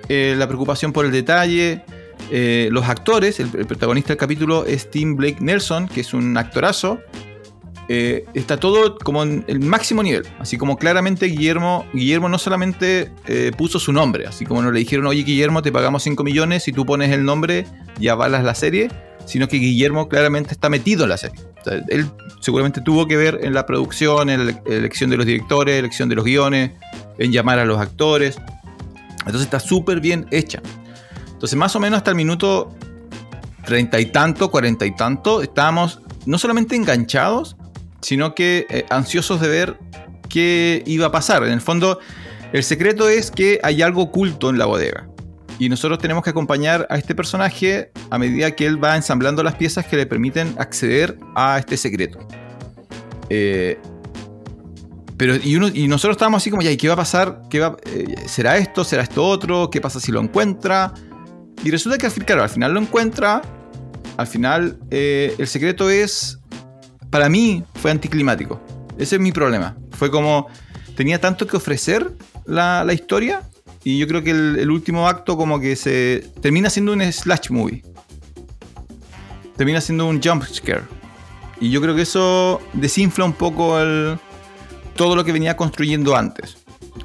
eh, 0.08 0.34
la 0.36 0.46
preocupación 0.46 0.92
por 0.92 1.04
el 1.04 1.12
detalle, 1.12 1.82
eh, 2.30 2.68
los 2.70 2.88
actores, 2.88 3.40
el, 3.40 3.48
protagonista 3.48 4.08
del 4.08 4.18
capítulo 4.18 4.64
es 4.66 4.90
Tim 4.90 5.16
Blake 5.16 5.38
Nelson, 5.40 5.88
que 5.88 6.00
es 6.00 6.14
un 6.14 6.36
actorazo. 6.36 7.00
Eh, 7.88 8.24
está 8.32 8.56
todo 8.56 8.96
como 8.96 9.22
en 9.22 9.44
el 9.48 9.60
máximo 9.60 10.02
nivel. 10.02 10.24
Así 10.38 10.56
como 10.56 10.78
claramente 10.78 11.26
Guillermo, 11.26 11.84
Guillermo 11.92 12.28
no 12.28 12.38
solamente 12.38 13.10
puso 13.58 13.78
su 13.78 13.92
nombre, 13.92 14.26
así 14.26 14.46
como 14.46 14.62
no 14.62 14.70
le 14.70 14.78
dijeron, 14.78 15.06
oye 15.06 15.24
Guillermo, 15.24 15.62
te 15.62 15.72
pagamos 15.72 16.02
5 16.04 16.22
millones 16.24 16.62
si 16.62 16.72
tú 16.72 16.86
pones 16.86 17.10
el 17.10 17.24
nombre 17.24 17.66
y 17.98 18.08
avalas 18.08 18.44
la 18.44 18.54
serie, 18.54 18.88
sino 19.26 19.48
que 19.48 19.58
Guillermo 19.58 20.08
claramente 20.08 20.52
está 20.52 20.68
metido 20.68 21.04
en 21.04 21.10
la 21.10 21.16
serie. 21.16 21.40
Él 21.88 22.06
seguramente 22.40 22.80
tuvo 22.80 23.06
que 23.06 23.16
ver 23.16 23.40
en 23.42 23.54
la 23.54 23.66
producción, 23.66 24.30
en 24.30 24.46
la 24.46 24.62
elección 24.66 25.10
de 25.10 25.16
los 25.16 25.26
directores, 25.26 25.78
elección 25.78 26.08
de 26.08 26.16
los 26.16 26.24
guiones, 26.24 26.72
en 27.18 27.32
llamar 27.32 27.58
a 27.58 27.64
los 27.64 27.78
actores. 27.78 28.36
Entonces 29.26 29.42
está 29.42 29.60
súper 29.60 30.00
bien 30.00 30.26
hecha. 30.30 30.60
Entonces 31.32 31.56
más 31.56 31.74
o 31.76 31.80
menos 31.80 31.98
hasta 31.98 32.10
el 32.10 32.16
minuto 32.16 32.74
treinta 33.64 34.00
y 34.00 34.06
tanto, 34.06 34.50
cuarenta 34.50 34.86
y 34.86 34.94
tanto, 34.94 35.42
estábamos 35.42 36.00
no 36.26 36.38
solamente 36.38 36.76
enganchados, 36.76 37.56
sino 38.00 38.34
que 38.34 38.66
eh, 38.68 38.84
ansiosos 38.90 39.40
de 39.40 39.48
ver 39.48 39.78
qué 40.28 40.82
iba 40.86 41.06
a 41.06 41.12
pasar. 41.12 41.44
En 41.44 41.52
el 41.52 41.60
fondo, 41.60 41.98
el 42.52 42.64
secreto 42.64 43.08
es 43.08 43.30
que 43.30 43.60
hay 43.62 43.82
algo 43.82 44.02
oculto 44.02 44.50
en 44.50 44.58
la 44.58 44.66
bodega. 44.66 45.08
Y 45.58 45.68
nosotros 45.68 46.00
tenemos 46.00 46.24
que 46.24 46.30
acompañar 46.30 46.86
a 46.90 46.96
este 46.96 47.14
personaje 47.14 47.92
a 48.10 48.18
medida 48.18 48.50
que 48.52 48.66
él 48.66 48.82
va 48.82 48.96
ensamblando 48.96 49.42
las 49.42 49.54
piezas 49.54 49.86
que 49.86 49.96
le 49.96 50.06
permiten 50.06 50.54
acceder 50.58 51.18
a 51.36 51.58
este 51.58 51.76
secreto. 51.76 52.18
Eh, 53.28 53.78
pero 55.16 55.36
y, 55.36 55.88
nosotros 55.88 56.16
estábamos 56.16 56.42
así 56.42 56.50
como, 56.50 56.62
¿y 56.62 56.76
qué 56.76 56.88
va 56.88 56.94
a 56.94 56.96
pasar? 56.96 57.42
¿Qué 57.50 57.60
va, 57.60 57.76
eh, 57.84 58.14
¿Será 58.26 58.56
esto? 58.56 58.84
¿Será 58.84 59.02
esto 59.02 59.24
otro? 59.24 59.70
¿Qué 59.70 59.80
pasa 59.80 60.00
si 60.00 60.12
lo 60.12 60.20
encuentra? 60.20 60.92
Y 61.64 61.70
resulta 61.70 61.98
que 61.98 62.06
al 62.06 62.48
final 62.48 62.74
lo 62.74 62.80
encuentra. 62.80 63.42
Al 64.16 64.26
final 64.26 64.78
eh, 64.90 65.34
el 65.38 65.46
secreto 65.46 65.90
es, 65.90 66.38
para 67.10 67.28
mí, 67.28 67.64
fue 67.74 67.90
anticlimático. 67.90 68.60
Ese 68.98 69.16
es 69.16 69.20
mi 69.20 69.32
problema. 69.32 69.76
Fue 69.92 70.10
como, 70.10 70.48
tenía 70.96 71.20
tanto 71.20 71.46
que 71.46 71.56
ofrecer 71.56 72.12
la, 72.46 72.84
la 72.84 72.92
historia 72.92 73.42
y 73.84 73.98
yo 73.98 74.06
creo 74.06 74.22
que 74.22 74.30
el, 74.30 74.58
el 74.58 74.70
último 74.70 75.08
acto 75.08 75.36
como 75.36 75.60
que 75.60 75.76
se 75.76 76.26
termina 76.40 76.70
siendo 76.70 76.92
un 76.92 77.12
slash 77.12 77.50
movie. 77.50 77.82
Termina 79.56 79.80
siendo 79.80 80.06
un 80.06 80.20
jump 80.22 80.44
scare. 80.44 80.82
Y 81.60 81.70
yo 81.70 81.80
creo 81.80 81.94
que 81.94 82.02
eso 82.02 82.60
desinfla 82.72 83.24
un 83.24 83.34
poco 83.34 83.78
el, 83.78 84.18
todo 84.94 85.16
lo 85.16 85.24
que 85.24 85.32
venía 85.32 85.56
construyendo 85.56 86.16
antes. 86.16 86.56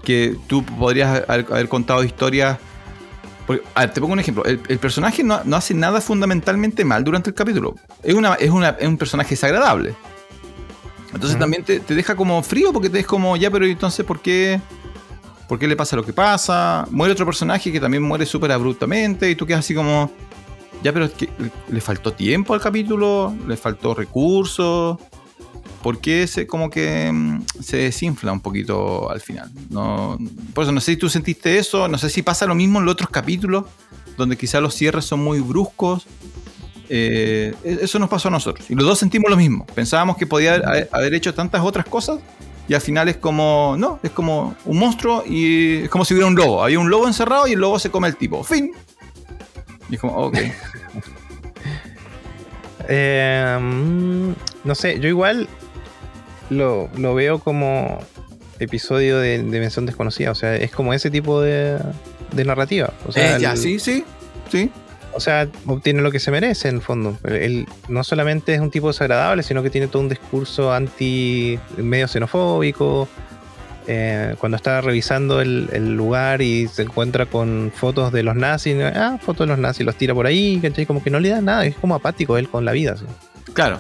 Que 0.03 0.35
tú 0.47 0.63
podrías 0.63 1.23
haber, 1.27 1.45
haber 1.51 1.69
contado 1.69 2.03
historias. 2.03 2.57
porque, 3.45 3.63
a 3.75 3.81
ver, 3.81 3.93
te 3.93 4.01
pongo 4.01 4.13
un 4.13 4.19
ejemplo. 4.19 4.43
El, 4.45 4.59
el 4.67 4.79
personaje 4.79 5.23
no, 5.23 5.41
no 5.43 5.55
hace 5.55 5.73
nada 5.73 6.01
fundamentalmente 6.01 6.83
mal 6.85 7.03
durante 7.03 7.29
el 7.29 7.33
capítulo. 7.35 7.75
Es, 8.03 8.13
una, 8.13 8.33
es, 8.35 8.49
una- 8.49 8.69
es 8.79 8.87
un 8.87 8.97
personaje 8.97 9.31
desagradable. 9.31 9.95
Entonces 11.13 11.39
también 11.39 11.63
te, 11.63 11.79
te 11.79 11.95
deja 11.95 12.15
como 12.15 12.43
frío 12.43 12.73
porque 12.73 12.89
te 12.89 12.99
es 12.99 13.07
como, 13.07 13.37
ya, 13.37 13.49
pero 13.49 13.65
entonces, 13.65 14.05
¿por 14.05 14.19
qué? 14.19 14.59
¿Por 15.47 15.57
qué 15.57 15.67
le 15.67 15.77
pasa 15.77 15.95
lo 15.95 16.03
que 16.03 16.11
pasa? 16.13 16.85
Muere 16.91 17.13
otro 17.13 17.25
personaje 17.25 17.71
que 17.71 17.79
también 17.79 18.03
muere 18.03 18.25
súper 18.25 18.51
abruptamente 18.51 19.29
y 19.31 19.35
tú 19.35 19.45
quedas 19.45 19.59
así 19.59 19.73
como, 19.73 20.11
ya, 20.83 20.91
pero 20.91 21.05
es 21.05 21.11
que 21.13 21.29
le 21.69 21.79
faltó 21.81 22.11
tiempo 22.11 22.53
al 22.53 22.59
capítulo, 22.61 23.33
le 23.47 23.55
faltó 23.55 23.93
recursos. 23.95 24.97
¿Por 25.81 25.99
qué 25.99 26.27
se, 26.27 26.47
como 26.47 26.69
que 26.69 27.11
mm, 27.11 27.45
se 27.61 27.77
desinfla 27.77 28.31
un 28.31 28.39
poquito 28.39 29.09
al 29.09 29.21
final? 29.21 29.51
No, 29.69 30.17
por 30.53 30.63
eso 30.63 30.71
no 30.71 30.81
sé 30.81 30.93
si 30.93 30.97
tú 30.97 31.09
sentiste 31.09 31.57
eso, 31.57 31.87
no 31.87 31.97
sé 31.97 32.09
si 32.09 32.21
pasa 32.21 32.45
lo 32.45 32.55
mismo 32.55 32.79
en 32.79 32.85
los 32.85 32.93
otros 32.93 33.09
capítulos, 33.09 33.65
donde 34.17 34.37
quizás 34.37 34.61
los 34.61 34.73
cierres 34.73 35.05
son 35.05 35.23
muy 35.23 35.39
bruscos. 35.39 36.07
Eh, 36.89 37.53
e- 37.63 37.79
eso 37.81 37.99
nos 37.99 38.09
pasó 38.09 38.29
a 38.29 38.31
nosotros. 38.31 38.69
Y 38.69 38.75
los 38.75 38.85
dos 38.85 38.97
sentimos 38.99 39.29
lo 39.29 39.37
mismo. 39.37 39.65
Pensábamos 39.67 40.17
que 40.17 40.25
podía 40.25 40.55
haber, 40.91 41.13
hecho 41.13 41.33
tantas 41.33 41.61
otras 41.61 41.85
cosas 41.85 42.19
y 42.67 42.73
al 42.73 42.81
final 42.81 43.07
es 43.07 43.17
como, 43.17 43.75
no, 43.77 43.99
es 44.03 44.11
como 44.11 44.55
un 44.65 44.79
monstruo 44.79 45.23
y 45.25 45.83
es 45.83 45.89
como 45.89 46.05
si 46.05 46.13
hubiera 46.13 46.27
un 46.27 46.35
lobo. 46.35 46.63
Había 46.63 46.79
un 46.79 46.89
lobo 46.89 47.07
encerrado 47.07 47.47
y 47.47 47.53
el 47.53 47.59
lobo 47.59 47.77
se 47.79 47.91
come 47.91 48.07
el 48.07 48.15
tipo. 48.15 48.43
Fin. 48.43 48.71
Y 49.89 49.95
es 49.95 50.01
como, 50.01 50.15
ok. 50.17 50.37
Eh, 52.89 53.57
mm, 53.59 54.31
no 54.63 54.73
sé, 54.73 54.97
yo 55.01 55.09
igual 55.09 55.49
lo, 56.49 56.89
lo 56.97 57.13
veo 57.15 57.39
como 57.39 57.99
episodio 58.59 59.19
de 59.19 59.37
Dimensión 59.43 59.85
Desconocida. 59.85 60.31
O 60.31 60.35
sea, 60.35 60.55
es 60.55 60.71
como 60.71 60.93
ese 60.93 61.09
tipo 61.11 61.41
de, 61.41 61.77
de 62.33 62.45
narrativa. 62.45 62.91
O 63.05 63.11
sea, 63.11 63.37
Eh, 63.37 63.39
ya, 63.41 63.51
el- 63.51 63.57
sí, 63.57 63.79
sí, 63.79 64.03
sí. 64.51 64.71
O 65.13 65.19
sea, 65.19 65.47
obtiene 65.65 66.01
lo 66.01 66.11
que 66.11 66.19
se 66.19 66.29
merece 66.29 66.69
en 66.69 66.75
el 66.75 66.81
fondo. 66.81 67.17
Él 67.23 67.67
no 67.87 68.03
solamente 68.03 68.53
es 68.53 68.59
un 68.59 68.69
tipo 68.69 68.87
desagradable, 68.87 69.41
sino 69.41 69.63
que 69.63 69.69
tiene 69.71 69.87
todo 69.87 70.01
un 70.03 70.09
discurso 70.09 70.71
anti 70.71 71.57
medio 71.77 72.07
xenofóbico. 72.07 73.07
Eh, 73.89 74.35
cuando 74.39 74.57
está 74.57 74.81
revisando 74.81 75.39
el, 75.39 75.69
el 75.71 75.95
lugar 75.95 76.41
y 76.41 76.67
se 76.67 76.81
encuentra 76.81 77.25
con 77.25 77.71
fotos 77.73 78.11
de 78.11 78.21
los 78.21 78.35
nazis, 78.35 78.75
ah, 78.83 79.17
fotos 79.21 79.47
de 79.47 79.51
los 79.53 79.59
nazis, 79.59 79.85
los 79.85 79.95
tira 79.95 80.13
por 80.13 80.25
ahí, 80.27 80.59
¿cachai? 80.61 80.85
Como 80.85 81.01
que 81.01 81.09
no 81.09 81.21
le 81.21 81.29
da 81.29 81.39
nada, 81.41 81.65
es 81.65 81.75
como 81.77 81.95
apático 81.95 82.37
él 82.37 82.49
con 82.49 82.65
la 82.65 82.73
vida. 82.73 82.97
¿sí? 82.97 83.05
Claro. 83.53 83.79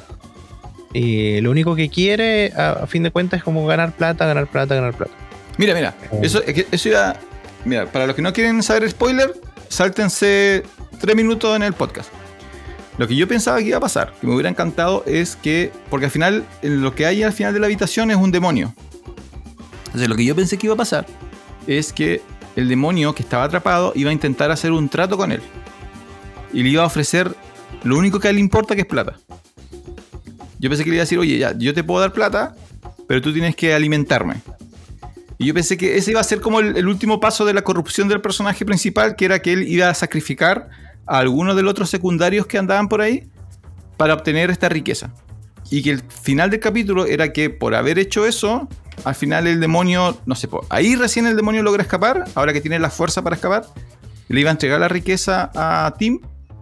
Y 0.97 1.41
lo 1.41 1.51
único 1.51 1.75
que 1.75 1.89
quiere, 1.89 2.51
a, 2.55 2.71
a 2.71 2.87
fin 2.87 3.03
de 3.03 3.11
cuentas, 3.11 3.37
es 3.39 3.43
como 3.43 3.65
ganar 3.67 3.91
plata, 3.91 4.25
ganar 4.25 4.47
plata, 4.47 4.73
ganar 4.73 4.95
plata. 4.95 5.11
Mira, 5.57 5.73
mira, 5.75 5.93
Oh. 6.11 6.19
eso, 6.23 6.41
eso 6.45 6.89
iba. 6.89 7.15
Mira, 7.65 7.85
para 7.85 8.07
los 8.07 8.15
que 8.15 8.21
no 8.21 8.33
quieren 8.33 8.63
saber 8.63 8.89
spoiler, 8.89 9.33
sáltense 9.67 10.63
tres 10.99 11.15
minutos 11.15 11.55
en 11.55 11.63
el 11.63 11.73
podcast. 11.73 12.09
Lo 12.97 13.07
que 13.07 13.15
yo 13.15 13.27
pensaba 13.27 13.59
que 13.59 13.65
iba 13.65 13.77
a 13.77 13.81
pasar, 13.81 14.13
que 14.19 14.25
me 14.25 14.33
hubiera 14.33 14.49
encantado, 14.49 15.03
es 15.05 15.35
que. 15.35 15.71
Porque 15.91 16.05
al 16.05 16.11
final, 16.11 16.45
lo 16.63 16.95
que 16.95 17.05
hay 17.05 17.21
al 17.21 17.33
final 17.33 17.53
de 17.53 17.59
la 17.59 17.67
habitación 17.67 18.09
es 18.09 18.17
un 18.17 18.31
demonio. 18.31 18.73
Entonces, 19.87 20.09
lo 20.09 20.15
que 20.15 20.25
yo 20.25 20.35
pensé 20.35 20.57
que 20.57 20.65
iba 20.67 20.73
a 20.73 20.77
pasar 20.77 21.05
es 21.67 21.93
que 21.93 22.21
el 22.55 22.69
demonio 22.69 23.13
que 23.13 23.21
estaba 23.21 23.43
atrapado 23.43 23.91
iba 23.95 24.09
a 24.09 24.13
intentar 24.13 24.49
hacer 24.51 24.71
un 24.71 24.89
trato 24.89 25.15
con 25.15 25.31
él. 25.31 25.41
Y 26.53 26.63
le 26.63 26.69
iba 26.69 26.81
a 26.83 26.87
ofrecer 26.87 27.35
lo 27.83 27.97
único 27.97 28.19
que 28.19 28.27
a 28.27 28.29
él 28.31 28.37
le 28.37 28.41
importa, 28.41 28.73
que 28.73 28.81
es 28.81 28.87
plata. 28.87 29.13
Yo 30.59 30.69
pensé 30.69 30.83
que 30.83 30.89
le 30.89 30.95
iba 30.95 31.01
a 31.01 31.05
decir, 31.05 31.19
oye, 31.19 31.37
ya, 31.37 31.57
yo 31.57 31.73
te 31.73 31.83
puedo 31.83 31.99
dar 31.99 32.13
plata, 32.13 32.55
pero 33.07 33.21
tú 33.21 33.31
tienes 33.31 33.55
que 33.55 33.73
alimentarme. 33.73 34.41
Y 35.37 35.45
yo 35.45 35.53
pensé 35.53 35.77
que 35.77 35.97
ese 35.97 36.11
iba 36.11 36.19
a 36.19 36.23
ser 36.23 36.41
como 36.41 36.59
el, 36.59 36.87
último 36.87 37.19
paso 37.19 37.45
de 37.45 37.53
la 37.53 37.61
corrupción 37.61 38.07
del 38.07 38.21
personaje 38.21 38.65
principal, 38.65 39.15
que 39.15 39.25
era 39.25 39.39
que 39.39 39.53
él 39.53 39.67
iba 39.67 39.89
a 39.89 39.93
sacrificar 39.93 40.69
a 41.05 41.19
algunos 41.19 41.55
de 41.55 41.61
los 41.61 41.71
otros 41.71 41.89
secundarios 41.89 42.47
que 42.47 42.57
andaban 42.57 42.89
por 42.89 43.01
ahí 43.01 43.29
para 43.97 44.15
obtener 44.15 44.49
esta 44.49 44.67
riqueza. 44.67 45.13
Y 45.69 45.83
que 45.83 45.91
el 45.91 46.01
final 46.01 46.49
del 46.49 46.59
capítulo 46.59 47.05
era 47.05 47.33
que 47.33 47.49
por 47.49 47.75
haber 47.75 47.99
hecho 47.99 48.25
eso, 48.25 48.67
al 49.03 49.13
final 49.13 49.45
el 49.45 49.59
demonio, 49.59 50.17
no 50.25 50.33
sé, 50.33 50.49
ahí 50.69 50.95
recién 50.95 51.27
el 51.27 51.35
demonio 51.35 51.61
logra 51.61 51.83
escapar, 51.83 52.23
ahora 52.33 52.51
que 52.51 52.61
tiene 52.61 52.79
la 52.79 52.89
fuerza 52.89 53.21
para 53.21 53.35
escapar, 53.35 53.65
le 54.29 54.41
iba 54.41 54.49
a 54.49 54.53
entregar 54.53 54.79
la 54.79 54.87
riqueza 54.87 55.51
a 55.53 55.93
Tim, 55.99 56.19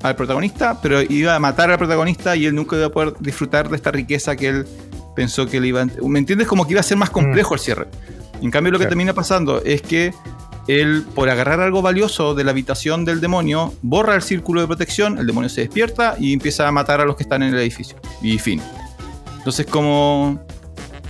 al 0.09 0.15
protagonista, 0.15 0.79
pero 0.81 1.01
iba 1.01 1.35
a 1.35 1.39
matar 1.39 1.69
al 1.71 1.77
protagonista 1.77 2.35
y 2.35 2.45
él 2.45 2.55
nunca 2.55 2.75
iba 2.75 2.87
a 2.87 2.89
poder 2.89 3.13
disfrutar 3.19 3.69
de 3.69 3.75
esta 3.75 3.91
riqueza 3.91 4.35
que 4.35 4.47
él 4.49 4.67
pensó 5.15 5.45
que 5.47 5.59
le 5.59 5.67
iba 5.67 5.81
a... 5.81 5.87
¿Me 6.03 6.19
entiendes? 6.19 6.47
Como 6.47 6.65
que 6.65 6.71
iba 6.73 6.79
a 6.81 6.83
ser 6.83 6.97
más 6.97 7.09
complejo 7.09 7.53
el 7.53 7.59
cierre. 7.59 7.87
En 8.41 8.51
cambio, 8.51 8.71
lo 8.73 8.79
que 8.79 8.85
termina 8.85 9.13
pasando 9.13 9.61
es 9.63 9.81
que 9.81 10.13
él, 10.67 11.05
por 11.15 11.29
agarrar 11.29 11.59
algo 11.61 11.81
valioso 11.81 12.33
de 12.35 12.43
la 12.43 12.51
habitación 12.51 13.05
del 13.05 13.21
demonio, 13.21 13.73
borra 13.81 14.15
el 14.15 14.21
círculo 14.23 14.61
de 14.61 14.67
protección, 14.67 15.17
el 15.19 15.27
demonio 15.27 15.49
se 15.49 15.61
despierta 15.61 16.15
y 16.19 16.33
empieza 16.33 16.67
a 16.67 16.71
matar 16.71 16.99
a 17.01 17.05
los 17.05 17.15
que 17.15 17.23
están 17.23 17.43
en 17.43 17.53
el 17.53 17.59
edificio. 17.59 17.95
Y 18.21 18.37
fin. 18.39 18.61
Entonces, 19.37 19.65
como. 19.67 20.43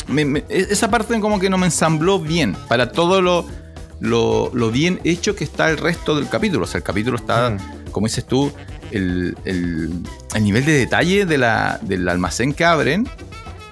me- 0.08 0.26
me- 0.26 0.40
e- 0.50 0.68
esa 0.70 0.92
parte 0.92 1.18
como 1.20 1.40
que 1.40 1.50
no 1.50 1.58
me 1.58 1.66
ensambló 1.68 2.20
bien 2.20 2.56
para 2.68 2.92
todo 2.92 3.22
lo, 3.22 3.46
lo, 4.02 4.52
lo 4.54 4.72
bien 4.72 5.00
hecho 5.06 5.36
que 5.36 5.46
está 5.46 5.70
el 5.72 5.78
resto 5.78 6.16
del 6.16 6.28
capítulo. 6.30 6.66
O 6.66 6.68
sea, 6.68 6.80
el 6.80 6.84
capítulo 6.84 7.16
está, 7.18 7.50
Mm. 7.52 7.92
como 7.92 8.08
dices 8.08 8.26
tú, 8.26 8.52
el, 8.92 9.38
el- 9.46 9.92
el 10.36 10.44
nivel 10.44 10.66
de 10.66 10.74
detalle 10.74 11.26
de 11.26 11.38
la- 11.38 11.80
del 11.82 12.08
almacén 12.10 12.54
que 12.54 12.66
abren. 12.66 13.08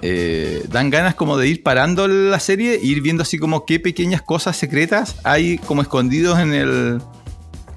eh, 0.06 0.62
dan 0.70 0.90
ganas 0.90 1.14
como 1.14 1.38
de 1.38 1.48
ir 1.48 1.62
parando 1.62 2.06
la 2.08 2.38
serie 2.38 2.74
e 2.74 2.84
ir 2.84 3.00
viendo 3.00 3.22
así 3.22 3.38
como 3.38 3.64
qué 3.64 3.80
pequeñas 3.80 4.20
cosas 4.20 4.54
secretas 4.54 5.16
hay 5.24 5.56
como 5.56 5.80
escondidos 5.80 6.38
en 6.40 6.52
el, 6.52 7.00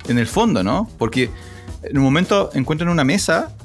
en 0.10 0.18
el 0.20 0.28
fondo, 0.28 0.62
¿no? 0.62 0.90
Porque 0.98 1.30
en 1.84 1.98
un 1.98 2.04
momento 2.04 2.50
encuentran 2.54 2.90
una 2.90 3.06
mesa, 3.06 3.56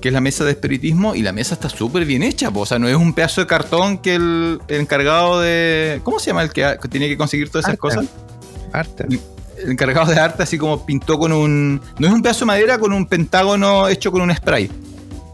que 0.00 0.06
es 0.08 0.14
la 0.14 0.20
mesa 0.20 0.44
de 0.44 0.52
espiritismo, 0.52 1.16
y 1.16 1.22
la 1.22 1.32
mesa 1.32 1.54
está 1.54 1.68
súper 1.68 2.04
bien 2.04 2.22
hecha, 2.22 2.48
po. 2.52 2.60
o 2.60 2.66
sea, 2.66 2.78
no 2.78 2.86
es 2.86 2.94
un 2.94 3.12
pedazo 3.12 3.40
de 3.40 3.48
cartón 3.48 3.98
que 3.98 4.14
el, 4.14 4.60
el 4.68 4.80
encargado 4.82 5.40
de... 5.40 6.00
¿Cómo 6.04 6.20
se 6.20 6.26
llama 6.26 6.42
el 6.42 6.52
que, 6.52 6.76
que 6.80 6.88
tiene 6.88 7.08
que 7.08 7.16
conseguir 7.16 7.48
todas 7.50 7.64
esas 7.66 7.78
cosas? 7.78 8.06
Arte. 8.72 9.04
Encargado 9.66 10.10
de 10.12 10.18
arte 10.18 10.42
así 10.42 10.58
como 10.58 10.84
pintó 10.84 11.18
con 11.18 11.32
un... 11.32 11.80
No 11.98 12.06
es 12.06 12.12
un 12.12 12.22
pedazo 12.22 12.40
de 12.40 12.46
madera 12.46 12.78
con 12.78 12.92
un 12.92 13.06
pentágono 13.06 13.88
hecho 13.88 14.12
con 14.12 14.22
un 14.22 14.34
spray. 14.34 14.70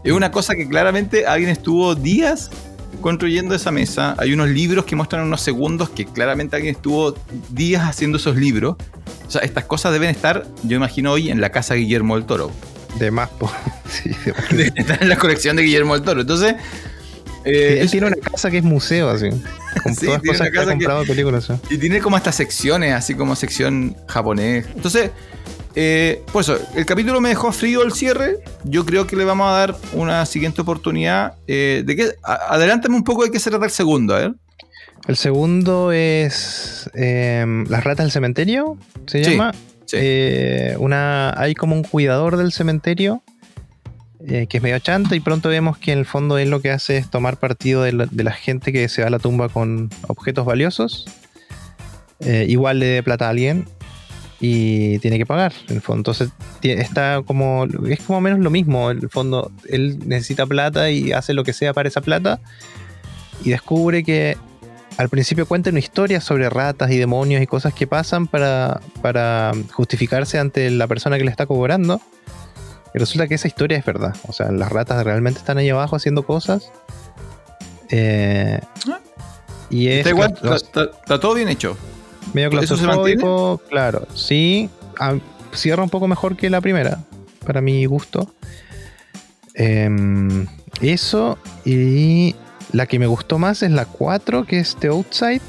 Es 0.03 0.13
una 0.13 0.31
cosa 0.31 0.55
que 0.55 0.67
claramente 0.67 1.25
alguien 1.25 1.49
estuvo 1.49 1.95
días 1.95 2.49
construyendo 3.01 3.55
esa 3.55 3.71
mesa. 3.71 4.15
Hay 4.17 4.33
unos 4.33 4.49
libros 4.49 4.85
que 4.85 4.95
muestran 4.95 5.23
unos 5.25 5.41
segundos 5.41 5.89
que 5.89 6.05
claramente 6.05 6.55
alguien 6.55 6.75
estuvo 6.75 7.15
días 7.49 7.83
haciendo 7.83 8.17
esos 8.17 8.35
libros. 8.35 8.75
O 9.27 9.31
sea, 9.31 9.41
estas 9.41 9.65
cosas 9.65 9.93
deben 9.93 10.09
estar, 10.09 10.45
yo 10.63 10.77
imagino 10.77 11.11
hoy, 11.11 11.29
en 11.29 11.41
la 11.41 11.51
casa 11.51 11.73
de 11.73 11.81
Guillermo 11.81 12.15
del 12.15 12.25
Toro. 12.25 12.51
De 12.97 13.11
más, 13.11 13.29
po. 13.29 13.51
Sí, 13.89 14.11
de 14.25 14.33
más. 14.33 14.49
Deben 14.51 14.77
estar 14.77 15.01
en 15.01 15.09
la 15.09 15.17
colección 15.17 15.55
de 15.55 15.63
Guillermo 15.63 15.95
del 15.95 16.03
Toro. 16.03 16.21
Entonces, 16.21 16.55
eh, 17.45 17.77
él 17.79 17.85
es- 17.85 17.91
tiene 17.91 18.07
una 18.07 18.15
casa 18.17 18.49
que 18.51 18.57
es 18.59 18.63
museo, 18.63 19.09
así. 19.09 19.29
Con 19.83 19.95
Sí, 19.95 20.05
todas 20.07 20.21
cosas 20.21 20.49
que 20.51 20.59
ha 20.59 20.63
que- 20.65 20.69
comprado 20.71 21.01
de 21.01 21.07
películas. 21.07 21.47
Y 21.69 21.77
tiene 21.77 21.99
como 21.99 22.17
estas 22.17 22.35
secciones, 22.35 22.93
así 22.93 23.15
como 23.15 23.35
sección 23.35 23.95
japonés. 24.07 24.65
Entonces, 24.75 25.11
eh, 25.75 26.23
por 26.33 26.41
eso, 26.41 26.57
el 26.75 26.85
capítulo 26.85 27.21
me 27.21 27.29
dejó 27.29 27.51
frío 27.51 27.83
el 27.83 27.93
cierre. 27.93 28.39
Yo 28.63 28.85
creo 28.85 29.05
que 29.07 29.15
le 29.15 29.23
vamos 29.23 29.47
a 29.47 29.51
dar 29.57 29.75
una 29.93 30.25
siguiente 30.25 30.61
oportunidad. 30.61 31.33
eh, 31.47 31.83
de 31.85 31.95
que, 31.95 32.11
a- 32.23 32.53
adelántame 32.55 32.95
un 32.95 33.03
poco 33.03 33.23
de 33.23 33.31
qué 33.31 33.39
se 33.39 33.49
trata 33.49 33.65
el 33.65 33.71
segundo, 33.71 34.15
a 34.15 34.19
ver. 34.19 34.33
El 35.07 35.15
segundo 35.15 35.91
es 35.91 36.89
em, 36.93 37.65
Las 37.69 37.83
ratas 37.83 38.05
del 38.05 38.11
cementerio, 38.11 38.77
se 39.07 39.23
Sí, 39.23 39.31
llama. 39.31 39.53
sí. 39.85 39.97
Eh, 39.99 40.75
una, 40.79 41.33
hay 41.39 41.55
como 41.55 41.75
un 41.75 41.83
cuidador 41.83 42.35
del 42.37 42.51
cementerio 42.51 43.23
eh, 44.27 44.47
que 44.47 44.57
es 44.57 44.63
medio 44.63 44.77
chanta 44.79 45.15
y 45.15 45.21
pronto 45.21 45.47
vemos 45.47 45.77
que 45.77 45.93
en 45.93 45.99
el 45.99 46.05
fondo 46.05 46.37
él 46.37 46.49
lo 46.49 46.61
que 46.61 46.71
hace 46.71 46.97
es 46.97 47.09
tomar 47.09 47.37
partido 47.37 47.83
de 47.83 47.93
la, 47.93 48.31
gente 48.33 48.73
que 48.73 48.89
se 48.89 49.01
va 49.01 49.07
a 49.07 49.11
la 49.11 49.19
tumba 49.19 49.47
con 49.47 49.89
objetos 50.07 50.45
valiosos. 50.45 51.05
Eh, 52.19 52.45
igual 52.49 52.79
le 52.79 52.87
dé 52.87 53.03
plata 53.03 53.27
a 53.27 53.29
alguien 53.29 53.65
y 54.41 54.99
tiene 54.99 55.17
que 55.17 55.25
pagar 55.25 55.53
en. 55.69 55.81
Entonces 55.87 56.31
está 56.61 57.21
como, 57.25 57.65
es 57.87 58.01
como 58.01 58.19
menos 58.19 58.39
lo 58.39 58.49
mismo. 58.49 58.91
En 58.91 58.99
el 58.99 59.09
fondo 59.09 59.53
él 59.69 59.99
necesita 60.05 60.45
plata 60.45 60.91
y 60.91 61.13
hace 61.13 61.33
lo 61.33 61.45
que 61.45 61.53
sea 61.53 61.73
para 61.73 61.87
esa 61.87 62.01
plata 62.01 62.41
y 63.45 63.51
descubre 63.51 64.03
que 64.03 64.35
al 64.97 65.07
principio 65.07 65.45
cuenta 65.45 65.69
una 65.69 65.79
historia 65.79 66.19
sobre 66.19 66.49
ratas 66.49 66.91
y 66.91 66.97
demonios 66.97 67.41
y 67.41 67.47
cosas 67.47 67.73
que 67.73 67.87
pasan 67.87 68.27
para 68.27 68.81
justificarse 69.71 70.39
ante 70.39 70.69
la 70.71 70.87
persona 70.87 71.17
que 71.17 71.23
le 71.23 71.31
está 71.31 71.45
cobrando. 71.45 72.01
Y 72.93 72.99
resulta 72.99 73.27
que 73.27 73.35
esa 73.35 73.47
historia 73.47 73.77
es 73.77 73.85
verdad. 73.85 74.15
O 74.27 74.33
sea, 74.33 74.51
las 74.51 74.71
ratas 74.71 75.03
realmente 75.03 75.39
están 75.39 75.57
ahí 75.57 75.69
abajo 75.69 75.95
haciendo 75.95 76.23
cosas. 76.23 76.71
Eh, 77.89 78.59
y 79.69 79.87
es 79.87 79.97
Está 79.99 80.09
igual, 80.09 80.33
claustro- 80.33 80.55
está, 80.55 80.81
está- 80.83 80.99
está 81.01 81.19
todo 81.19 81.33
bien 81.35 81.49
hecho. 81.49 81.77
medio 82.33 82.49
¿Eso 82.49 82.75
se 82.77 82.83
claustrofóbico, 82.83 83.61
claro. 83.69 84.07
Sí, 84.15 84.69
ah, 84.99 85.15
cierra 85.53 85.83
un 85.83 85.89
poco 85.89 86.07
mejor 86.07 86.35
que 86.35 86.49
la 86.49 86.61
primera, 86.61 86.99
para 87.45 87.61
mi 87.61 87.85
gusto. 87.85 88.33
Em, 89.55 90.47
eso, 90.81 91.37
y 91.65 92.35
la 92.71 92.85
que 92.85 92.99
me 92.99 93.07
gustó 93.07 93.39
más 93.39 93.63
es 93.63 93.71
la 93.71 93.85
4, 93.85 94.45
que 94.45 94.59
es 94.59 94.75
The 94.79 94.87
Outside. 94.89 95.41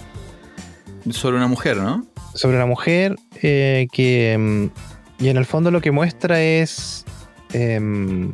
Sobre 1.11 1.37
una 1.37 1.47
mujer, 1.49 1.77
¿no? 1.79 2.07
sobre 2.33 2.59
la 2.59 2.67
mujer 2.67 3.17
eh, 3.43 3.89
que 3.93 4.37
mm, 4.39 4.67
y 5.25 5.31
en 5.31 5.37
el 5.37 5.45
fondo 5.47 5.73
lo 5.73 5.81
que 5.81 5.91
muestra 5.91 6.41
es 6.41 7.05
em, 7.53 8.33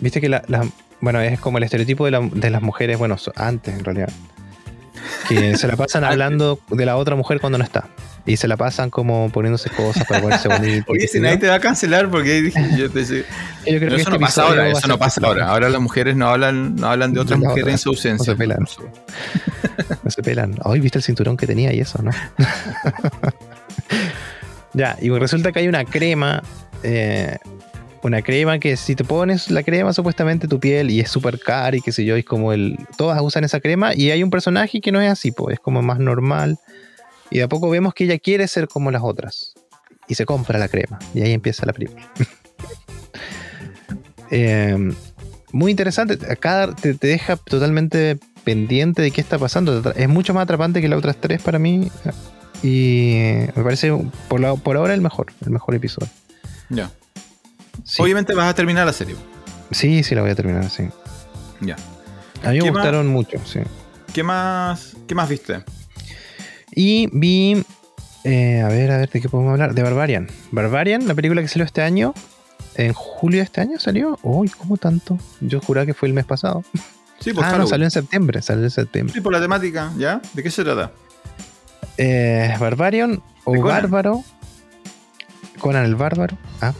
viste 0.00 0.20
que 0.20 0.28
la, 0.28 0.42
la- 0.48 0.66
bueno 1.00 1.20
es 1.20 1.38
como 1.40 1.58
el 1.58 1.64
estereotipo 1.64 2.04
de, 2.04 2.10
la- 2.12 2.20
de 2.32 2.50
las 2.50 2.62
mujeres 2.62 2.98
bueno 2.98 3.16
antes 3.36 3.74
en 3.74 3.84
realidad 3.84 4.08
que 5.28 5.56
se 5.56 5.66
la 5.68 5.76
pasan 5.76 6.04
hablando 6.04 6.58
de 6.70 6.86
la 6.86 6.96
otra 6.96 7.16
mujer 7.16 7.40
cuando 7.40 7.58
no 7.58 7.64
está 7.64 7.88
y 8.28 8.36
se 8.38 8.48
la 8.48 8.56
pasan 8.56 8.90
como 8.90 9.30
poniéndose 9.30 9.70
cosas 9.70 10.04
para 10.06 10.20
ponerse 10.20 10.48
bonita 10.48 10.84
y 10.88 10.92
Oye, 10.92 11.06
si 11.08 11.20
nadie 11.20 11.36
te 11.38 11.46
va 11.48 11.54
a 11.54 11.60
cancelar 11.60 12.10
porque 12.10 12.42
dije, 12.42 12.60
yo 12.76 12.90
te 12.90 13.04
sé. 13.06 13.24
Yo 13.64 13.78
creo 13.78 13.80
Pero 13.80 13.90
que 13.90 13.94
eso 14.02 14.10
este 14.10 14.10
no 14.10 14.18
pasa 14.18 14.42
ahora, 14.42 14.68
eso 14.68 14.88
no 14.88 14.98
pasa 14.98 15.20
ahora. 15.24 15.48
Ahora 15.48 15.68
las 15.68 15.80
mujeres 15.80 16.16
no 16.16 16.26
hablan, 16.28 16.74
no 16.74 16.88
hablan 16.88 17.12
de 17.12 17.20
otras 17.20 17.38
mujeres 17.38 17.62
otra, 17.62 17.72
en 17.72 17.78
su 17.78 17.88
ausencia. 17.90 18.18
no 18.18 18.24
se 18.24 18.36
pelan. 18.36 18.58
No 20.02 20.10
se 20.10 20.22
pelan. 20.24 20.56
Hoy 20.64 20.80
viste 20.80 20.98
el 20.98 21.04
cinturón 21.04 21.36
que 21.36 21.46
tenía 21.46 21.72
y 21.72 21.78
eso, 21.78 22.02
¿no? 22.02 22.10
ya, 24.72 24.96
y 25.00 25.08
resulta 25.10 25.52
que 25.52 25.60
hay 25.60 25.68
una 25.68 25.84
crema. 25.84 26.42
Eh, 26.86 27.36
una 28.02 28.22
crema 28.22 28.60
que 28.60 28.76
si 28.76 28.94
te 28.94 29.02
pones 29.02 29.50
la 29.50 29.64
crema, 29.64 29.92
supuestamente 29.92 30.46
tu 30.46 30.60
piel, 30.60 30.90
y 30.90 31.00
es 31.00 31.10
súper 31.10 31.40
cara 31.40 31.76
y 31.76 31.80
qué 31.80 31.90
sé 31.90 32.04
yo, 32.04 32.14
es 32.14 32.24
como 32.24 32.52
el. 32.52 32.78
Todas 32.96 33.20
usan 33.20 33.42
esa 33.42 33.60
crema, 33.60 33.94
y 33.94 34.10
hay 34.10 34.22
un 34.22 34.30
personaje 34.30 34.80
que 34.80 34.92
no 34.92 35.00
es 35.00 35.10
así, 35.10 35.32
pues, 35.32 35.54
es 35.54 35.60
como 35.60 35.82
más 35.82 35.98
normal. 35.98 36.58
Y 37.30 37.38
de 37.38 37.42
a 37.42 37.48
poco 37.48 37.68
vemos 37.68 37.92
que 37.92 38.04
ella 38.04 38.18
quiere 38.20 38.46
ser 38.46 38.68
como 38.68 38.92
las 38.92 39.02
otras. 39.02 39.54
Y 40.06 40.14
se 40.14 40.24
compra 40.24 40.60
la 40.60 40.68
crema. 40.68 41.00
Y 41.12 41.22
ahí 41.22 41.32
empieza 41.32 41.66
la 41.66 41.72
película. 41.72 42.08
Eh, 44.32 44.76
muy 45.52 45.70
interesante. 45.70 46.18
Acá 46.28 46.74
te, 46.74 46.94
deja 46.94 47.36
totalmente 47.36 48.18
pendiente 48.42 49.00
de 49.00 49.12
qué 49.12 49.20
está 49.20 49.38
pasando. 49.38 49.92
Es 49.94 50.08
mucho 50.08 50.34
más 50.34 50.42
atrapante 50.42 50.80
que 50.80 50.88
las 50.88 50.98
otras 50.98 51.16
tres 51.20 51.40
para 51.40 51.60
mí. 51.60 51.92
Y 52.60 53.20
me 53.54 53.62
parece 53.62 53.96
por, 54.26 54.60
por 54.60 54.76
ahora 54.76 54.94
el 54.94 55.00
mejor, 55.00 55.28
el 55.44 55.52
mejor 55.52 55.76
episodio. 55.76 56.10
Ya. 56.68 56.90
Sí, 57.84 58.02
Obviamente 58.02 58.34
vas 58.34 58.48
a 58.50 58.54
terminar 58.54 58.86
la 58.86 58.92
serie. 58.92 59.16
sí, 59.70 60.02
sí, 60.02 60.14
la 60.14 60.22
voy 60.22 60.30
a 60.30 60.34
terminar, 60.34 60.68
sí. 60.70 60.88
Ya. 61.60 61.76
A 62.42 62.50
mí 62.50 62.58
me 62.58 62.64
¿Qué 62.64 62.70
más? 62.72 62.72
gustaron 62.82 63.06
mucho, 63.08 63.38
sí. 63.44 63.60
¿Qué 64.12 64.22
más, 64.22 64.96
qué 65.06 65.14
más 65.14 65.28
viste? 65.28 65.62
Y 66.72 67.08
vi, 67.12 67.64
eh, 68.24 68.62
a 68.62 68.68
ver, 68.68 68.90
a 68.90 68.98
ver, 68.98 69.10
¿de 69.10 69.20
qué 69.20 69.28
podemos 69.28 69.52
hablar? 69.52 69.74
De 69.74 69.82
Barbarian. 69.82 70.28
Barbarian, 70.50 71.06
la 71.06 71.14
película 71.14 71.42
que 71.42 71.48
salió 71.48 71.64
este 71.64 71.82
año. 71.82 72.14
En 72.74 72.92
julio 72.92 73.38
de 73.38 73.44
este 73.44 73.60
año 73.62 73.78
salió. 73.78 74.18
Uy, 74.22 74.50
¿cómo 74.50 74.76
tanto? 74.76 75.18
Yo 75.40 75.60
juraba 75.60 75.86
que 75.86 75.94
fue 75.94 76.08
el 76.08 76.14
mes 76.14 76.26
pasado. 76.26 76.62
Sí, 77.20 77.32
por 77.32 77.44
ah, 77.44 77.56
no, 77.56 77.66
salió 77.66 77.84
en 77.86 77.90
septiembre. 77.90 78.42
Salió 78.42 78.64
en 78.64 78.70
septiembre. 78.70 79.14
Sí, 79.14 79.22
por 79.22 79.32
la 79.32 79.40
temática, 79.40 79.92
¿ya? 79.96 80.20
¿De 80.34 80.42
qué 80.42 80.50
se 80.50 80.62
trata? 80.62 80.92
Eh, 81.96 82.54
Barbarian 82.60 83.22
o. 83.44 83.62
Bárbaro. 83.62 84.22
Conan 85.58 85.84
el 85.84 85.94
Bárbaro. 85.94 86.36
Ah. 86.60 86.72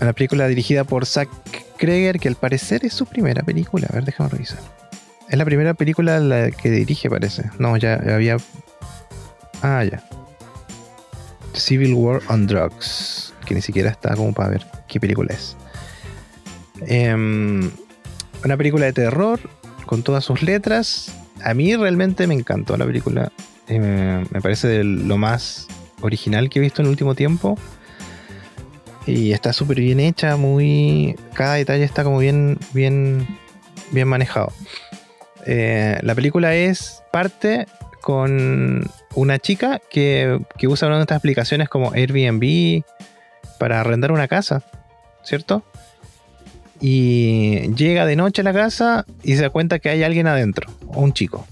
Una 0.00 0.14
película 0.14 0.48
dirigida 0.48 0.84
por 0.84 1.04
Zack 1.04 1.28
Kreger, 1.76 2.18
que 2.18 2.28
al 2.28 2.34
parecer 2.34 2.84
es 2.84 2.94
su 2.94 3.04
primera 3.04 3.42
película. 3.42 3.86
A 3.90 3.94
ver, 3.94 4.04
déjame 4.04 4.30
revisar. 4.30 4.58
Es 5.28 5.36
la 5.36 5.44
primera 5.44 5.74
película 5.74 6.18
la 6.20 6.50
que 6.50 6.70
dirige, 6.70 7.10
parece. 7.10 7.50
No, 7.58 7.76
ya 7.76 7.94
había. 7.94 8.38
Ah, 9.62 9.84
ya. 9.84 10.02
Civil 11.52 11.94
War 11.94 12.22
on 12.28 12.46
Drugs. 12.46 13.34
Que 13.44 13.54
ni 13.54 13.60
siquiera 13.60 13.90
está 13.90 14.16
como 14.16 14.32
para 14.32 14.48
ver 14.50 14.66
qué 14.88 14.98
película 14.98 15.34
es. 15.34 15.56
Em, 16.86 17.70
una 18.42 18.56
película 18.56 18.86
de 18.86 18.92
terror 18.94 19.38
con 19.84 20.02
todas 20.02 20.24
sus 20.24 20.42
letras. 20.42 21.14
A 21.44 21.52
mí 21.52 21.76
realmente 21.76 22.26
me 22.26 22.34
encantó 22.34 22.76
la 22.76 22.86
película. 22.86 23.30
Eh, 23.68 24.24
me 24.30 24.40
parece 24.40 24.82
lo 24.82 25.18
más 25.18 25.68
original 26.00 26.48
que 26.48 26.58
he 26.58 26.62
visto 26.62 26.82
en 26.82 26.86
el 26.86 26.90
último 26.90 27.14
tiempo. 27.14 27.58
Y 29.06 29.32
está 29.32 29.52
súper 29.52 29.80
bien 29.80 30.00
hecha, 30.00 30.36
muy. 30.36 31.16
Cada 31.34 31.54
detalle 31.54 31.84
está 31.84 32.04
como 32.04 32.18
bien, 32.18 32.58
bien, 32.72 33.26
bien 33.90 34.08
manejado. 34.08 34.52
Eh, 35.46 35.98
la 36.02 36.14
película 36.14 36.54
es 36.54 37.02
parte 37.10 37.66
con 38.02 38.88
una 39.14 39.38
chica 39.38 39.80
que, 39.90 40.40
que 40.58 40.68
usa 40.68 40.88
una 40.88 40.96
de 40.96 41.02
estas 41.02 41.18
aplicaciones 41.18 41.68
como 41.68 41.92
Airbnb 41.92 42.82
para 43.58 43.80
arrendar 43.80 44.12
una 44.12 44.28
casa, 44.28 44.62
¿cierto? 45.22 45.62
Y 46.80 47.74
llega 47.74 48.06
de 48.06 48.16
noche 48.16 48.40
a 48.40 48.44
la 48.44 48.54
casa 48.54 49.04
y 49.22 49.36
se 49.36 49.42
da 49.42 49.50
cuenta 49.50 49.78
que 49.78 49.90
hay 49.90 50.02
alguien 50.02 50.26
adentro, 50.26 50.70
un 50.86 51.12
chico. 51.12 51.46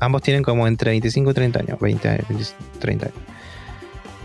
Ambos 0.00 0.22
tienen 0.22 0.42
como 0.42 0.66
entre 0.66 0.90
25 0.90 1.30
y 1.30 1.34
30 1.34 1.58
años, 1.60 1.80
20 1.80 2.08
años, 2.08 2.28
20, 2.28 2.44
30 2.78 3.06
años. 3.06 3.18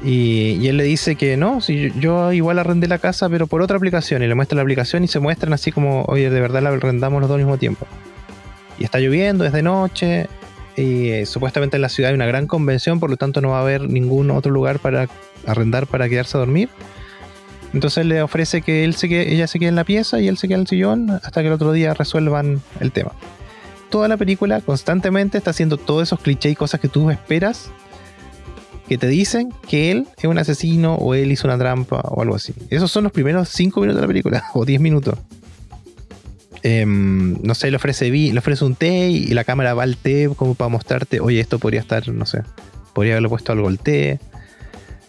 Y, 0.03 0.67
él 0.67 0.77
le 0.77 0.83
dice 0.83 1.15
que 1.15 1.37
no, 1.37 1.61
si 1.61 1.89
yo, 1.91 1.99
yo 1.99 2.33
igual 2.33 2.59
arrendé 2.59 2.87
la 2.87 2.97
casa, 2.99 3.29
pero 3.29 3.47
por 3.47 3.61
otra 3.61 3.77
aplicación. 3.77 4.23
Y 4.23 4.27
le 4.27 4.35
muestra 4.35 4.55
la 4.55 4.61
aplicación 4.61 5.03
y 5.03 5.07
se 5.07 5.19
muestran 5.19 5.53
así 5.53 5.71
como, 5.71 6.03
oye, 6.03 6.29
de 6.29 6.39
verdad 6.39 6.61
la 6.61 6.69
arrendamos 6.69 7.21
los 7.21 7.29
dos 7.29 7.35
al 7.35 7.41
mismo 7.41 7.57
tiempo. 7.57 7.87
Y 8.77 8.83
está 8.83 8.99
lloviendo, 8.99 9.45
es 9.45 9.53
de 9.53 9.63
noche. 9.63 10.27
Y 10.75 11.09
eh, 11.09 11.25
supuestamente 11.25 11.77
en 11.77 11.81
la 11.81 11.89
ciudad 11.89 12.09
hay 12.09 12.15
una 12.15 12.25
gran 12.25 12.47
convención, 12.47 12.99
por 12.99 13.09
lo 13.09 13.17
tanto 13.17 13.39
no 13.39 13.51
va 13.51 13.59
a 13.59 13.61
haber 13.61 13.89
ningún 13.89 14.29
otro 14.31 14.51
lugar 14.51 14.79
para 14.79 15.07
arrendar 15.47 15.87
para 15.87 16.09
quedarse 16.09 16.37
a 16.37 16.41
dormir. 16.41 16.69
Entonces 17.73 18.05
le 18.05 18.21
ofrece 18.21 18.61
que 18.61 18.83
él 18.83 18.95
se 18.95 19.07
quede- 19.07 19.33
ella 19.33 19.47
se 19.47 19.59
quede 19.59 19.69
en 19.69 19.75
la 19.75 19.83
pieza 19.85 20.19
y 20.19 20.27
él 20.27 20.37
se 20.37 20.47
quede 20.47 20.55
en 20.55 20.61
el 20.61 20.67
sillón 20.67 21.09
hasta 21.09 21.41
que 21.41 21.47
el 21.47 21.53
otro 21.53 21.71
día 21.71 21.93
resuelvan 21.93 22.61
el 22.79 22.91
tema. 22.91 23.11
Toda 23.89 24.07
la 24.07 24.17
película 24.17 24.61
constantemente 24.61 25.37
está 25.37 25.51
haciendo 25.51 25.77
todos 25.77 26.03
esos 26.03 26.19
clichés 26.19 26.51
y 26.51 26.55
cosas 26.55 26.79
que 26.79 26.89
tú 26.89 27.09
esperas 27.09 27.69
que 28.87 28.97
te 28.97 29.07
dicen 29.07 29.53
que 29.67 29.91
él 29.91 30.07
es 30.17 30.25
un 30.25 30.37
asesino 30.37 30.95
o 30.95 31.13
él 31.13 31.31
hizo 31.31 31.47
una 31.47 31.57
trampa 31.57 32.01
o 32.01 32.21
algo 32.21 32.35
así. 32.35 32.53
Esos 32.69 32.91
son 32.91 33.03
los 33.03 33.11
primeros 33.11 33.49
5 33.49 33.79
minutos 33.81 33.97
de 33.97 34.01
la 34.01 34.07
película 34.07 34.43
o 34.53 34.65
10 34.65 34.81
minutos. 34.81 35.17
Em, 36.63 37.37
no 37.43 37.53
sé, 37.53 37.69
le 37.69 37.77
ofrece, 37.77 38.09
le 38.09 38.37
ofrece 38.37 38.65
un 38.65 38.75
té 38.75 39.09
y 39.09 39.27
la 39.33 39.43
cámara 39.43 39.73
va 39.73 39.83
al 39.83 39.97
té 39.97 40.29
como 40.35 40.55
para 40.55 40.69
mostrarte, 40.69 41.19
oye, 41.19 41.39
esto 41.39 41.59
podría 41.59 41.79
estar, 41.79 42.07
no 42.09 42.25
sé, 42.25 42.41
podría 42.93 43.13
haberle 43.13 43.29
puesto 43.29 43.51
algo 43.51 43.67
al 43.67 43.77
té. 43.77 44.19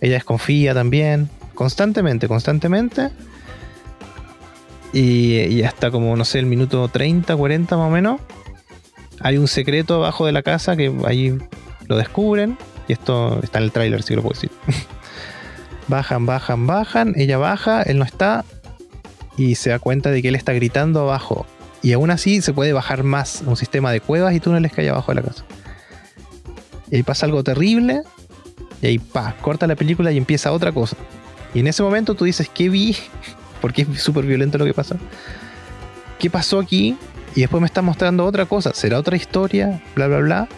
Ella 0.03 0.15
desconfía 0.15 0.75
también, 0.75 1.31
constantemente, 1.55 2.29
constantemente. 2.29 3.11
Y, 4.93 5.39
y 5.41 5.63
hasta 5.63 5.91
como, 5.91 6.15
no 6.15 6.25
sé, 6.25 6.39
el 6.39 6.47
minuto 6.47 6.89
30, 6.89 7.35
40 7.35 7.77
más 7.77 7.87
o 7.87 7.91
menos, 7.91 8.21
hay 9.21 9.39
un 9.39 9.49
secreto 9.49 9.95
abajo 9.97 10.27
de 10.27 10.33
la 10.33 10.43
casa 10.43 10.77
que 10.77 10.95
ahí 11.07 11.39
lo 11.89 11.97
descubren. 11.97 12.59
Y 12.89 12.93
esto 12.93 13.41
está 13.43 13.59
en 13.59 13.65
el 13.65 13.73
tráiler, 13.73 14.03
si 14.03 14.15
lo 14.15 14.23
puedo 14.23 14.35
decir. 14.35 14.51
bajan, 15.89 16.27
bajan, 16.27 16.67
bajan. 16.67 17.13
Ella 17.17 17.39
baja, 17.39 17.83
él 17.83 17.99
no 17.99 18.05
está. 18.05 18.45
Y 19.37 19.57
se 19.57 19.71
da 19.71 19.79
cuenta 19.79 20.11
de 20.11 20.23
que 20.23 20.29
él 20.29 20.35
está 20.35 20.53
gritando 20.53 21.01
abajo. 21.01 21.47
Y 21.83 21.93
aún 21.93 22.11
así 22.11 22.41
se 22.43 22.53
puede 22.53 22.73
bajar 22.73 23.03
más 23.03 23.43
un 23.47 23.57
sistema 23.57 23.93
de 23.93 24.01
cuevas 24.01 24.35
y 24.35 24.41
túneles 24.41 24.73
que 24.73 24.81
hay 24.81 24.89
abajo 24.89 25.13
de 25.13 25.21
la 25.21 25.29
casa. 25.29 25.45
Y 26.91 26.97
ahí 26.97 27.03
pasa 27.03 27.27
algo 27.27 27.45
terrible. 27.45 28.03
Y 28.83 28.87
ahí 28.87 28.99
pa, 28.99 29.37
corta 29.41 29.67
la 29.67 29.77
película 29.77 30.13
y 30.13 30.17
empieza 30.17 30.53
otra 30.53 30.73
cosa. 30.73 30.97
Y 31.55 31.61
en 31.61 31.67
ese 31.67 31.83
momento 31.83 32.15
tú 32.15 32.25
dices, 32.25 32.51
¿qué 32.53 32.69
vi? 32.69 32.97
Porque 33.61 33.83
es 33.83 34.03
súper 34.03 34.25
violento 34.25 34.59
lo 34.59 34.65
que 34.65 34.75
pasa. 34.75 34.97
¿Qué 36.19 36.31
pasó 36.31 36.61
aquí? 36.61 36.97
Y 37.35 37.41
después 37.41 37.61
me 37.61 37.67
está 37.67 37.83
mostrando 37.83 38.25
otra 38.25 38.47
cosa. 38.47 38.73
¿Será 38.75 38.99
otra 38.99 39.17
historia? 39.17 39.83
Bla, 39.95 40.07
bla, 40.07 40.19
bla. 40.19 40.49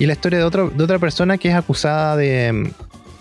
Y 0.00 0.06
la 0.06 0.14
historia 0.14 0.38
de, 0.38 0.46
otro, 0.46 0.70
de 0.70 0.82
otra 0.82 0.98
persona 0.98 1.36
que 1.36 1.50
es 1.50 1.54
acusada 1.54 2.16
de, 2.16 2.72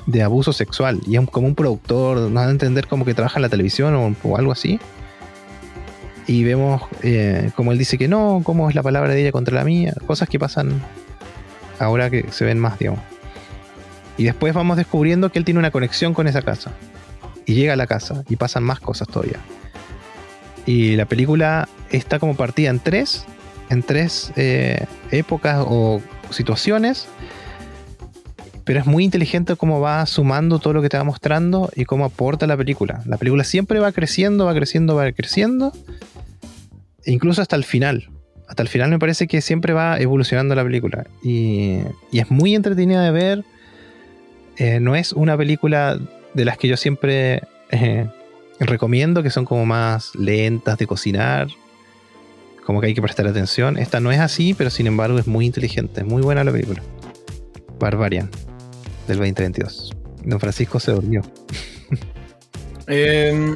de 0.05 0.23
abuso 0.23 0.53
sexual. 0.53 1.01
Y 1.05 1.17
es 1.17 1.29
como 1.29 1.45
un 1.45 1.53
productor, 1.53 2.17
nos 2.17 2.33
da 2.33 2.47
a 2.47 2.51
entender 2.51 2.87
como 2.87 3.03
que 3.03 3.13
trabaja 3.13 3.37
en 3.37 3.41
la 3.41 3.49
televisión 3.49 3.93
o, 3.95 4.15
o 4.23 4.37
algo 4.37 4.53
así. 4.53 4.79
Y 6.25 6.45
vemos 6.45 6.81
eh, 7.03 7.51
como 7.57 7.73
él 7.73 7.77
dice 7.77 7.97
que 7.97 8.07
no, 8.07 8.39
cómo 8.45 8.69
es 8.69 8.75
la 8.75 8.81
palabra 8.81 9.13
de 9.13 9.19
ella 9.19 9.33
contra 9.33 9.53
la 9.55 9.65
mía. 9.65 9.93
Cosas 10.07 10.29
que 10.29 10.39
pasan 10.39 10.81
ahora 11.79 12.09
que 12.09 12.31
se 12.31 12.45
ven 12.45 12.57
más, 12.57 12.79
digamos. 12.79 13.01
Y 14.15 14.23
después 14.23 14.53
vamos 14.53 14.77
descubriendo 14.77 15.33
que 15.33 15.39
él 15.39 15.43
tiene 15.43 15.59
una 15.59 15.71
conexión 15.71 16.13
con 16.13 16.27
esa 16.27 16.41
casa. 16.43 16.71
Y 17.45 17.55
llega 17.55 17.73
a 17.73 17.75
la 17.75 17.87
casa 17.87 18.23
y 18.29 18.37
pasan 18.37 18.63
más 18.63 18.79
cosas 18.79 19.09
todavía. 19.09 19.39
Y 20.65 20.95
la 20.95 21.03
película 21.03 21.67
está 21.89 22.19
como 22.19 22.37
partida 22.37 22.69
en 22.69 22.79
tres, 22.79 23.25
en 23.69 23.83
tres 23.83 24.31
eh, 24.37 24.85
épocas 25.11 25.65
o 25.67 26.01
situaciones. 26.31 27.07
Pero 28.63 28.79
es 28.79 28.85
muy 28.85 29.03
inteligente 29.03 29.55
cómo 29.55 29.79
va 29.79 30.05
sumando 30.05 30.59
todo 30.59 30.73
lo 30.73 30.81
que 30.81 30.89
te 30.89 30.97
va 30.97 31.03
mostrando 31.03 31.71
y 31.75 31.85
cómo 31.85 32.05
aporta 32.05 32.45
la 32.45 32.55
película. 32.55 33.01
La 33.05 33.17
película 33.17 33.43
siempre 33.43 33.79
va 33.79 33.91
creciendo, 33.91 34.45
va 34.45 34.53
creciendo, 34.53 34.95
va 34.95 35.11
creciendo. 35.11 35.73
E 37.03 37.11
incluso 37.11 37.41
hasta 37.41 37.55
el 37.55 37.63
final. 37.63 38.09
Hasta 38.47 38.63
el 38.63 38.69
final 38.69 38.89
me 38.89 38.99
parece 38.99 39.27
que 39.27 39.41
siempre 39.41 39.73
va 39.73 39.99
evolucionando 39.99 40.53
la 40.55 40.63
película. 40.63 41.07
Y, 41.23 41.79
es 42.11 42.29
muy 42.29 42.55
entretenida 42.55 43.03
de 43.03 43.11
ver. 43.11 43.43
Eh, 44.57 44.79
no 44.79 44.95
es 44.95 45.13
una 45.13 45.37
película 45.37 45.99
de 46.33 46.45
las 46.45 46.57
que 46.57 46.67
yo 46.67 46.77
siempre 46.77 47.41
eh, 47.71 48.07
recomiendo, 48.59 49.23
que 49.23 49.29
son 49.29 49.45
como 49.45 49.65
más 49.65 50.15
lentas 50.15 50.77
de 50.77 50.87
cocinar. 50.87 51.47
Como 52.69 52.81
que 52.81 52.85
hay 52.85 52.93
que 52.93 53.01
prestar 53.01 53.25
atención. 53.25 53.79
Esta 53.79 53.99
no 53.99 54.11
es 54.11 54.19
así, 54.19 54.53
pero 54.53 54.69
sin 54.69 54.85
embargo 54.85 55.17
es 55.17 55.25
muy 55.25 55.43
inteligente. 55.43 56.03
Muy 56.03 56.21
buena 56.21 56.43
la 56.43 56.51
película. 56.51 56.83
Barbarian, 57.79 58.29
del 59.07 59.17
2022. 59.17 59.95
Don 60.23 60.39
Francisco 60.39 60.79
se 60.79 60.91
durmió. 60.91 61.23
Eh, 62.85 63.55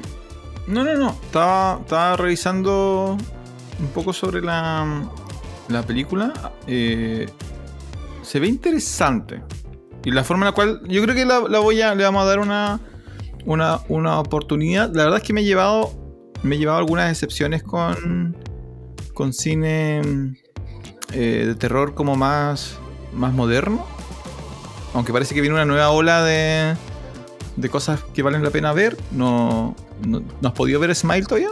no, 0.67 0.83
no, 0.83 0.95
no. 0.95 1.09
Estaba, 1.11 1.79
estaba 1.81 2.17
revisando 2.17 3.15
un 3.79 3.87
poco 3.89 4.13
sobre 4.13 4.41
la, 4.41 5.07
la 5.69 5.83
película. 5.83 6.33
Eh, 6.65 7.27
se 8.23 8.39
ve 8.39 8.47
interesante. 8.47 9.43
Y 10.03 10.09
la 10.09 10.23
forma 10.23 10.47
en 10.47 10.49
la 10.49 10.51
cual. 10.53 10.81
Yo 10.87 11.03
creo 11.03 11.13
que 11.13 11.25
la, 11.25 11.41
la 11.41 11.59
voy 11.59 11.81
a. 11.81 11.93
Le 11.93 12.03
vamos 12.03 12.23
a 12.23 12.25
dar 12.25 12.39
una, 12.39 12.79
una, 13.45 13.79
una 13.89 14.19
oportunidad. 14.19 14.91
La 14.95 15.03
verdad 15.03 15.19
es 15.19 15.23
que 15.23 15.33
me 15.33 15.41
he 15.41 15.45
llevado. 15.45 15.91
Me 16.41 16.55
he 16.55 16.57
llevado 16.57 16.79
algunas 16.79 17.11
excepciones 17.11 17.61
con. 17.61 18.35
Con 19.13 19.33
cine. 19.33 20.01
eh, 21.13 21.43
de 21.47 21.55
terror 21.55 21.93
como 21.93 22.15
más. 22.15 22.77
Más 23.13 23.33
moderno. 23.33 23.85
Aunque 24.93 25.11
parece 25.13 25.33
que 25.35 25.41
viene 25.41 25.55
una 25.55 25.65
nueva 25.65 25.89
ola 25.91 26.23
de 26.23 26.75
de 27.55 27.69
cosas 27.69 28.01
que 28.13 28.23
valen 28.23 28.43
la 28.43 28.49
pena 28.49 28.73
ver. 28.73 28.97
No, 29.11 29.75
no, 30.05 30.21
¿no 30.41 30.47
has 30.47 30.53
podido 30.53 30.79
ver 30.79 30.95
Smile 30.95 31.25
todavía? 31.25 31.49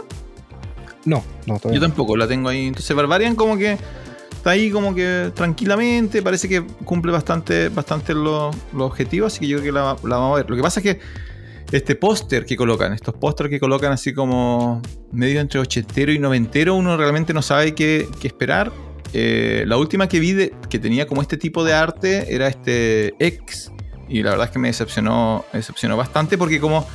No, 1.04 1.22
no, 1.46 1.58
todavía 1.58 1.80
Yo 1.80 1.86
tampoco, 1.86 2.16
la 2.16 2.26
tengo 2.26 2.48
ahí. 2.48 2.66
Entonces 2.66 2.94
Barbarian 2.96 3.34
como 3.36 3.56
que 3.56 3.78
está 4.32 4.50
ahí 4.50 4.70
como 4.70 4.94
que 4.94 5.30
tranquilamente, 5.34 6.22
parece 6.22 6.48
que 6.48 6.62
cumple 6.84 7.12
bastante, 7.12 7.68
bastante 7.68 8.14
los 8.14 8.54
los 8.72 8.82
objetivos, 8.82 9.32
así 9.32 9.40
que 9.40 9.48
yo 9.48 9.58
creo 9.58 9.72
que 9.72 9.72
la, 9.72 9.96
la 10.08 10.16
vamos 10.16 10.34
a 10.34 10.36
ver. 10.42 10.50
Lo 10.50 10.56
que 10.56 10.62
pasa 10.62 10.80
es 10.80 10.84
que 10.84 11.00
este 11.72 11.94
póster 11.96 12.44
que 12.44 12.56
colocan, 12.56 12.92
estos 12.92 13.14
pósters 13.14 13.50
que 13.50 13.58
colocan 13.58 13.92
así 13.92 14.12
como 14.14 14.80
medio 15.10 15.40
entre 15.40 15.58
ochentero 15.60 16.12
y 16.12 16.18
noventero, 16.18 16.74
uno 16.74 16.96
realmente 16.96 17.32
no 17.34 17.42
sabe 17.42 17.74
qué, 17.74 18.06
qué 18.20 18.28
esperar. 18.28 18.70
Eh, 19.14 19.64
la 19.66 19.76
última 19.76 20.08
que 20.08 20.20
vi 20.20 20.32
de- 20.32 20.54
que 20.70 20.78
tenía 20.78 21.06
como 21.06 21.20
este 21.22 21.36
tipo 21.36 21.64
de 21.64 21.74
arte 21.74 22.34
era 22.34 22.46
este 22.48 23.14
X. 23.18 23.70
Y 24.08 24.22
la 24.22 24.30
verdad 24.30 24.46
es 24.46 24.52
que 24.52 24.58
me 24.58 24.68
decepcionó, 24.68 25.44
me 25.52 25.58
decepcionó 25.58 25.96
bastante 25.96 26.36
porque 26.38 26.60
como, 26.60 26.86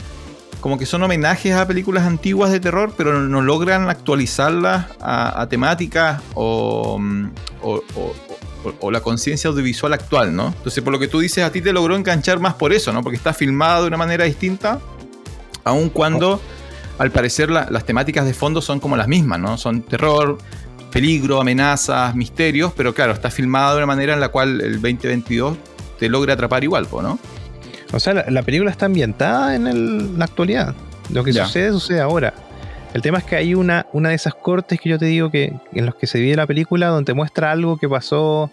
como 0.62 0.78
que 0.78 0.86
son 0.86 1.02
homenajes 1.04 1.54
a 1.56 1.68
películas 1.68 2.04
antiguas 2.06 2.52
de 2.52 2.60
terror, 2.60 2.94
pero 2.98 3.20
no, 3.22 3.42
logran 3.42 3.90
actualizarlas 3.90 4.86
a, 5.00 5.42
a 5.42 5.50
temáticas 5.50 6.22
o- 6.36 7.00
o- 7.64 7.84
o- 8.64 8.74
o 8.88 8.92
la 8.92 9.02
conciencia 9.02 9.50
audiovisual 9.50 9.94
actual, 9.94 10.36
¿no? 10.36 10.48
Entonces, 10.48 10.84
por 10.84 10.92
lo 10.94 11.00
que 11.00 11.08
tú 11.08 11.20
dices, 11.20 11.44
a 11.44 11.52
ti 11.52 11.62
te 11.62 11.72
logró 11.74 11.96
enganchar 11.96 12.40
más 12.40 12.54
por 12.56 12.74
eso, 12.74 12.92
¿no? 12.94 13.02
Porque 13.02 13.18
está 13.18 13.34
filmada 13.34 13.82
de 13.82 13.88
una 13.88 13.98
manera 13.98 14.26
distinta, 14.26 14.80
aun 15.64 15.90
cuando 15.90 16.42
al 16.98 17.12
parecer 17.12 17.50
la- 17.52 17.68
las 17.70 17.86
temáticas 17.86 18.26
de 18.26 18.34
fondo 18.34 18.62
son 18.62 18.80
como 18.80 18.98
las 18.98 19.08
mismas, 19.08 19.40
¿no? 19.40 19.58
Son 19.58 19.82
terror, 19.84 20.38
peligro, 20.92 21.40
amenazas, 21.40 22.16
misterios, 22.16 22.72
pero 22.76 22.94
claro, 22.94 23.14
está 23.14 23.30
filmada 23.30 23.72
de 23.72 23.78
una 23.78 23.86
manera 23.86 24.14
en 24.14 24.20
la 24.20 24.30
cual 24.30 24.62
el 24.62 24.82
2022 24.82 25.58
te 26.00 26.10
logra 26.10 26.34
atrapar 26.34 26.64
igual, 26.64 26.88
¿no? 26.92 27.20
O 27.94 28.00
sea, 28.00 28.14
la, 28.14 28.26
la 28.30 28.42
película 28.42 28.72
está 28.72 28.86
ambientada 28.88 29.56
en 29.56 29.68
el- 29.68 30.18
la 30.18 30.26
actualidad. 30.26 30.74
Lo 31.12 31.24
que 31.24 31.32
Ya. 31.32 31.46
sucede, 31.46 31.72
sucede 31.72 32.02
ahora. 32.02 32.34
El 32.98 33.04
tema 33.04 33.20
es 33.20 33.26
que 33.26 33.36
hay 33.36 33.54
una, 33.54 33.86
una 33.94 34.10
de 34.10 34.16
esas 34.16 34.34
cortes 34.34 34.82
que 34.82 34.90
yo 34.90 34.98
te 34.98 35.06
digo 35.06 35.30
que 35.30 35.54
en 35.72 35.86
los 35.86 35.94
que 35.94 36.08
se 36.08 36.18
divide 36.18 36.36
la 36.36 36.48
película 36.48 36.88
donde 36.88 37.14
muestra 37.14 37.52
algo 37.52 37.78
que 37.78 37.88
pasó 37.88 38.50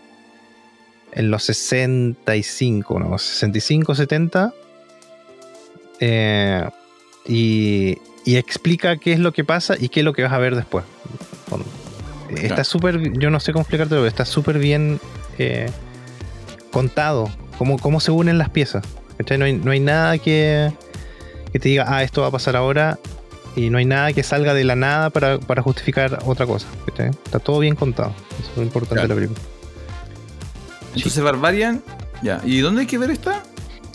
en 1.12 1.30
los 1.30 1.45
65, 1.45 3.01
¿no? 3.01 3.16
65, 3.16 3.95
70. 3.95 4.53
eh, 5.99 6.68
y, 7.26 7.97
y 8.26 8.36
explica 8.36 8.99
qué 8.99 9.14
es 9.14 9.18
lo 9.18 9.32
que 9.32 9.45
pasa 9.45 9.76
y 9.80 9.88
qué 9.88 10.01
es 10.01 10.05
lo 10.05 10.12
que 10.12 10.22
vas 10.22 10.32
a 10.34 10.38
ver 10.38 10.57
después. 10.57 10.84
Está 12.28 12.64
súper, 12.64 13.18
yo 13.18 13.30
no 13.30 13.40
sé 13.40 13.55
cómo 13.55 13.62
explicarte, 13.62 13.95
pero 13.95 14.07
está 14.07 14.26
súper 14.26 14.59
bien 14.59 15.01
eh, 15.38 15.70
contado, 16.70 17.30
cómo, 17.57 17.78
cómo 17.78 17.99
se 17.99 18.11
unen 18.11 18.36
las 18.36 18.51
piezas. 18.51 18.84
No 19.38 19.47
hay, 19.47 19.55
no 19.55 19.70
hay 19.70 19.80
nada 19.80 20.18
que, 20.18 20.70
que 21.51 21.59
te 21.59 21.70
diga, 21.70 21.86
ah, 21.88 22.03
esto 22.03 22.20
va 22.20 22.26
a 22.26 22.30
pasar 22.30 22.57
ahora, 22.57 22.99
y 23.57 23.70
no 23.70 23.78
hay 23.78 23.84
nada 23.84 24.12
que 24.12 24.22
salga 24.22 24.52
de 24.55 24.64
la 24.64 24.74
nada 24.76 25.11
para, 25.11 25.38
para 25.38 25.62
justificar 25.62 26.18
otra 26.26 26.46
cosa. 26.46 26.66
Está 26.96 27.38
todo 27.38 27.61
bien 27.61 27.74
contado. 27.76 28.12
Eso 28.40 28.50
es 28.50 28.57
lo 28.57 28.62
importante 28.62 28.94
Claro. 29.05 29.09
de 29.14 29.20
la 29.20 29.28
película. 29.28 29.48
Entonces 30.94 31.22
Barbarian, 31.22 31.82
ya. 32.22 32.40
¿Y 32.44 32.59
dónde 32.61 32.82
hay 32.82 32.86
que 32.86 32.98
ver 32.98 33.11
esta? 33.11 33.42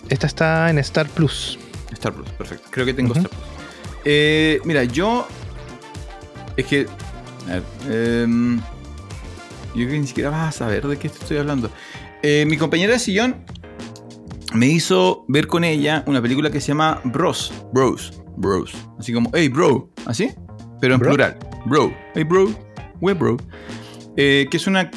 Esta 0.08 0.26
está 0.26 0.70
en 0.70 0.78
Star 0.78 1.08
Plus. 1.08 1.58
Star 1.92 2.12
Plus, 2.12 2.28
perfecto. 2.30 2.68
Creo 2.70 2.84
que 2.86 2.94
tengo. 2.94 3.14
Star 3.14 3.28
Plus. 3.30 3.42
Eh, 4.04 4.60
mira, 4.64 4.84
yo. 4.84 5.26
Es 6.56 6.66
que. 6.66 6.86
a 7.48 7.54
ver, 7.54 7.62
em, 8.24 8.58
yo 8.58 8.64
creo 9.74 9.88
que 9.88 9.98
ni 9.98 10.06
siquiera 10.06 10.30
vas 10.30 10.48
a 10.48 10.58
saber 10.58 10.86
de 10.86 10.98
qué 10.98 11.06
estoy 11.06 11.38
hablando. 11.38 11.70
Eh, 12.22 12.44
mi 12.46 12.56
compañera 12.58 12.92
de 12.92 12.98
sillón 12.98 13.36
me 14.52 14.66
hizo 14.66 15.24
ver 15.28 15.46
con 15.46 15.64
ella 15.64 16.02
una 16.06 16.20
película 16.20 16.50
que 16.50 16.60
se 16.60 16.68
llama 16.68 17.00
Bros. 17.04 17.52
Bros. 17.72 18.19
Bros. 18.36 18.72
Así 18.98 19.12
como, 19.12 19.30
hey, 19.34 19.48
bro. 19.48 19.90
¿Así? 20.06 20.30
Pero 20.80 20.94
en 20.94 21.00
Bro. 21.00 21.10
plural. 21.10 21.38
Bro. 21.66 21.92
Hey, 22.14 22.24
bro. 22.24 22.48
We, 23.00 23.14
bro. 23.14 23.36
Eh, 24.16 24.46
que 24.50 24.56
es 24.56 24.66
una 24.66 24.90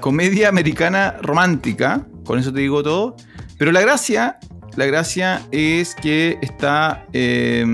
comedia 0.00 0.48
americana 0.48 1.16
romántica. 1.22 2.06
Con 2.24 2.38
eso 2.38 2.52
te 2.52 2.60
digo 2.60 2.82
todo. 2.82 3.16
Pero 3.58 3.72
la 3.72 3.80
gracia, 3.80 4.38
la 4.76 4.86
gracia 4.86 5.42
es 5.52 5.94
que 5.94 6.38
está 6.42 7.06
eh, 7.12 7.64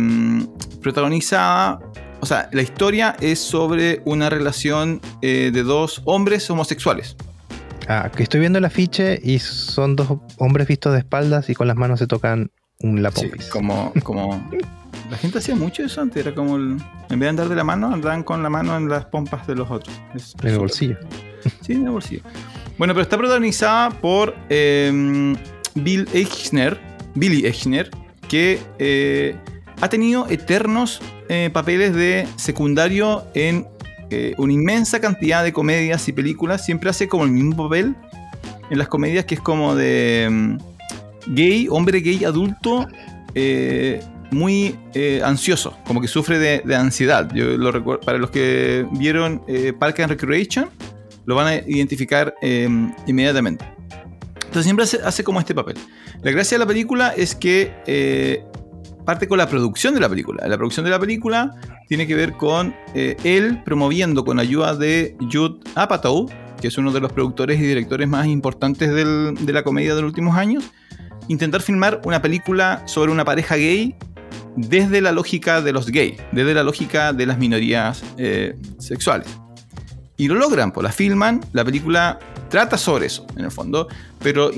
protagonizada. 0.83 1.81
O 2.21 2.27
sea, 2.27 2.49
la 2.53 2.63
historia 2.63 3.17
es 3.21 3.39
sobre 3.39 4.03
una 4.05 4.29
relación 4.29 5.01
eh, 5.23 5.51
de 5.53 5.63
dos 5.63 6.03
hombres 6.05 6.49
homosexuales. 6.51 7.17
Ah, 7.89 8.11
que 8.15 8.23
estoy 8.23 8.41
viendo 8.41 8.59
el 8.59 8.65
afiche 8.65 9.19
y 9.23 9.39
son 9.39 9.97
dos 9.97 10.19
hombres 10.39 10.69
vistos 10.69 10.93
de 10.93 11.01
espaldas 11.01 11.49
y 11.51 11.55
con 11.55 11.67
las 11.67 11.77
manos 11.77 11.99
se 11.99 12.07
tocan 12.07 12.51
un 12.83 13.03
la 13.03 13.11
Sí, 13.11 13.27
pompis. 13.29 13.47
como, 13.49 13.93
como. 14.03 14.49
La 15.11 15.17
gente 15.17 15.39
hacía 15.39 15.57
mucho 15.57 15.83
eso 15.85 16.01
antes, 16.01 16.25
era 16.25 16.35
como 16.35 16.57
el- 16.57 16.77
en 17.11 17.19
vez 17.19 17.21
de 17.21 17.29
andar 17.29 17.49
de 17.49 17.55
la 17.57 17.65
mano, 17.65 17.93
andaban 17.93 18.23
con 18.23 18.43
la 18.43 18.49
mano 18.51 18.77
en 18.77 18.89
las 18.89 19.05
pompas 19.07 19.47
de 19.47 19.57
los 19.57 19.71
otros. 19.71 19.95
Es- 20.15 20.35
en 20.43 20.49
el 20.49 20.59
bolsillo. 20.59 20.97
Sí, 21.63 21.73
en 21.73 21.85
el 21.87 21.91
bolsillo. 21.91 22.23
Bueno, 22.77 22.93
pero 22.95 23.03
está 23.03 23.17
protagonizada 23.17 23.91
por 23.91 24.35
eh, 24.51 25.35
Bill 25.75 26.07
Eichner, 26.13 26.79
Billy 27.15 27.47
Eichner, 27.47 27.91
que 28.29 28.61
eh, 28.79 29.35
ha 29.81 29.89
tenido 29.89 30.27
eternos 30.29 31.01
eh, 31.31 31.49
papeles 31.53 31.95
de 31.95 32.27
secundario 32.37 33.25
en 33.35 33.67
eh, 34.11 34.35
una 34.39 34.53
inmensa 34.53 35.01
cantidad 35.01 35.43
de 35.45 35.53
comedias 35.53 36.07
y 36.09 36.13
películas. 36.13 36.65
Siempre 36.65 36.91
hace 36.91 37.09
como 37.09 37.25
el 37.25 37.31
mismo 37.31 37.57
papel 37.69 37.95
en 38.71 38.79
las 38.79 38.89
comedias, 38.89 39.25
que 39.25 39.35
es 39.37 39.41
como 39.41 39.75
de 39.75 40.29
mm, 40.31 40.59
gay, 41.27 41.69
hombre 41.71 42.01
gay 42.01 42.25
adulto, 42.25 42.87
eh, 43.35 44.01
muy 44.31 44.79
eh, 44.95 45.23
ansioso, 45.25 45.77
como 45.87 46.01
que 46.01 46.09
sufre 46.09 46.39
de, 46.39 46.75
ansiedad. 46.75 47.31
Yo 47.35 47.57
lo 47.57 48.01
para 48.01 48.19
los 48.19 48.31
que 48.31 48.87
vieron 48.93 49.43
eh, 49.49 49.73
Park 49.79 50.01
and 50.01 50.11
Recreation, 50.11 50.71
lo 51.27 51.35
van 51.35 51.47
a 51.47 51.55
identificar 51.57 52.35
eh, 52.43 52.69
inmediatamente. 53.07 53.65
Entonces 54.37 54.65
siempre 54.65 54.85
hace, 54.85 55.25
como 55.25 55.39
este 55.39 55.55
papel. 55.55 55.77
La 56.23 56.33
gracia 56.33 56.57
de 56.57 56.65
la 56.65 56.67
película 56.67 57.15
es 57.17 57.37
que 57.37 57.73
eh, 57.87 58.45
parte 59.05 59.29
con 59.29 59.39
la 59.39 59.49
producción 59.49 59.95
de 59.95 60.01
la 60.01 60.09
película. 60.09 60.47
La 60.49 60.57
producción 60.57 60.85
de 60.85 60.91
la 60.91 60.99
película 60.99 61.55
tiene 61.89 62.07
que 62.07 62.15
ver 62.17 62.33
con 62.33 62.75
él 62.95 63.63
promoviendo 63.65 64.25
con 64.25 64.41
ayuda 64.41 64.75
de 64.75 65.17
Judd 65.33 65.61
Apatow, 65.77 66.29
que 66.61 66.69
es 66.69 66.79
uno 66.79 66.91
de 66.91 67.01
los 67.01 67.13
productores 67.13 67.61
y 67.61 67.63
directores 67.63 68.09
más 68.09 68.27
importantes 68.27 68.93
de 68.93 69.53
la 69.53 69.63
comedia 69.63 69.95
de 69.95 70.03
los 70.03 70.09
últimos 70.09 70.37
años, 70.37 70.65
intentar 71.29 71.63
filmar 71.63 72.01
una 72.05 72.23
película 72.23 72.83
sobre 72.87 73.13
una 73.13 73.25
pareja 73.25 73.57
gay 73.57 73.95
desde 74.57 75.01
la 75.01 75.13
lógica 75.13 75.63
de 75.63 75.73
los 75.73 75.87
gays, 75.87 76.21
desde 76.33 76.55
la 76.55 76.63
lógica 76.63 77.13
de 77.13 77.27
las 77.27 77.39
minorías 77.39 78.03
eh, 78.19 78.57
sexuales. 78.79 79.29
Y 80.17 80.29
lo 80.29 80.35
logran, 80.35 80.73
pues 80.73 80.85
la 80.85 80.93
filman, 80.93 81.41
la 81.53 81.65
película 81.65 82.19
trata 82.51 82.77
sobre 82.77 83.07
eso, 83.07 83.27
en 83.37 83.45
el 83.45 83.51
fondo, 83.51 83.89
pero 84.19 84.51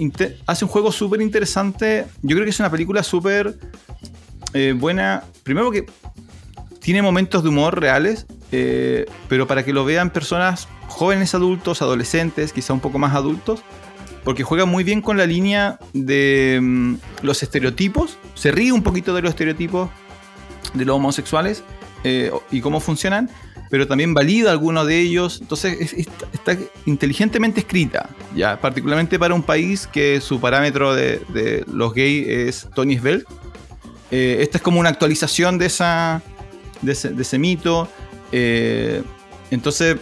hace 0.47 0.65
un 0.65 0.71
juego 0.71 0.91
súper 0.91 1.21
interesante. 1.21 2.07
Yo 2.23 2.35
creo 2.35 2.45
que 2.45 2.51
es 2.51 2.59
una 2.59 2.71
película 2.71 3.03
súper 3.03 3.57
eh, 4.55 4.75
buena, 4.77 5.23
primero 5.45 5.71
que 5.71 5.87
tiene 6.81 7.01
momentos 7.01 7.45
de 7.45 7.51
humor 7.51 7.81
reales, 7.81 8.27
eh, 8.51 9.07
pero 9.29 9.47
para 9.47 9.65
que 9.65 9.73
lo 9.73 9.85
vean 9.85 10.11
personas 10.11 10.67
jóvenes 10.89 11.35
adultos, 11.35 11.81
adolescentes, 11.81 12.53
quizá 12.53 12.73
un 12.73 12.81
poco 12.81 12.99
más 12.99 13.15
adultos, 13.15 13.63
porque 14.25 14.43
juega 14.45 14.65
muy 14.67 14.85
bien 14.85 15.03
con 15.03 15.17
la 15.17 15.27
línea 15.27 15.79
de 15.93 16.59
mm, 16.63 16.95
los 17.23 17.43
estereotipos, 17.43 18.19
se 18.35 18.51
ríe 18.53 18.73
un 18.73 18.83
poquito 18.83 19.15
de 19.15 19.23
los 19.23 19.31
estereotipos 19.31 19.91
de 20.75 20.85
los 20.85 20.97
homosexuales 20.97 21.65
eh, 22.05 22.31
y 22.51 22.61
cómo 22.61 22.81
funcionan, 22.81 23.29
pero 23.71 23.87
también 23.87 24.15
valida 24.15 24.51
algunos 24.51 24.87
de 24.87 24.99
ellos. 25.01 25.39
Entonces 25.41 25.77
es- 25.81 25.93
es- 25.95 26.09
está 26.33 26.57
inteligentemente 26.87 27.61
escrita, 27.61 28.09
ya 28.35 28.61
particularmente 28.61 29.19
para 29.19 29.35
un 29.35 29.43
país 29.43 29.87
que 29.87 30.21
su 30.21 30.41
parámetro 30.41 30.95
de, 30.95 31.65
los 31.73 31.93
gays 31.95 32.27
es 32.29 32.69
Tony 32.75 32.99
Svelte. 32.99 33.27
Eh, 34.11 34.39
esta 34.41 34.59
es 34.59 34.63
como 34.63 34.79
una 34.79 34.91
actualización 34.91 35.57
de, 35.59 35.67
esa, 35.67 36.23
de, 36.83 36.93
ese, 36.93 37.39
mito. 37.39 37.89
eh, 38.31 39.03
entonces 39.51 39.97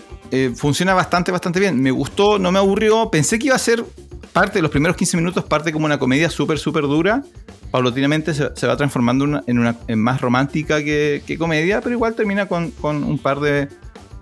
funciona 0.56 0.94
bastante, 0.94 1.32
bastante 1.32 1.58
bien. 1.58 1.80
Me 1.80 1.90
gustó, 1.90 2.38
no 2.38 2.52
me 2.52 2.58
aburrió. 2.60 3.10
Pensé 3.10 3.38
que 3.38 3.46
iba 3.46 3.56
a 3.56 3.58
ser 3.58 3.84
parte 4.32 4.62
los 4.62 4.70
primeros 4.70 4.96
15 4.96 5.16
minutos, 5.16 5.44
parte 5.44 5.72
como 5.72 5.86
una 5.86 5.98
comedia 5.98 6.30
súper, 6.30 6.58
súper 6.58 6.84
dura. 6.84 7.22
Paulatinamente 7.70 8.34
se, 8.34 8.66
va 8.66 8.76
transformando 8.76 9.42
en 9.46 9.58
una 9.58 9.76
en 9.86 10.00
más 10.00 10.20
romántica 10.20 10.82
que, 10.82 11.22
que 11.26 11.38
comedia, 11.38 11.80
pero 11.80 11.94
igual 11.94 12.14
termina 12.14 12.46
con, 12.46 12.70
con 12.72 13.04
un 13.04 13.18
par 13.18 13.40
de, 13.40 13.68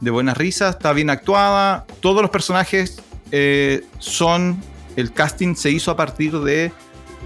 de 0.00 0.11
buenas 0.11 0.36
risas. 0.36 0.76
Está 0.76 0.92
bien 0.92 1.11
actuada. 1.11 1.86
Todos 2.00 2.22
los 2.22 2.30
personajes 2.30 3.02
eh, 3.32 3.84
son. 3.98 4.61
El 4.96 5.12
casting 5.12 5.54
se 5.54 5.70
hizo 5.70 5.92
a 5.92 5.96
partir 5.96 6.40
de 6.40 6.72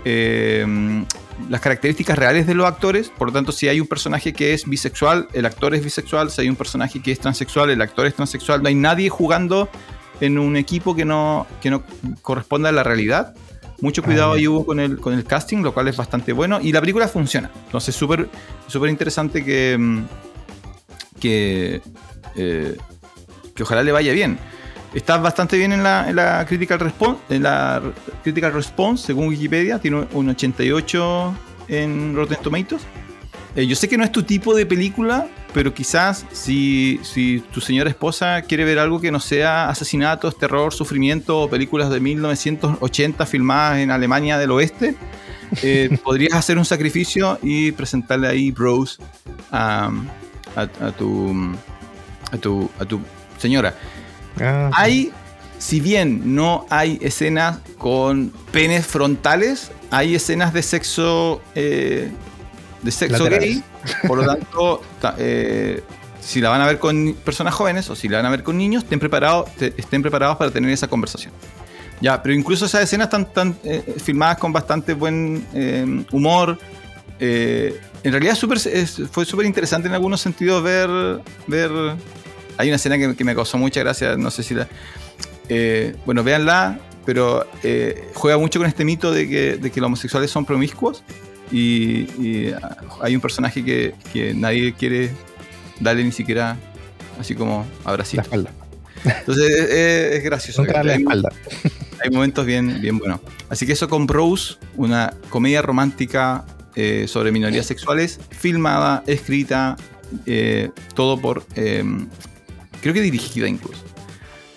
eh, 0.04 1.04
las 1.48 1.60
características 1.60 2.18
reales 2.18 2.46
de 2.46 2.54
los 2.54 2.66
actores. 2.66 3.08
Por 3.08 3.28
lo 3.28 3.32
tanto, 3.32 3.50
si 3.50 3.68
hay 3.68 3.80
un 3.80 3.86
personaje 3.86 4.32
que 4.32 4.52
es 4.52 4.68
bisexual, 4.68 5.28
el 5.32 5.46
actor 5.46 5.74
es 5.74 5.82
bisexual. 5.82 6.30
Si 6.30 6.42
hay 6.42 6.48
un 6.50 6.56
personaje 6.56 7.00
que 7.00 7.12
es 7.12 7.18
transexual, 7.18 7.70
el 7.70 7.80
actor 7.80 8.06
es 8.06 8.14
transexual. 8.14 8.62
No 8.62 8.68
hay 8.68 8.74
nadie 8.74 9.08
jugando 9.08 9.70
en 10.22 10.38
un 10.38 10.56
equipo 10.56 10.94
que 10.94 11.04
no, 11.04 11.46
que 11.60 11.68
no 11.68 11.82
corresponda 12.22 12.68
a 12.68 12.72
la 12.72 12.84
realidad. 12.84 13.34
Mucho 13.80 14.04
cuidado 14.04 14.32
Ah, 14.32 14.36
ahí 14.36 14.46
hubo 14.46 14.64
con 14.64 14.78
el, 14.78 14.98
con 14.98 15.12
el 15.14 15.24
casting, 15.24 15.58
lo 15.58 15.74
cual 15.74 15.88
es 15.88 15.96
bastante 15.96 16.32
bueno. 16.32 16.60
Y 16.62 16.70
la 16.70 16.78
película 16.80 17.08
funciona. 17.08 17.50
Entonces, 17.66 17.96
súper 17.96 18.28
súper 18.68 18.90
interesante 18.90 19.44
que, 19.44 19.76
mm, 19.76 20.02
que, 21.20 21.82
eh, 22.36 22.76
que 23.52 23.62
ojalá 23.64 23.82
le 23.82 23.90
vaya 23.90 24.12
bien. 24.12 24.38
Está 24.94 25.16
bastante 25.16 25.58
bien 25.58 25.72
en 25.72 25.82
la, 25.82 26.08
en 26.08 26.14
la 26.14 26.46
critical 26.46 26.78
response, 26.78 27.20
en 27.30 27.42
la 27.42 27.82
critical 28.22 28.52
response, 28.52 29.06
según 29.06 29.26
Wikipedia, 29.26 29.80
tiene 29.80 30.06
un 30.12 30.28
88 30.28 31.34
en 31.66 32.14
Rotten 32.14 32.38
Tomatoes. 32.42 32.82
Eh, 33.54 33.66
yo 33.66 33.76
sé 33.76 33.88
que 33.88 33.98
no 33.98 34.04
es 34.04 34.10
tu 34.12 34.22
tipo 34.22 34.54
de 34.54 34.64
película, 34.64 35.26
pero 35.52 35.74
quizás 35.74 36.24
si, 36.32 36.98
si 37.02 37.40
tu 37.52 37.60
señora 37.60 37.90
esposa 37.90 38.40
quiere 38.42 38.64
ver 38.64 38.78
algo 38.78 39.00
que 39.00 39.10
no 39.10 39.20
sea 39.20 39.68
asesinatos, 39.68 40.38
terror, 40.38 40.72
sufrimiento 40.72 41.40
o 41.40 41.50
películas 41.50 41.90
de 41.90 42.00
1980 42.00 43.26
filmadas 43.26 43.78
en 43.80 43.90
Alemania 43.90 44.38
del 44.38 44.52
Oeste, 44.52 44.94
eh, 45.62 45.98
podrías 46.04 46.32
hacer 46.34 46.56
un 46.56 46.64
sacrificio 46.64 47.38
y 47.42 47.72
presentarle 47.72 48.28
ahí 48.28 48.50
Bros 48.50 48.98
a, 49.50 49.90
a- 50.56 50.60
a 50.62 50.92
tu, 50.92 51.52
a, 52.30 52.38
tu, 52.38 52.70
a 52.78 52.84
tu 52.86 53.00
señora. 53.38 53.74
Ah, 54.40 54.70
Hay, 54.74 55.12
si 55.58 55.80
bien 55.80 56.34
no 56.34 56.64
hay 56.70 56.98
escenas 57.02 57.58
con 57.76 58.32
penes 58.50 58.86
frontales, 58.86 59.70
hay 59.90 60.14
escenas 60.14 60.54
de 60.54 60.62
sexo 60.62 61.42
eh, 61.54 62.10
de 62.82 62.90
sexo 62.90 63.24
Laterales. 63.24 63.56
gay. 63.56 63.64
Por 64.08 64.18
lo 64.18 64.26
tanto, 64.26 64.82
ta- 65.00 65.14
eh, 65.18 65.82
si 66.20 66.40
la 66.40 66.50
van 66.50 66.60
a 66.60 66.66
ver 66.66 66.78
con 66.78 67.14
personas 67.24 67.54
jóvenes 67.54 67.88
o 67.90 67.96
si 67.96 68.08
la 68.08 68.18
van 68.18 68.26
a 68.26 68.30
ver 68.30 68.42
con 68.42 68.56
niños, 68.56 68.84
estén 68.84 69.00
preparados, 69.00 69.48
estén 69.58 70.02
preparados 70.02 70.36
para 70.36 70.50
tener 70.50 70.70
esa 70.70 70.86
conversación. 70.88 71.32
Ya, 72.00 72.20
pero 72.22 72.34
incluso 72.34 72.66
esas 72.66 72.82
escenas 72.82 73.12
están, 73.12 73.56
eh, 73.64 73.94
filmadas 74.02 74.38
con 74.38 74.52
bastante 74.52 74.94
buen 74.94 75.46
eh, 75.54 76.04
humor. 76.10 76.58
Eh, 77.20 77.78
en 78.02 78.12
realidad 78.12 78.36
fue 78.36 79.24
súper 79.24 79.46
interesante 79.46 79.88
en 79.88 79.94
algunos 79.94 80.20
sentidos 80.20 80.62
ver, 80.62 80.90
ver... 81.46 81.70
Hay 82.58 82.68
una 82.68 82.76
escena 82.76 82.98
que, 82.98 83.14
que 83.14 83.24
me 83.24 83.34
causó 83.34 83.56
mucha 83.56 83.80
gracia, 83.80 84.16
no 84.16 84.30
sé 84.30 84.42
si 84.42 84.54
la... 84.54 84.68
bueno, 86.04 86.22
véanla, 86.22 86.78
pero 87.06 87.46
juega 88.14 88.36
mucho 88.38 88.58
con 88.58 88.68
este 88.68 88.84
mito 88.84 89.12
de 89.12 89.28
que, 89.28 89.56
de 89.56 89.70
que 89.70 89.80
los 89.80 89.86
homosexuales 89.86 90.30
son 90.30 90.44
promiscuos 90.44 91.02
y, 91.52 92.08
y, 92.18 92.52
ah, 92.60 92.76
hay 93.02 93.14
un 93.14 93.20
personaje 93.20 93.64
que, 93.64 93.94
que 94.12 94.34
nadie 94.34 94.72
quiere 94.72 95.10
darle 95.80 96.04
ni 96.04 96.12
siquiera 96.12 96.56
así 97.20 97.34
como 97.34 97.66
la 97.84 97.90
abracito. 97.90 98.22
espalda. 98.22 98.50
Entonces 99.04 99.50
es, 99.70 100.22
gracioso. 100.24 100.62
Nunca 100.62 100.74
darle 100.74 100.92
la 100.92 100.98
espalda. 100.98 101.28
hay 102.02 102.10
momentos 102.10 102.46
bien, 102.46 102.80
bien 102.80 102.98
buenos. 102.98 103.20
Así 103.48 103.66
que 103.66 103.72
eso 103.72 103.88
con 103.88 104.06
Bros, 104.06 104.58
una 104.76 105.12
comedia 105.28 105.62
romántica 105.62 106.44
eh, 106.74 107.06
sobre 107.08 107.32
minorías 107.32 107.66
sexuales, 107.66 108.18
filmada, 108.30 109.02
escrita, 109.06 109.76
eh, 110.26 110.70
todo 110.94 111.20
por, 111.20 111.44
eh, 111.56 111.84
creo 112.80 112.94
que 112.94 113.00
dirigida 113.00 113.48
incluso, 113.48 113.82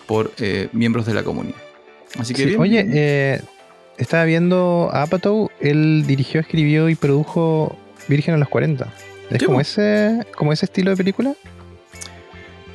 por 0.07 0.31
eh, 0.37 0.69
miembros 0.73 1.05
de 1.05 1.13
la 1.13 1.23
comunidad. 1.23 1.57
Así 2.17 2.33
que 2.33 2.43
Sí, 2.43 2.49
bien. 2.49 2.61
Oye, 2.61 2.85
eh, 2.93 3.41
estaba 3.97 4.23
viendo 4.25 4.89
a 4.91 5.03
Apatow, 5.03 5.49
él 5.59 6.03
dirigió, 6.07 6.41
escribió 6.41 6.89
y 6.89 6.95
produjo 6.95 7.75
Virgen 8.07 8.35
a 8.35 8.37
los 8.37 8.49
40. 8.49 8.91
¿Es 9.29 9.43
como 9.43 9.59
ese, 9.59 10.19
como 10.35 10.53
ese 10.53 10.65
estilo 10.65 10.91
de 10.91 10.97
película? 10.97 11.33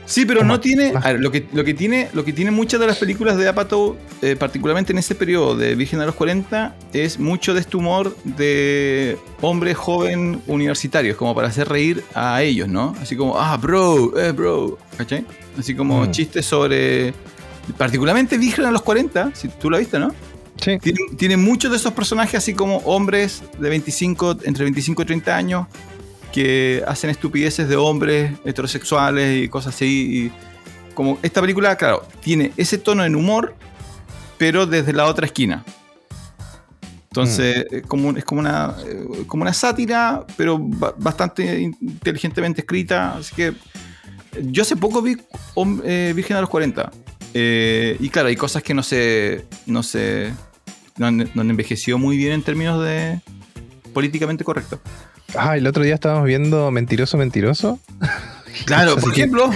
Sí, 0.06 0.26
pero 0.26 0.42
no 0.42 0.58
tiene. 0.58 0.92
A 1.00 1.12
ver, 1.12 1.20
lo, 1.20 1.30
que, 1.30 1.46
lo, 1.52 1.62
que 1.62 1.72
tiene 1.72 2.08
lo 2.14 2.24
que 2.24 2.32
tiene 2.32 2.50
muchas 2.50 2.80
de 2.80 2.86
las 2.88 2.98
películas 2.98 3.36
de 3.36 3.46
Apatow, 3.46 3.96
eh, 4.22 4.34
particularmente 4.34 4.90
en 4.90 4.98
ese 4.98 5.14
periodo 5.14 5.56
de 5.56 5.76
Virgen 5.76 6.00
a 6.00 6.06
los 6.06 6.16
40, 6.16 6.74
es 6.92 7.20
mucho 7.20 7.54
de 7.54 7.60
este 7.60 7.76
humor 7.76 8.16
de 8.24 9.16
hombre 9.40 9.72
joven 9.74 10.42
universitarios, 10.48 11.16
como 11.16 11.32
para 11.32 11.46
hacer 11.46 11.68
reír 11.68 12.02
a 12.12 12.42
ellos, 12.42 12.66
¿no? 12.66 12.96
Así 13.00 13.14
como, 13.14 13.38
ah, 13.38 13.56
bro, 13.56 14.18
eh, 14.18 14.32
bro, 14.32 14.78
¿cachai? 14.96 15.24
Así 15.56 15.76
como 15.76 16.04
Mm. 16.04 16.10
chistes 16.10 16.44
sobre. 16.44 17.14
Particularmente 17.78 18.36
Virgen 18.36 18.64
a 18.64 18.72
los 18.72 18.82
40, 18.82 19.30
si 19.34 19.46
tú 19.46 19.70
la 19.70 19.78
viste, 19.78 20.00
¿no? 20.00 20.12
Sí. 20.62 20.78
Tiene, 20.78 20.98
tiene 21.16 21.36
muchos 21.36 21.70
de 21.70 21.76
esos 21.78 21.92
personajes, 21.92 22.34
así 22.36 22.54
como 22.54 22.78
hombres 22.78 23.42
de 23.58 23.68
25, 23.68 24.38
entre 24.44 24.64
25 24.64 25.02
y 25.02 25.04
30 25.06 25.36
años, 25.36 25.66
que 26.32 26.82
hacen 26.86 27.10
estupideces 27.10 27.68
de 27.68 27.76
hombres 27.76 28.32
heterosexuales 28.44 29.42
y 29.44 29.48
cosas 29.48 29.74
así. 29.74 30.26
y 30.26 30.32
como 30.94 31.18
esta 31.22 31.40
película, 31.40 31.76
claro, 31.76 32.06
tiene 32.20 32.52
ese 32.58 32.76
tono 32.76 33.04
en 33.04 33.14
humor, 33.16 33.54
pero 34.38 34.66
desde 34.66 34.92
la 34.92 35.06
otra 35.06 35.24
esquina. 35.26 35.64
Entonces, 37.04 37.66
es, 37.70 37.82
como, 37.86 38.10
es 38.16 38.24
como, 38.24 38.40
una, 38.40 38.76
eh, 38.86 39.24
como 39.26 39.42
una 39.42 39.52
sátira, 39.52 40.24
pero 40.36 40.58
ba- 40.60 40.94
bastante 40.96 41.58
inteligentemente 41.60 42.60
escrita. 42.60 43.16
Así 43.16 43.34
que 43.34 43.52
yo 44.42 44.62
hace 44.62 44.76
poco 44.76 45.02
vi 45.02 45.16
eh, 45.84 46.12
Virgen 46.14 46.36
a 46.36 46.40
los 46.40 46.50
40. 46.50 46.90
eh, 47.34 47.96
y 47.98 48.08
claro, 48.10 48.28
hay 48.28 48.36
cosas 48.36 48.62
que 48.62 48.74
no 48.74 48.82
se. 48.82 49.44
No 49.66 49.82
se. 49.82 50.32
No 51.00 51.10
no 51.10 51.40
han 51.42 51.50
envejecido 51.50 51.98
muy 51.98 52.16
bien 52.16 52.32
en 52.32 52.42
términos 52.42 52.84
de 52.84 53.20
políticamente 53.92 54.44
correcto. 54.44 54.80
Ah, 55.36 55.56
el 55.56 55.66
otro 55.66 55.82
día 55.82 55.94
estábamos 55.94 56.26
viendo 56.26 56.70
Mentiroso, 56.70 57.16
Mentiroso. 57.16 57.78
Claro, 58.66 58.92
Así 58.96 59.00
por 59.00 59.12
que- 59.14 59.20
ejemplo, 59.22 59.50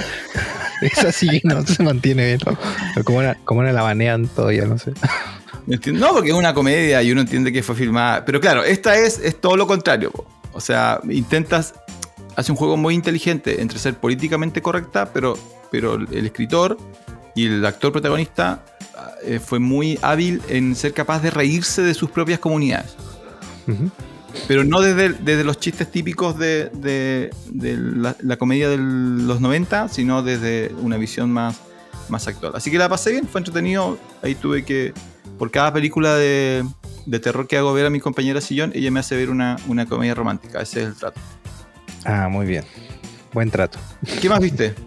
Esa 0.81 1.13
sí 1.13 1.41
no 1.45 1.65
se 1.67 1.83
mantiene 1.83 2.27
bien. 2.27 2.41
¿no? 2.47 3.05
Como 3.05 3.19
una, 3.19 3.35
como 3.45 3.61
una 3.61 3.73
la 3.73 3.83
banean 3.83 4.27
todavía, 4.29 4.65
no 4.67 4.79
sé. 4.79 4.93
No, 5.93 6.13
porque 6.13 6.29
es 6.31 6.35
una 6.35 6.53
comedia 6.55 7.03
y 7.03 7.11
uno 7.13 7.23
entiende 7.23 7.53
que 7.53 7.63
fue 7.63 7.75
filmada. 7.75 8.25
Pero 8.25 8.41
claro, 8.41 8.65
esta 8.65 8.97
es, 8.97 9.19
es 9.19 9.41
todo 9.41 9.57
lo 9.57 9.67
contrario. 9.67 10.11
po. 10.11 10.27
O 10.53 10.61
sea, 10.61 11.01
intentas. 11.11 11.75
Hace 12.37 12.51
un 12.53 12.57
juego 12.59 12.77
muy 12.77 12.95
inteligente 12.95 13.61
entre 13.63 13.79
ser 13.79 13.95
políticamente 13.95 14.61
correcta, 14.61 15.11
pero, 15.13 15.39
pero 15.71 15.95
el 15.95 16.27
escritor 16.27 16.77
y 17.35 17.47
el 17.47 17.65
actor 17.67 17.93
protagonista 17.93 18.65
eh, 19.25 19.41
fue 19.45 19.59
muy 19.59 19.99
hábil 20.03 20.41
en 20.49 20.75
ser 20.77 20.93
capaz 20.93 21.21
de 21.21 21.31
reírse 21.31 21.83
de 21.83 21.95
sus 21.95 22.11
propias 22.11 22.39
comunidades. 22.39 22.95
Pero 24.49 24.65
no 24.65 24.81
desde, 24.81 25.11
desde 25.11 25.45
los 25.45 25.59
chistes 25.61 25.91
típicos 25.91 26.39
de, 26.39 26.69
de- 26.75 27.31
de 27.51 27.77
la, 27.77 28.17
la 28.21 28.37
comedia 28.37 28.69
de 28.69 28.77
los 28.79 29.41
90, 29.41 29.89
sino 29.89 30.23
desde 30.23 30.73
una 30.81 30.97
visión 30.97 31.31
más, 31.31 31.57
más 32.09 32.27
actual. 32.27 32.53
Así 32.57 32.71
que 32.71 32.79
la 32.79 32.89
pasé 32.89 33.13
bien, 33.13 33.27
fue 33.29 33.41
entretenido. 33.41 33.97
Ahí 34.23 34.35
tuve 34.35 34.65
que, 34.65 34.93
por 35.39 35.51
cada 35.51 35.73
película 35.73 36.17
de, 36.17 36.65
de 37.07 37.21
terror 37.21 37.47
que 37.47 37.57
hago 37.57 37.73
ver 37.73 37.87
a 37.87 37.91
mi 37.91 38.01
compañera 38.01 38.41
Sillón, 38.41 38.73
ella 38.75 38.91
me 38.91 39.01
hace 39.01 39.17
ver 39.17 39.31
una, 39.31 39.57
una 39.69 39.87
comedia 39.87 40.15
romántica. 40.15 40.61
Ese 40.61 40.83
es 40.83 40.89
el 40.89 40.95
trato. 40.95 41.21
Ah, 42.05 42.29
muy 42.29 42.45
bien. 42.45 42.65
Buen 43.33 43.51
trato. 43.51 43.79
¿Qué 44.21 44.29
más 44.29 44.41
viste? 44.41 44.75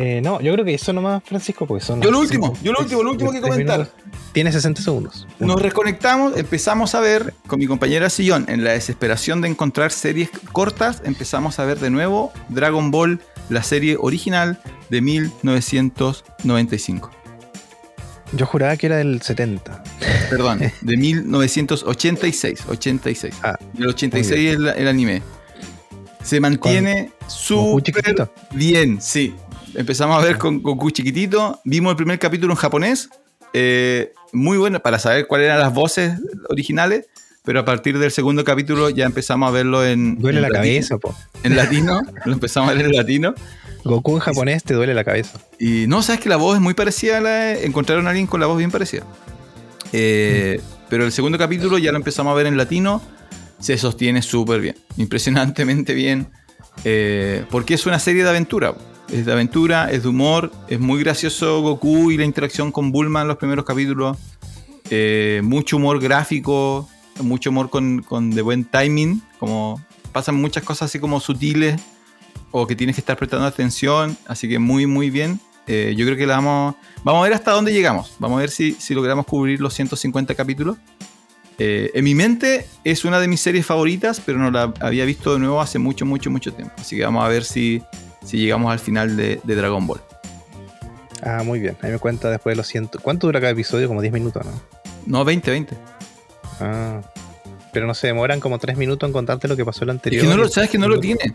Eh, 0.00 0.20
no, 0.22 0.40
yo 0.40 0.52
creo 0.52 0.64
que 0.64 0.74
eso 0.74 0.92
nomás, 0.92 1.22
Francisco, 1.24 1.66
porque 1.66 1.84
son. 1.84 2.00
Yo 2.00 2.10
lo 2.12 2.20
último, 2.20 2.46
cinco- 2.48 2.60
yo 2.62 2.72
lo 2.72 2.78
último, 2.80 3.02
lo 3.02 3.10
último 3.10 3.32
que 3.32 3.40
comentar. 3.40 3.78
minutos. 3.80 3.98
Tiene 4.32 4.52
60 4.52 4.80
segundos. 4.82 5.26
Nos 5.40 5.60
reconectamos, 5.60 6.36
empezamos 6.36 6.94
a 6.94 7.00
ver 7.00 7.34
con 7.48 7.58
mi 7.58 7.66
compañera 7.66 8.08
Sillón, 8.08 8.44
en 8.48 8.62
la 8.62 8.70
desesperación 8.72 9.40
de 9.40 9.48
encontrar 9.48 9.90
series 9.90 10.30
cortas, 10.52 11.02
empezamos 11.04 11.58
a 11.58 11.64
ver 11.64 11.80
de 11.80 11.90
nuevo 11.90 12.30
Dragon 12.48 12.92
Ball, 12.92 13.20
la 13.48 13.64
serie 13.64 13.96
original 13.98 14.60
de 14.90 15.00
1995. 15.00 17.10
Yo 18.34 18.46
juraba 18.46 18.76
que 18.76 18.86
era 18.86 18.96
del 18.98 19.22
70. 19.22 19.82
Perdón, 20.30 20.60
de 20.82 20.96
1986. 20.96 22.60
86. 22.68 23.34
Ah, 23.42 23.56
el 23.78 23.88
86 23.88 24.54
el, 24.54 24.68
el 24.68 24.88
anime. 24.88 25.22
Se 26.22 26.40
mantiene 26.40 27.10
súper 27.26 28.28
bien, 28.52 29.00
sí. 29.00 29.34
Empezamos 29.74 30.22
a 30.22 30.26
ver 30.26 30.38
con 30.38 30.62
Goku 30.62 30.90
chiquitito. 30.90 31.60
Vimos 31.64 31.90
el 31.90 31.96
primer 31.96 32.18
capítulo 32.18 32.52
en 32.52 32.56
japonés. 32.58 33.08
eh, 33.54 34.12
muy 34.32 34.58
bueno 34.58 34.80
para 34.80 34.98
saber 34.98 35.26
cuáles 35.26 35.46
eran 35.46 35.58
las 35.60 35.72
voces 35.72 36.12
originales. 36.50 37.06
Pero 37.44 37.60
a 37.60 37.64
partir 37.64 37.98
del 37.98 38.10
segundo 38.10 38.44
capítulo 38.44 38.90
ya 38.90 39.06
empezamos 39.06 39.48
a 39.48 39.52
verlo 39.52 39.84
en. 39.84 40.18
Duele 40.18 40.38
en 40.38 40.42
la 40.42 40.48
latino- 40.48 40.62
cabeza, 40.74 40.98
po. 40.98 41.14
En 41.44 41.56
latino. 41.56 42.02
lo 42.26 42.32
empezamos 42.32 42.70
a 42.70 42.74
ver 42.74 42.84
en 42.86 42.92
latino. 42.96 43.34
Goku 43.84 44.14
en 44.16 44.18
japonés 44.20 44.64
te 44.64 44.74
duele 44.74 44.92
la 44.92 45.04
cabeza. 45.04 45.38
Y 45.58 45.86
no, 45.86 46.02
sabes 46.02 46.20
que 46.20 46.28
la 46.28 46.36
voz 46.36 46.56
es 46.56 46.60
muy 46.60 46.74
parecida 46.74 47.18
a 47.18 47.20
la 47.22 47.30
de- 47.30 47.64
Encontraron 47.64 48.06
a 48.06 48.10
alguien 48.10 48.26
con 48.26 48.40
la 48.40 48.46
voz 48.46 48.58
bien 48.58 48.70
parecida. 48.70 49.04
Eh, 49.92 50.60
Pero 50.90 51.04
el 51.04 51.12
segundo 51.12 51.38
capítulo 51.38 51.78
ya 51.78 51.90
lo 51.92 51.98
empezamos 51.98 52.32
a 52.32 52.34
ver 52.34 52.46
en 52.46 52.56
latino. 52.56 53.00
Se 53.60 53.76
sostiene 53.78 54.20
súper 54.22 54.60
bien. 54.60 54.76
Impresionantemente 54.96 55.94
bien. 55.94 56.28
eh, 56.84 57.44
porque 57.50 57.74
es 57.74 57.86
una 57.86 57.98
serie 57.98 58.22
de 58.24 58.28
aventura. 58.30 58.74
Es 59.10 59.26
de 59.26 59.32
aventura, 59.32 59.90
es 59.90 60.02
de 60.02 60.08
humor. 60.08 60.52
Es 60.68 60.80
muy 60.80 61.00
gracioso 61.00 61.62
Goku 61.62 62.10
y 62.10 62.16
la 62.16 62.24
interacción 62.24 62.70
con 62.72 62.92
Bulma 62.92 63.22
en 63.22 63.28
los 63.28 63.36
primeros 63.36 63.64
capítulos. 63.64 64.16
eh, 64.90 65.40
mucho 65.42 65.76
humor 65.76 66.00
gráfico. 66.00 66.88
Mucho 67.20 67.50
humor 67.50 67.68
con, 67.70 68.02
con 68.02 68.30
de 68.30 68.42
buen 68.42 68.64
timing. 68.64 69.22
Como 69.38 69.82
pasan 70.12 70.34
muchas 70.36 70.62
cosas 70.62 70.90
así 70.90 70.98
como 70.98 71.20
sutiles 71.20 71.80
o 72.50 72.66
que 72.66 72.76
tienes 72.76 72.96
que 72.96 73.00
estar 73.00 73.16
prestando 73.16 73.46
atención, 73.46 74.16
así 74.26 74.48
que 74.48 74.58
muy 74.58 74.86
muy 74.86 75.10
bien. 75.10 75.40
Eh, 75.66 75.94
yo 75.96 76.06
creo 76.06 76.16
que 76.16 76.26
la 76.26 76.36
vamos, 76.36 76.76
vamos 77.04 77.20
a 77.20 77.24
ver 77.24 77.34
hasta 77.34 77.52
dónde 77.52 77.72
llegamos, 77.72 78.14
vamos 78.18 78.38
a 78.38 78.40
ver 78.40 78.50
si, 78.50 78.72
si 78.72 78.94
logramos 78.94 79.26
cubrir 79.26 79.60
los 79.60 79.74
150 79.74 80.34
capítulos. 80.34 80.78
Eh, 81.58 81.90
en 81.92 82.04
mi 82.04 82.14
mente 82.14 82.66
es 82.84 83.04
una 83.04 83.20
de 83.20 83.28
mis 83.28 83.40
series 83.40 83.66
favoritas, 83.66 84.22
pero 84.24 84.38
no 84.38 84.50
la 84.50 84.72
había 84.80 85.04
visto 85.04 85.34
de 85.34 85.40
nuevo 85.40 85.60
hace 85.60 85.78
mucho, 85.78 86.06
mucho, 86.06 86.30
mucho 86.30 86.52
tiempo. 86.54 86.74
Así 86.78 86.96
que 86.96 87.04
vamos 87.04 87.22
a 87.22 87.28
ver 87.28 87.44
si, 87.44 87.82
si 88.24 88.38
llegamos 88.38 88.72
al 88.72 88.78
final 88.78 89.16
de, 89.16 89.40
de 89.44 89.54
Dragon 89.54 89.86
Ball. 89.86 90.00
Ah, 91.22 91.42
muy 91.44 91.58
bien. 91.60 91.76
Ahí 91.82 91.90
me 91.90 91.98
cuenta 91.98 92.30
después 92.30 92.52
de 92.52 92.56
los 92.58 92.66
100. 92.68 92.90
¿Cuánto 93.02 93.26
dura 93.26 93.40
cada 93.40 93.52
episodio? 93.52 93.88
Como 93.88 94.00
10 94.00 94.12
minutos, 94.12 94.44
¿no? 94.46 94.52
No, 95.06 95.24
20, 95.24 95.50
20. 95.50 95.76
Ah. 96.60 97.00
Pero 97.72 97.86
no 97.86 97.94
se 97.94 98.06
demoran 98.06 98.40
como 98.40 98.58
3 98.58 98.76
minutos 98.76 99.06
en 99.08 99.12
contarte 99.12 99.46
lo 99.48 99.56
que 99.56 99.64
pasó 99.64 99.84
el 99.84 99.90
Es 99.90 99.94
anterior. 99.94 100.22
que 100.22 100.28
no 100.28 100.36
lo, 100.36 100.48
sabes 100.48 100.70
que 100.70 100.78
no 100.78 100.88
lo 100.88 101.00
tiene. 101.00 101.32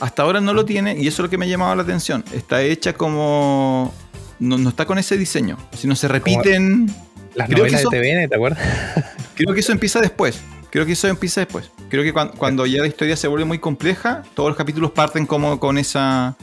Hasta 0.00 0.22
ahora 0.22 0.40
no 0.40 0.52
lo 0.54 0.64
tiene 0.64 0.96
y 0.96 1.06
eso 1.06 1.22
es 1.22 1.26
lo 1.26 1.30
que 1.30 1.38
me 1.38 1.46
ha 1.46 1.48
llamado 1.48 1.74
la 1.76 1.82
atención. 1.82 2.24
Está 2.32 2.62
hecha 2.62 2.92
como... 2.94 3.92
No, 4.38 4.58
no 4.58 4.68
está 4.68 4.84
con 4.84 4.98
ese 4.98 5.16
diseño. 5.16 5.56
Si 5.76 5.86
no 5.86 5.94
se 5.96 6.08
repiten... 6.08 6.92
Las 7.34 7.48
Creo 7.48 7.64
que 7.66 7.72
novelas 7.72 7.80
eso- 7.82 7.90
de 7.90 8.00
TVN, 8.00 8.28
¿te 8.30 8.34
acuerdas? 8.34 8.58
Creo 9.34 9.52
que 9.52 9.60
eso 9.60 9.70
empieza 9.72 10.00
después. 10.00 10.40
Creo 10.76 10.84
que 10.86 10.92
eso 10.92 11.08
empieza 11.08 11.40
después. 11.40 11.70
Creo 11.88 12.02
que 12.02 12.12
cuan- 12.12 12.32
cuando, 12.36 12.66
ya 12.66 12.82
la 12.82 12.86
historia 12.86 13.16
se 13.16 13.28
vuelve 13.28 13.46
muy 13.46 13.58
compleja, 13.58 14.22
todos 14.34 14.50
los 14.50 14.58
capítulos 14.58 14.90
parten 14.90 15.24
como 15.24 15.58
con 15.58 15.78
esa. 15.78 16.36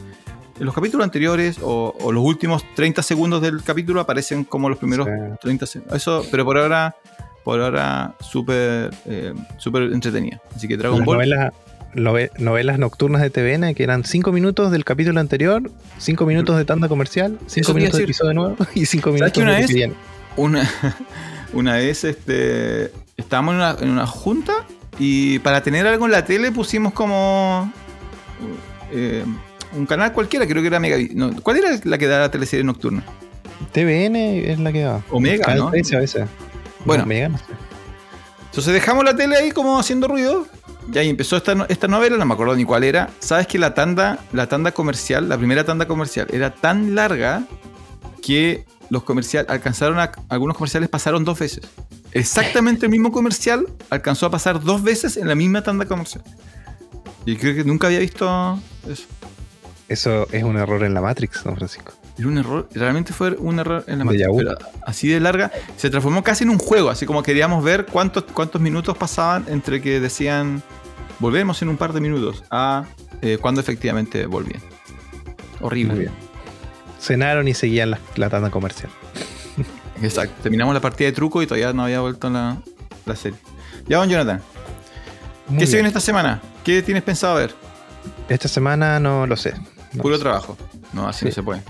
En 0.58 0.66
los 0.66 0.74
capítulos 0.74 1.04
anteriores 1.04 1.58
o, 1.62 1.94
o 2.00 2.10
los 2.10 2.24
últimos 2.24 2.64
30 2.74 3.02
segundos 3.04 3.40
del 3.42 3.62
capítulo 3.62 4.00
aparecen 4.00 4.42
como 4.42 4.68
los 4.68 4.78
primeros 4.78 5.06
Sí. 5.06 5.12
30 5.40 5.66
segundos. 5.66 5.96
Eso, 5.96 6.24
pero 6.32 6.44
por 6.44 6.58
ahora, 6.58 6.96
por 7.44 7.60
ahora, 7.60 8.14
súper 8.20 8.90
eh, 9.06 9.34
súper 9.58 9.84
entretenida. 9.92 10.40
Así 10.54 10.66
que 10.66 10.76
Dragon 10.76 10.98
Las 10.98 11.06
Ball. 11.06 11.16
novelas, 11.18 11.52
nove- 11.94 12.30
novelas 12.38 12.78
nocturnas 12.80 13.22
de 13.22 13.30
TVN 13.30 13.72
que 13.74 13.84
eran 13.84 14.02
5 14.04 14.32
minutos 14.32 14.72
del 14.72 14.84
capítulo 14.84 15.20
anterior, 15.20 15.70
5 15.98 16.26
minutos 16.26 16.56
de 16.56 16.64
tanda 16.64 16.88
comercial, 16.88 17.38
5 17.46 17.66
te 17.66 17.70
iba 17.70 17.70
a 17.70 17.74
minutos 17.78 17.98
de 17.98 18.04
episodio 18.04 18.34
nuevo 18.34 18.56
y 18.74 18.86
5 18.86 19.10
minutos 19.12 19.32
que 19.32 19.42
una 19.42 19.52
de 19.58 19.66
vez-. 19.66 19.92
Una, 20.36 20.68
una 21.52 21.74
vez 21.74 22.02
este, 22.04 22.90
estábamos 23.16 23.52
en 23.52 23.56
una, 23.56 23.76
en 23.80 23.90
una 23.90 24.06
junta 24.06 24.52
y 24.98 25.38
para 25.40 25.62
tener 25.62 25.86
algo 25.86 26.06
en 26.06 26.12
la 26.12 26.24
tele 26.24 26.52
pusimos 26.52 26.92
como 26.92 27.70
eh, 28.92 29.24
un 29.76 29.86
canal 29.86 30.12
cualquiera, 30.12 30.46
creo 30.46 30.62
que 30.62 30.68
era 30.68 30.78
Mega. 30.78 30.96
no, 31.14 31.34
¿Cuál 31.42 31.58
era 31.58 31.70
la 31.84 31.98
que 31.98 32.06
da 32.06 32.20
la 32.20 32.30
teleserie 32.30 32.64
nocturna? 32.64 33.02
TVN 33.72 34.16
es 34.16 34.58
la 34.60 34.72
que 34.72 34.84
va. 34.84 35.02
Omega, 35.10 35.54
¿no? 35.54 35.70
13 35.70 35.96
a 35.96 35.98
veces. 35.98 36.28
Bueno. 36.84 37.02
No, 37.02 37.06
Omega, 37.06 37.28
no 37.28 37.38
sé. 37.38 37.44
Entonces 38.46 38.72
dejamos 38.72 39.04
la 39.04 39.16
tele 39.16 39.36
ahí 39.36 39.50
como 39.50 39.78
haciendo 39.78 40.06
ruido. 40.06 40.46
Y 40.92 40.98
ahí 40.98 41.08
empezó 41.08 41.36
esta, 41.36 41.66
esta 41.68 41.88
novela, 41.88 42.16
no 42.16 42.24
me 42.24 42.34
acuerdo 42.34 42.54
ni 42.54 42.64
cuál 42.64 42.84
era. 42.84 43.10
Sabes 43.18 43.46
que 43.46 43.58
la 43.58 43.74
tanda, 43.74 44.18
la 44.32 44.48
tanda 44.48 44.70
comercial, 44.72 45.28
la 45.28 45.38
primera 45.38 45.64
tanda 45.64 45.88
comercial, 45.88 46.28
era 46.30 46.54
tan 46.54 46.94
larga 46.94 47.42
que 48.22 48.64
los 48.90 49.02
comerciales 49.02 49.50
alcanzaron 49.50 49.98
a. 49.98 50.12
Algunos 50.28 50.56
comerciales 50.56 50.88
pasaron 50.88 51.24
dos 51.24 51.38
veces. 51.38 51.62
Exactamente 52.14 52.86
el 52.86 52.92
mismo 52.92 53.12
comercial 53.12 53.66
alcanzó 53.90 54.26
a 54.26 54.30
pasar 54.30 54.62
dos 54.62 54.82
veces 54.82 55.16
en 55.16 55.28
la 55.28 55.34
misma 55.34 55.62
tanda 55.62 55.84
comercial. 55.84 56.22
Y 57.26 57.36
creo 57.36 57.54
que 57.54 57.64
nunca 57.64 57.88
había 57.88 57.98
visto 57.98 58.58
eso. 58.88 59.04
Eso 59.88 60.26
es 60.30 60.44
un 60.44 60.56
error 60.56 60.82
en 60.84 60.94
la 60.94 61.00
Matrix, 61.00 61.42
don 61.44 61.56
Francisco. 61.56 61.92
Era 62.16 62.28
un 62.28 62.38
error, 62.38 62.68
realmente 62.72 63.12
fue 63.12 63.32
un 63.32 63.58
error 63.58 63.84
en 63.88 63.98
la 63.98 64.04
vu. 64.04 64.12
Pero 64.36 64.56
así 64.86 65.08
de 65.08 65.18
larga, 65.20 65.50
se 65.76 65.90
transformó 65.90 66.22
casi 66.22 66.44
en 66.44 66.50
un 66.50 66.58
juego, 66.58 66.88
así 66.88 67.04
como 67.04 67.22
queríamos 67.22 67.62
ver 67.64 67.86
cuántos, 67.86 68.24
cuántos 68.24 68.60
minutos 68.60 68.96
pasaban 68.96 69.44
entre 69.48 69.82
que 69.82 69.98
decían 70.00 70.62
volvemos 71.18 71.60
en 71.62 71.68
un 71.68 71.76
par 71.76 71.92
de 71.92 72.00
minutos 72.00 72.44
a 72.50 72.84
eh, 73.20 73.38
cuando 73.40 73.60
efectivamente 73.60 74.26
volvían. 74.26 74.62
Horrible. 75.60 75.94
Muy 75.94 76.00
bien. 76.02 76.12
Cenaron 77.00 77.48
y 77.48 77.54
seguían 77.54 77.90
la, 77.90 77.98
la 78.16 78.30
tanda 78.30 78.50
comercial. 78.50 78.90
Exacto. 80.02 80.34
Terminamos 80.42 80.74
la 80.74 80.80
partida 80.80 81.06
de 81.08 81.12
truco 81.12 81.42
y 81.42 81.46
todavía 81.46 81.72
no 81.72 81.84
había 81.84 82.00
vuelto 82.00 82.28
la, 82.30 82.58
la 83.06 83.16
serie. 83.16 83.38
Ya, 83.88 83.98
don 83.98 84.08
Jonathan. 84.08 84.40
Muy 85.48 85.58
¿Qué 85.58 85.66
se 85.66 85.74
viene 85.76 85.88
esta 85.88 86.00
semana? 86.00 86.40
¿Qué 86.64 86.82
tienes 86.82 87.02
pensado 87.02 87.36
ver? 87.36 87.54
Esta 88.28 88.48
semana 88.48 88.98
no 88.98 89.26
lo 89.26 89.36
sé. 89.36 89.54
No 89.92 90.02
Puro 90.02 90.16
sé. 90.16 90.22
trabajo. 90.22 90.56
No, 90.92 91.06
así 91.08 91.20
Sí. 91.20 91.24
no 91.26 91.32
se 91.32 91.42
puede. 91.42 91.62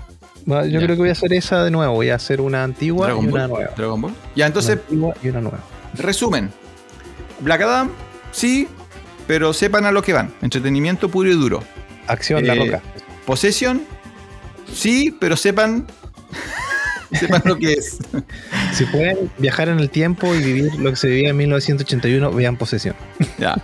Yo 0.45 0.63
Ya. 0.65 0.77
creo 0.79 0.89
que 0.95 1.01
voy 1.01 1.09
a 1.09 1.13
hacer 1.13 1.33
esa 1.33 1.63
de 1.63 1.71
nuevo. 1.71 1.93
Voy 1.95 2.09
a 2.09 2.15
hacer 2.15 2.39
una 2.39 2.63
antigua 2.63 3.07
Dragon 3.07 3.25
y 3.25 3.27
una 3.29 3.47
nueva. 3.47 3.71
Dragon 3.75 4.01
Ball. 4.01 4.13
Ya, 4.35 4.45
entonces, 4.45 4.75
Una 4.75 4.83
antigua 4.83 5.13
y 5.23 5.27
una 5.29 5.41
nueva. 5.41 5.59
resumen. 5.95 6.51
Black 7.41 7.61
Adam, 7.61 7.89
sí, 8.31 8.67
pero 9.27 9.53
sepan 9.53 9.85
a 9.85 9.91
lo 9.91 10.01
que 10.01 10.13
van. 10.13 10.33
Entretenimiento 10.41 11.09
puro 11.09 11.29
y 11.29 11.33
duro. 11.33 11.63
Acción, 12.07 12.45
la 12.45 12.53
Eh, 12.53 12.59
roca. 12.65 12.81
Possession, 13.25 13.81
sí, 14.71 15.15
pero 15.19 15.35
sepan. 15.35 15.85
Sepan 17.15 17.41
lo 17.45 17.57
que 17.57 17.73
es. 17.73 17.97
Si 18.73 18.85
pueden 18.85 19.31
viajar 19.37 19.69
en 19.69 19.79
el 19.79 19.89
tiempo 19.89 20.33
y 20.33 20.39
vivir 20.39 20.75
lo 20.75 20.89
que 20.89 20.95
se 20.95 21.07
vivía 21.07 21.29
en 21.29 21.37
1981, 21.37 22.31
vean 22.31 22.57
posesión. 22.57 22.95
Ya. 23.37 23.55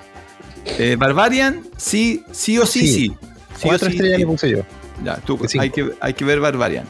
Eh, 0.77 0.95
Barbarian, 0.97 1.61
sí, 1.77 2.23
sí 2.31 2.57
o 2.57 2.65
sí, 2.65 2.81
Sí. 2.81 2.87
sí. 2.87 3.15
Sí 3.57 3.67
Cuatro 3.67 3.89
sí, 3.89 3.95
estrellas 3.95 4.19
le 4.19 4.25
puse 4.25 4.49
yo. 4.49 4.59
Ya, 5.03 5.17
tú, 5.17 5.39
hay 5.59 5.69
que, 5.69 5.91
hay 5.99 6.13
que 6.13 6.25
ver 6.25 6.39
Barbarian. 6.39 6.85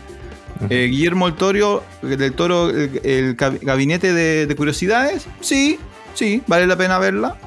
Eh, 0.69 0.87
Guillermo 0.91 1.27
el 1.27 1.33
Toro, 1.35 1.83
del 2.01 2.33
Toro, 2.33 2.69
el, 2.69 3.35
gabinete 3.35 4.13
de, 4.13 4.45
de 4.45 4.55
curiosidades, 4.55 5.25
sí, 5.39 5.79
sí, 6.13 6.43
vale 6.47 6.67
la 6.67 6.75
pena 6.75 6.99
verla. 6.99 7.37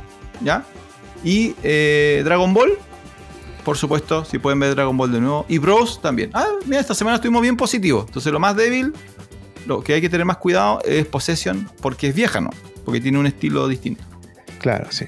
¿Ya? 0.43 0.65
Y 1.23 1.55
eh, 1.63 2.23
Dragon 2.25 2.53
Ball, 2.53 2.73
por 3.65 3.77
supuesto, 3.77 4.25
si 4.25 4.39
pueden 4.39 4.61
ver 4.61 4.75
Dragon 4.75 4.97
Ball 4.97 5.13
de 5.13 5.21
nuevo. 5.21 5.47
Y 5.49 5.59
Bros 5.59 6.01
también. 6.01 6.31
Ah, 6.35 6.47
mira, 6.67 6.81
esta 6.81 6.95
semana 6.95 7.17
estuvimos 7.17 7.43
bien 7.43 7.57
positivos. 7.57 8.05
Entonces, 8.07 8.33
lo 8.33 8.39
más 8.39 8.55
débil, 8.57 8.93
lo 9.67 9.83
que 9.83 9.95
hay 9.95 10.01
que 10.01 10.09
tener 10.09 10.27
más 10.27 10.37
cuidado 10.37 10.81
es 10.85 11.07
Possession, 11.07 11.69
porque 11.81 12.09
es 12.09 12.15
vieja, 12.15 12.41
¿no? 12.41 12.51
Porque 12.85 13.01
tiene 13.01 13.19
un 13.19 13.27
estilo 13.27 13.67
distinto. 13.67 14.05
Claro, 14.61 14.87
sí. 14.91 15.07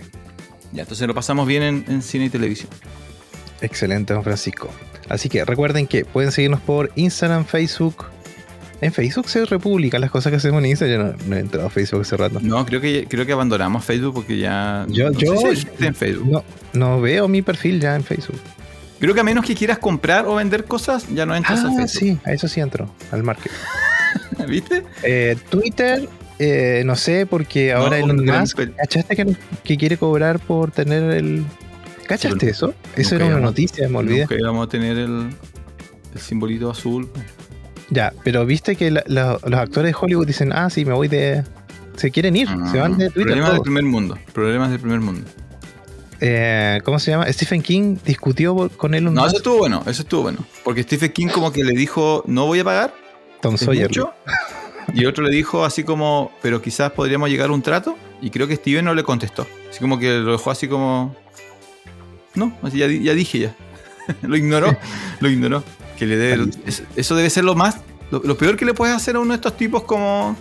Ya, 0.72 0.82
entonces 0.82 1.06
lo 1.06 1.14
pasamos 1.14 1.46
bien 1.46 1.62
en, 1.62 1.84
en 1.88 2.02
cine 2.02 2.26
y 2.26 2.30
televisión. 2.30 2.70
Excelente, 3.60 4.12
don 4.12 4.24
Francisco. 4.24 4.68
Así 5.08 5.28
que 5.28 5.44
recuerden 5.44 5.86
que 5.86 6.04
pueden 6.04 6.32
seguirnos 6.32 6.60
por 6.60 6.90
Instagram, 6.96 7.44
Facebook. 7.44 8.06
En 8.80 8.92
Facebook 8.92 9.28
se 9.28 9.44
republican 9.46 10.00
las 10.02 10.10
cosas 10.10 10.30
que 10.30 10.36
hacemos 10.36 10.58
en 10.62 10.70
Instagram. 10.70 11.12
Yo 11.12 11.16
no, 11.16 11.24
no 11.28 11.36
he 11.36 11.40
entrado 11.40 11.66
a 11.66 11.70
Facebook 11.70 12.02
hace 12.02 12.16
rato. 12.16 12.40
No, 12.42 12.64
creo 12.66 12.80
que, 12.80 13.06
creo 13.08 13.24
que 13.24 13.32
abandonamos 13.32 13.84
Facebook 13.84 14.14
porque 14.14 14.36
ya. 14.38 14.84
Yo- 14.88 15.10
no 15.10 15.18
yo- 15.18 15.34
si 15.54 15.66
en 15.84 15.94
Facebook. 15.94 16.30
No, 16.30 16.44
no 16.74 17.00
veo 17.00 17.26
mi 17.28 17.40
perfil 17.42 17.80
ya 17.80 17.96
en 17.96 18.04
Facebook. 18.04 18.38
Creo 19.00 19.14
que 19.14 19.20
a 19.20 19.24
menos 19.24 19.44
que 19.44 19.54
quieras 19.54 19.78
comprar 19.78 20.26
o 20.26 20.34
vender 20.36 20.64
cosas, 20.64 21.06
ya 21.14 21.24
no 21.26 21.34
entras 21.36 21.60
a 21.64 21.68
Ah, 21.68 21.72
Facebook. 21.76 21.88
sí, 21.88 22.18
a 22.24 22.32
eso 22.32 22.48
sí 22.48 22.60
entro, 22.60 22.90
al 23.12 23.22
market. 23.22 23.52
¿Viste? 24.48 24.82
Eh, 25.02 25.36
Twitter, 25.50 26.08
eh, 26.38 26.82
no 26.86 26.96
sé, 26.96 27.26
porque 27.26 27.72
ahora 27.72 27.98
Elon 27.98 28.24
Musk, 28.24 28.58
¿cachaste 28.76 29.16
que, 29.16 29.36
que 29.64 29.76
quiere 29.76 29.96
cobrar 29.98 30.38
por 30.38 30.70
tener 30.70 31.02
el... 31.12 31.44
¿Cachaste 32.06 32.48
eso? 32.50 32.72
Eso 32.94 33.16
era 33.16 33.24
una 33.26 33.34
íbamos- 33.36 33.50
noticia, 33.50 33.88
me 33.88 33.98
olvidé. 33.98 34.20
Nunca 34.20 34.34
íbamos 34.38 34.66
a 34.66 34.70
tener 34.70 34.96
el, 34.98 35.28
el 36.14 36.20
simbolito 36.20 36.70
azul. 36.70 37.08
Ya, 37.90 38.12
pero 38.24 38.44
viste 38.46 38.76
que 38.76 38.90
la- 38.90 39.04
la- 39.06 39.38
los 39.44 39.60
actores 39.60 39.92
de 39.92 39.98
Hollywood 40.00 40.26
dicen, 40.26 40.52
ah, 40.52 40.68
sí, 40.70 40.84
me 40.84 40.92
voy 40.92 41.08
de... 41.08 41.44
Se 41.96 42.10
quieren 42.10 42.36
ir, 42.36 42.46
se 42.70 42.78
van 42.78 42.98
de 42.98 43.08
Twitter. 43.10 43.32
Problemas 43.32 43.52
del 43.52 43.62
primer 43.62 43.84
mundo. 43.84 44.18
Problemas 44.34 44.70
del 44.70 44.80
primer 44.80 45.00
mundo. 45.00 45.26
Eh, 46.20 46.80
¿Cómo 46.84 46.98
se 46.98 47.10
llama? 47.10 47.30
Stephen 47.32 47.62
King 47.62 47.96
discutió 48.04 48.68
con 48.76 48.94
Elon 48.94 49.14
No, 49.14 49.26
eso 49.26 49.36
estuvo 49.36 49.58
bueno, 49.58 49.82
eso 49.86 50.02
estuvo 50.02 50.22
bueno. 50.22 50.38
Porque 50.64 50.82
Stephen 50.82 51.12
King 51.12 51.28
como 51.28 51.52
que 51.52 51.64
le 51.64 51.72
dijo, 51.72 52.22
no 52.26 52.46
voy 52.46 52.60
a 52.60 52.64
pagar, 52.64 52.94
Tom 53.40 53.56
Sawyer. 53.56 53.88
mucho. 53.88 54.12
Y 54.94 55.04
otro 55.06 55.24
le 55.24 55.30
dijo 55.34 55.64
así 55.64 55.84
como, 55.84 56.32
pero 56.42 56.60
quizás 56.62 56.92
podríamos 56.92 57.28
llegar 57.30 57.50
a 57.50 57.52
un 57.52 57.62
trato. 57.62 57.96
Y 58.22 58.30
creo 58.30 58.46
que 58.46 58.56
Steven 58.56 58.84
no 58.84 58.94
le 58.94 59.02
contestó. 59.02 59.46
Así 59.70 59.80
como 59.80 59.98
que 59.98 60.18
lo 60.18 60.32
dejó 60.32 60.50
así 60.50 60.68
como... 60.68 61.14
No, 62.34 62.56
así 62.62 62.78
ya 62.78 62.86
dije 63.14 63.38
ya. 63.38 63.54
lo 64.22 64.36
ignoró, 64.36 64.76
lo 65.20 65.28
ignoró. 65.28 65.62
Que 65.98 66.06
le 66.06 66.16
debe, 66.16 66.50
es- 66.66 66.82
eso 66.96 67.14
debe 67.14 67.30
ser 67.30 67.44
lo 67.44 67.54
más... 67.54 67.78
Lo, 68.10 68.20
lo 68.22 68.36
peor 68.38 68.56
que 68.56 68.64
le 68.64 68.72
puedes 68.74 68.94
hacer 68.94 69.16
a 69.16 69.18
uno 69.20 69.30
de 69.30 69.36
estos 69.36 69.56
tipos 69.56 69.82
como 69.82 70.36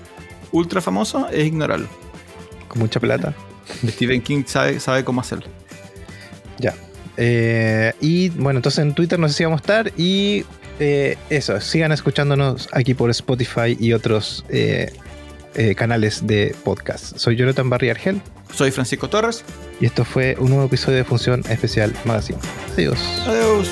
ultra 0.51 0.82
famosos 0.82 1.26
es 1.32 1.45
ignorarlo. 1.47 1.88
Con 2.68 2.80
mucha 2.80 2.99
plata. 2.99 3.34
Stephen 3.88 4.22
King 4.22 4.43
sabe, 4.45 4.80
sabe 4.80 5.03
cómo 5.03 5.22
hacerlo. 5.22 5.45
Ya. 6.60 6.76
Eh, 7.18 7.93
y 8.01 8.30
bueno, 8.30 8.60
entonces 8.60 8.80
en 8.86 8.93
Twitter 8.93 9.18
no 9.18 9.28
sé 9.28 9.34
si 9.34 9.43
vamos 9.45 9.60
a 9.60 9.64
estar. 9.64 9.91
Y 9.97 10.45
eh, 10.80 11.18
eso, 11.32 11.60
sigan 11.62 11.91
escuchándonos 11.91 12.70
aquí 12.72 12.93
por 12.93 13.10
Spotify 13.10 13.76
y 13.80 13.93
otros 13.93 14.45
eh, 14.49 14.93
canales 15.76 16.28
de 16.28 16.53
podcast. 16.64 17.18
Soy 17.18 17.36
Jonathan 17.38 17.70
Barry 17.70 17.89
Argel 17.89 18.22
Soy 18.53 18.70
Francisco 18.72 19.10
Torres. 19.10 19.43
y 19.80 19.86
esto 19.86 20.03
fue 20.06 20.36
un 20.38 20.49
nuevo 20.49 20.66
episodio 20.66 20.97
de 20.97 21.03
Función 21.06 21.41
Especial 21.49 21.93
Magazine. 22.06 22.38
Adiós. 22.76 22.99
Adiós. 23.26 23.70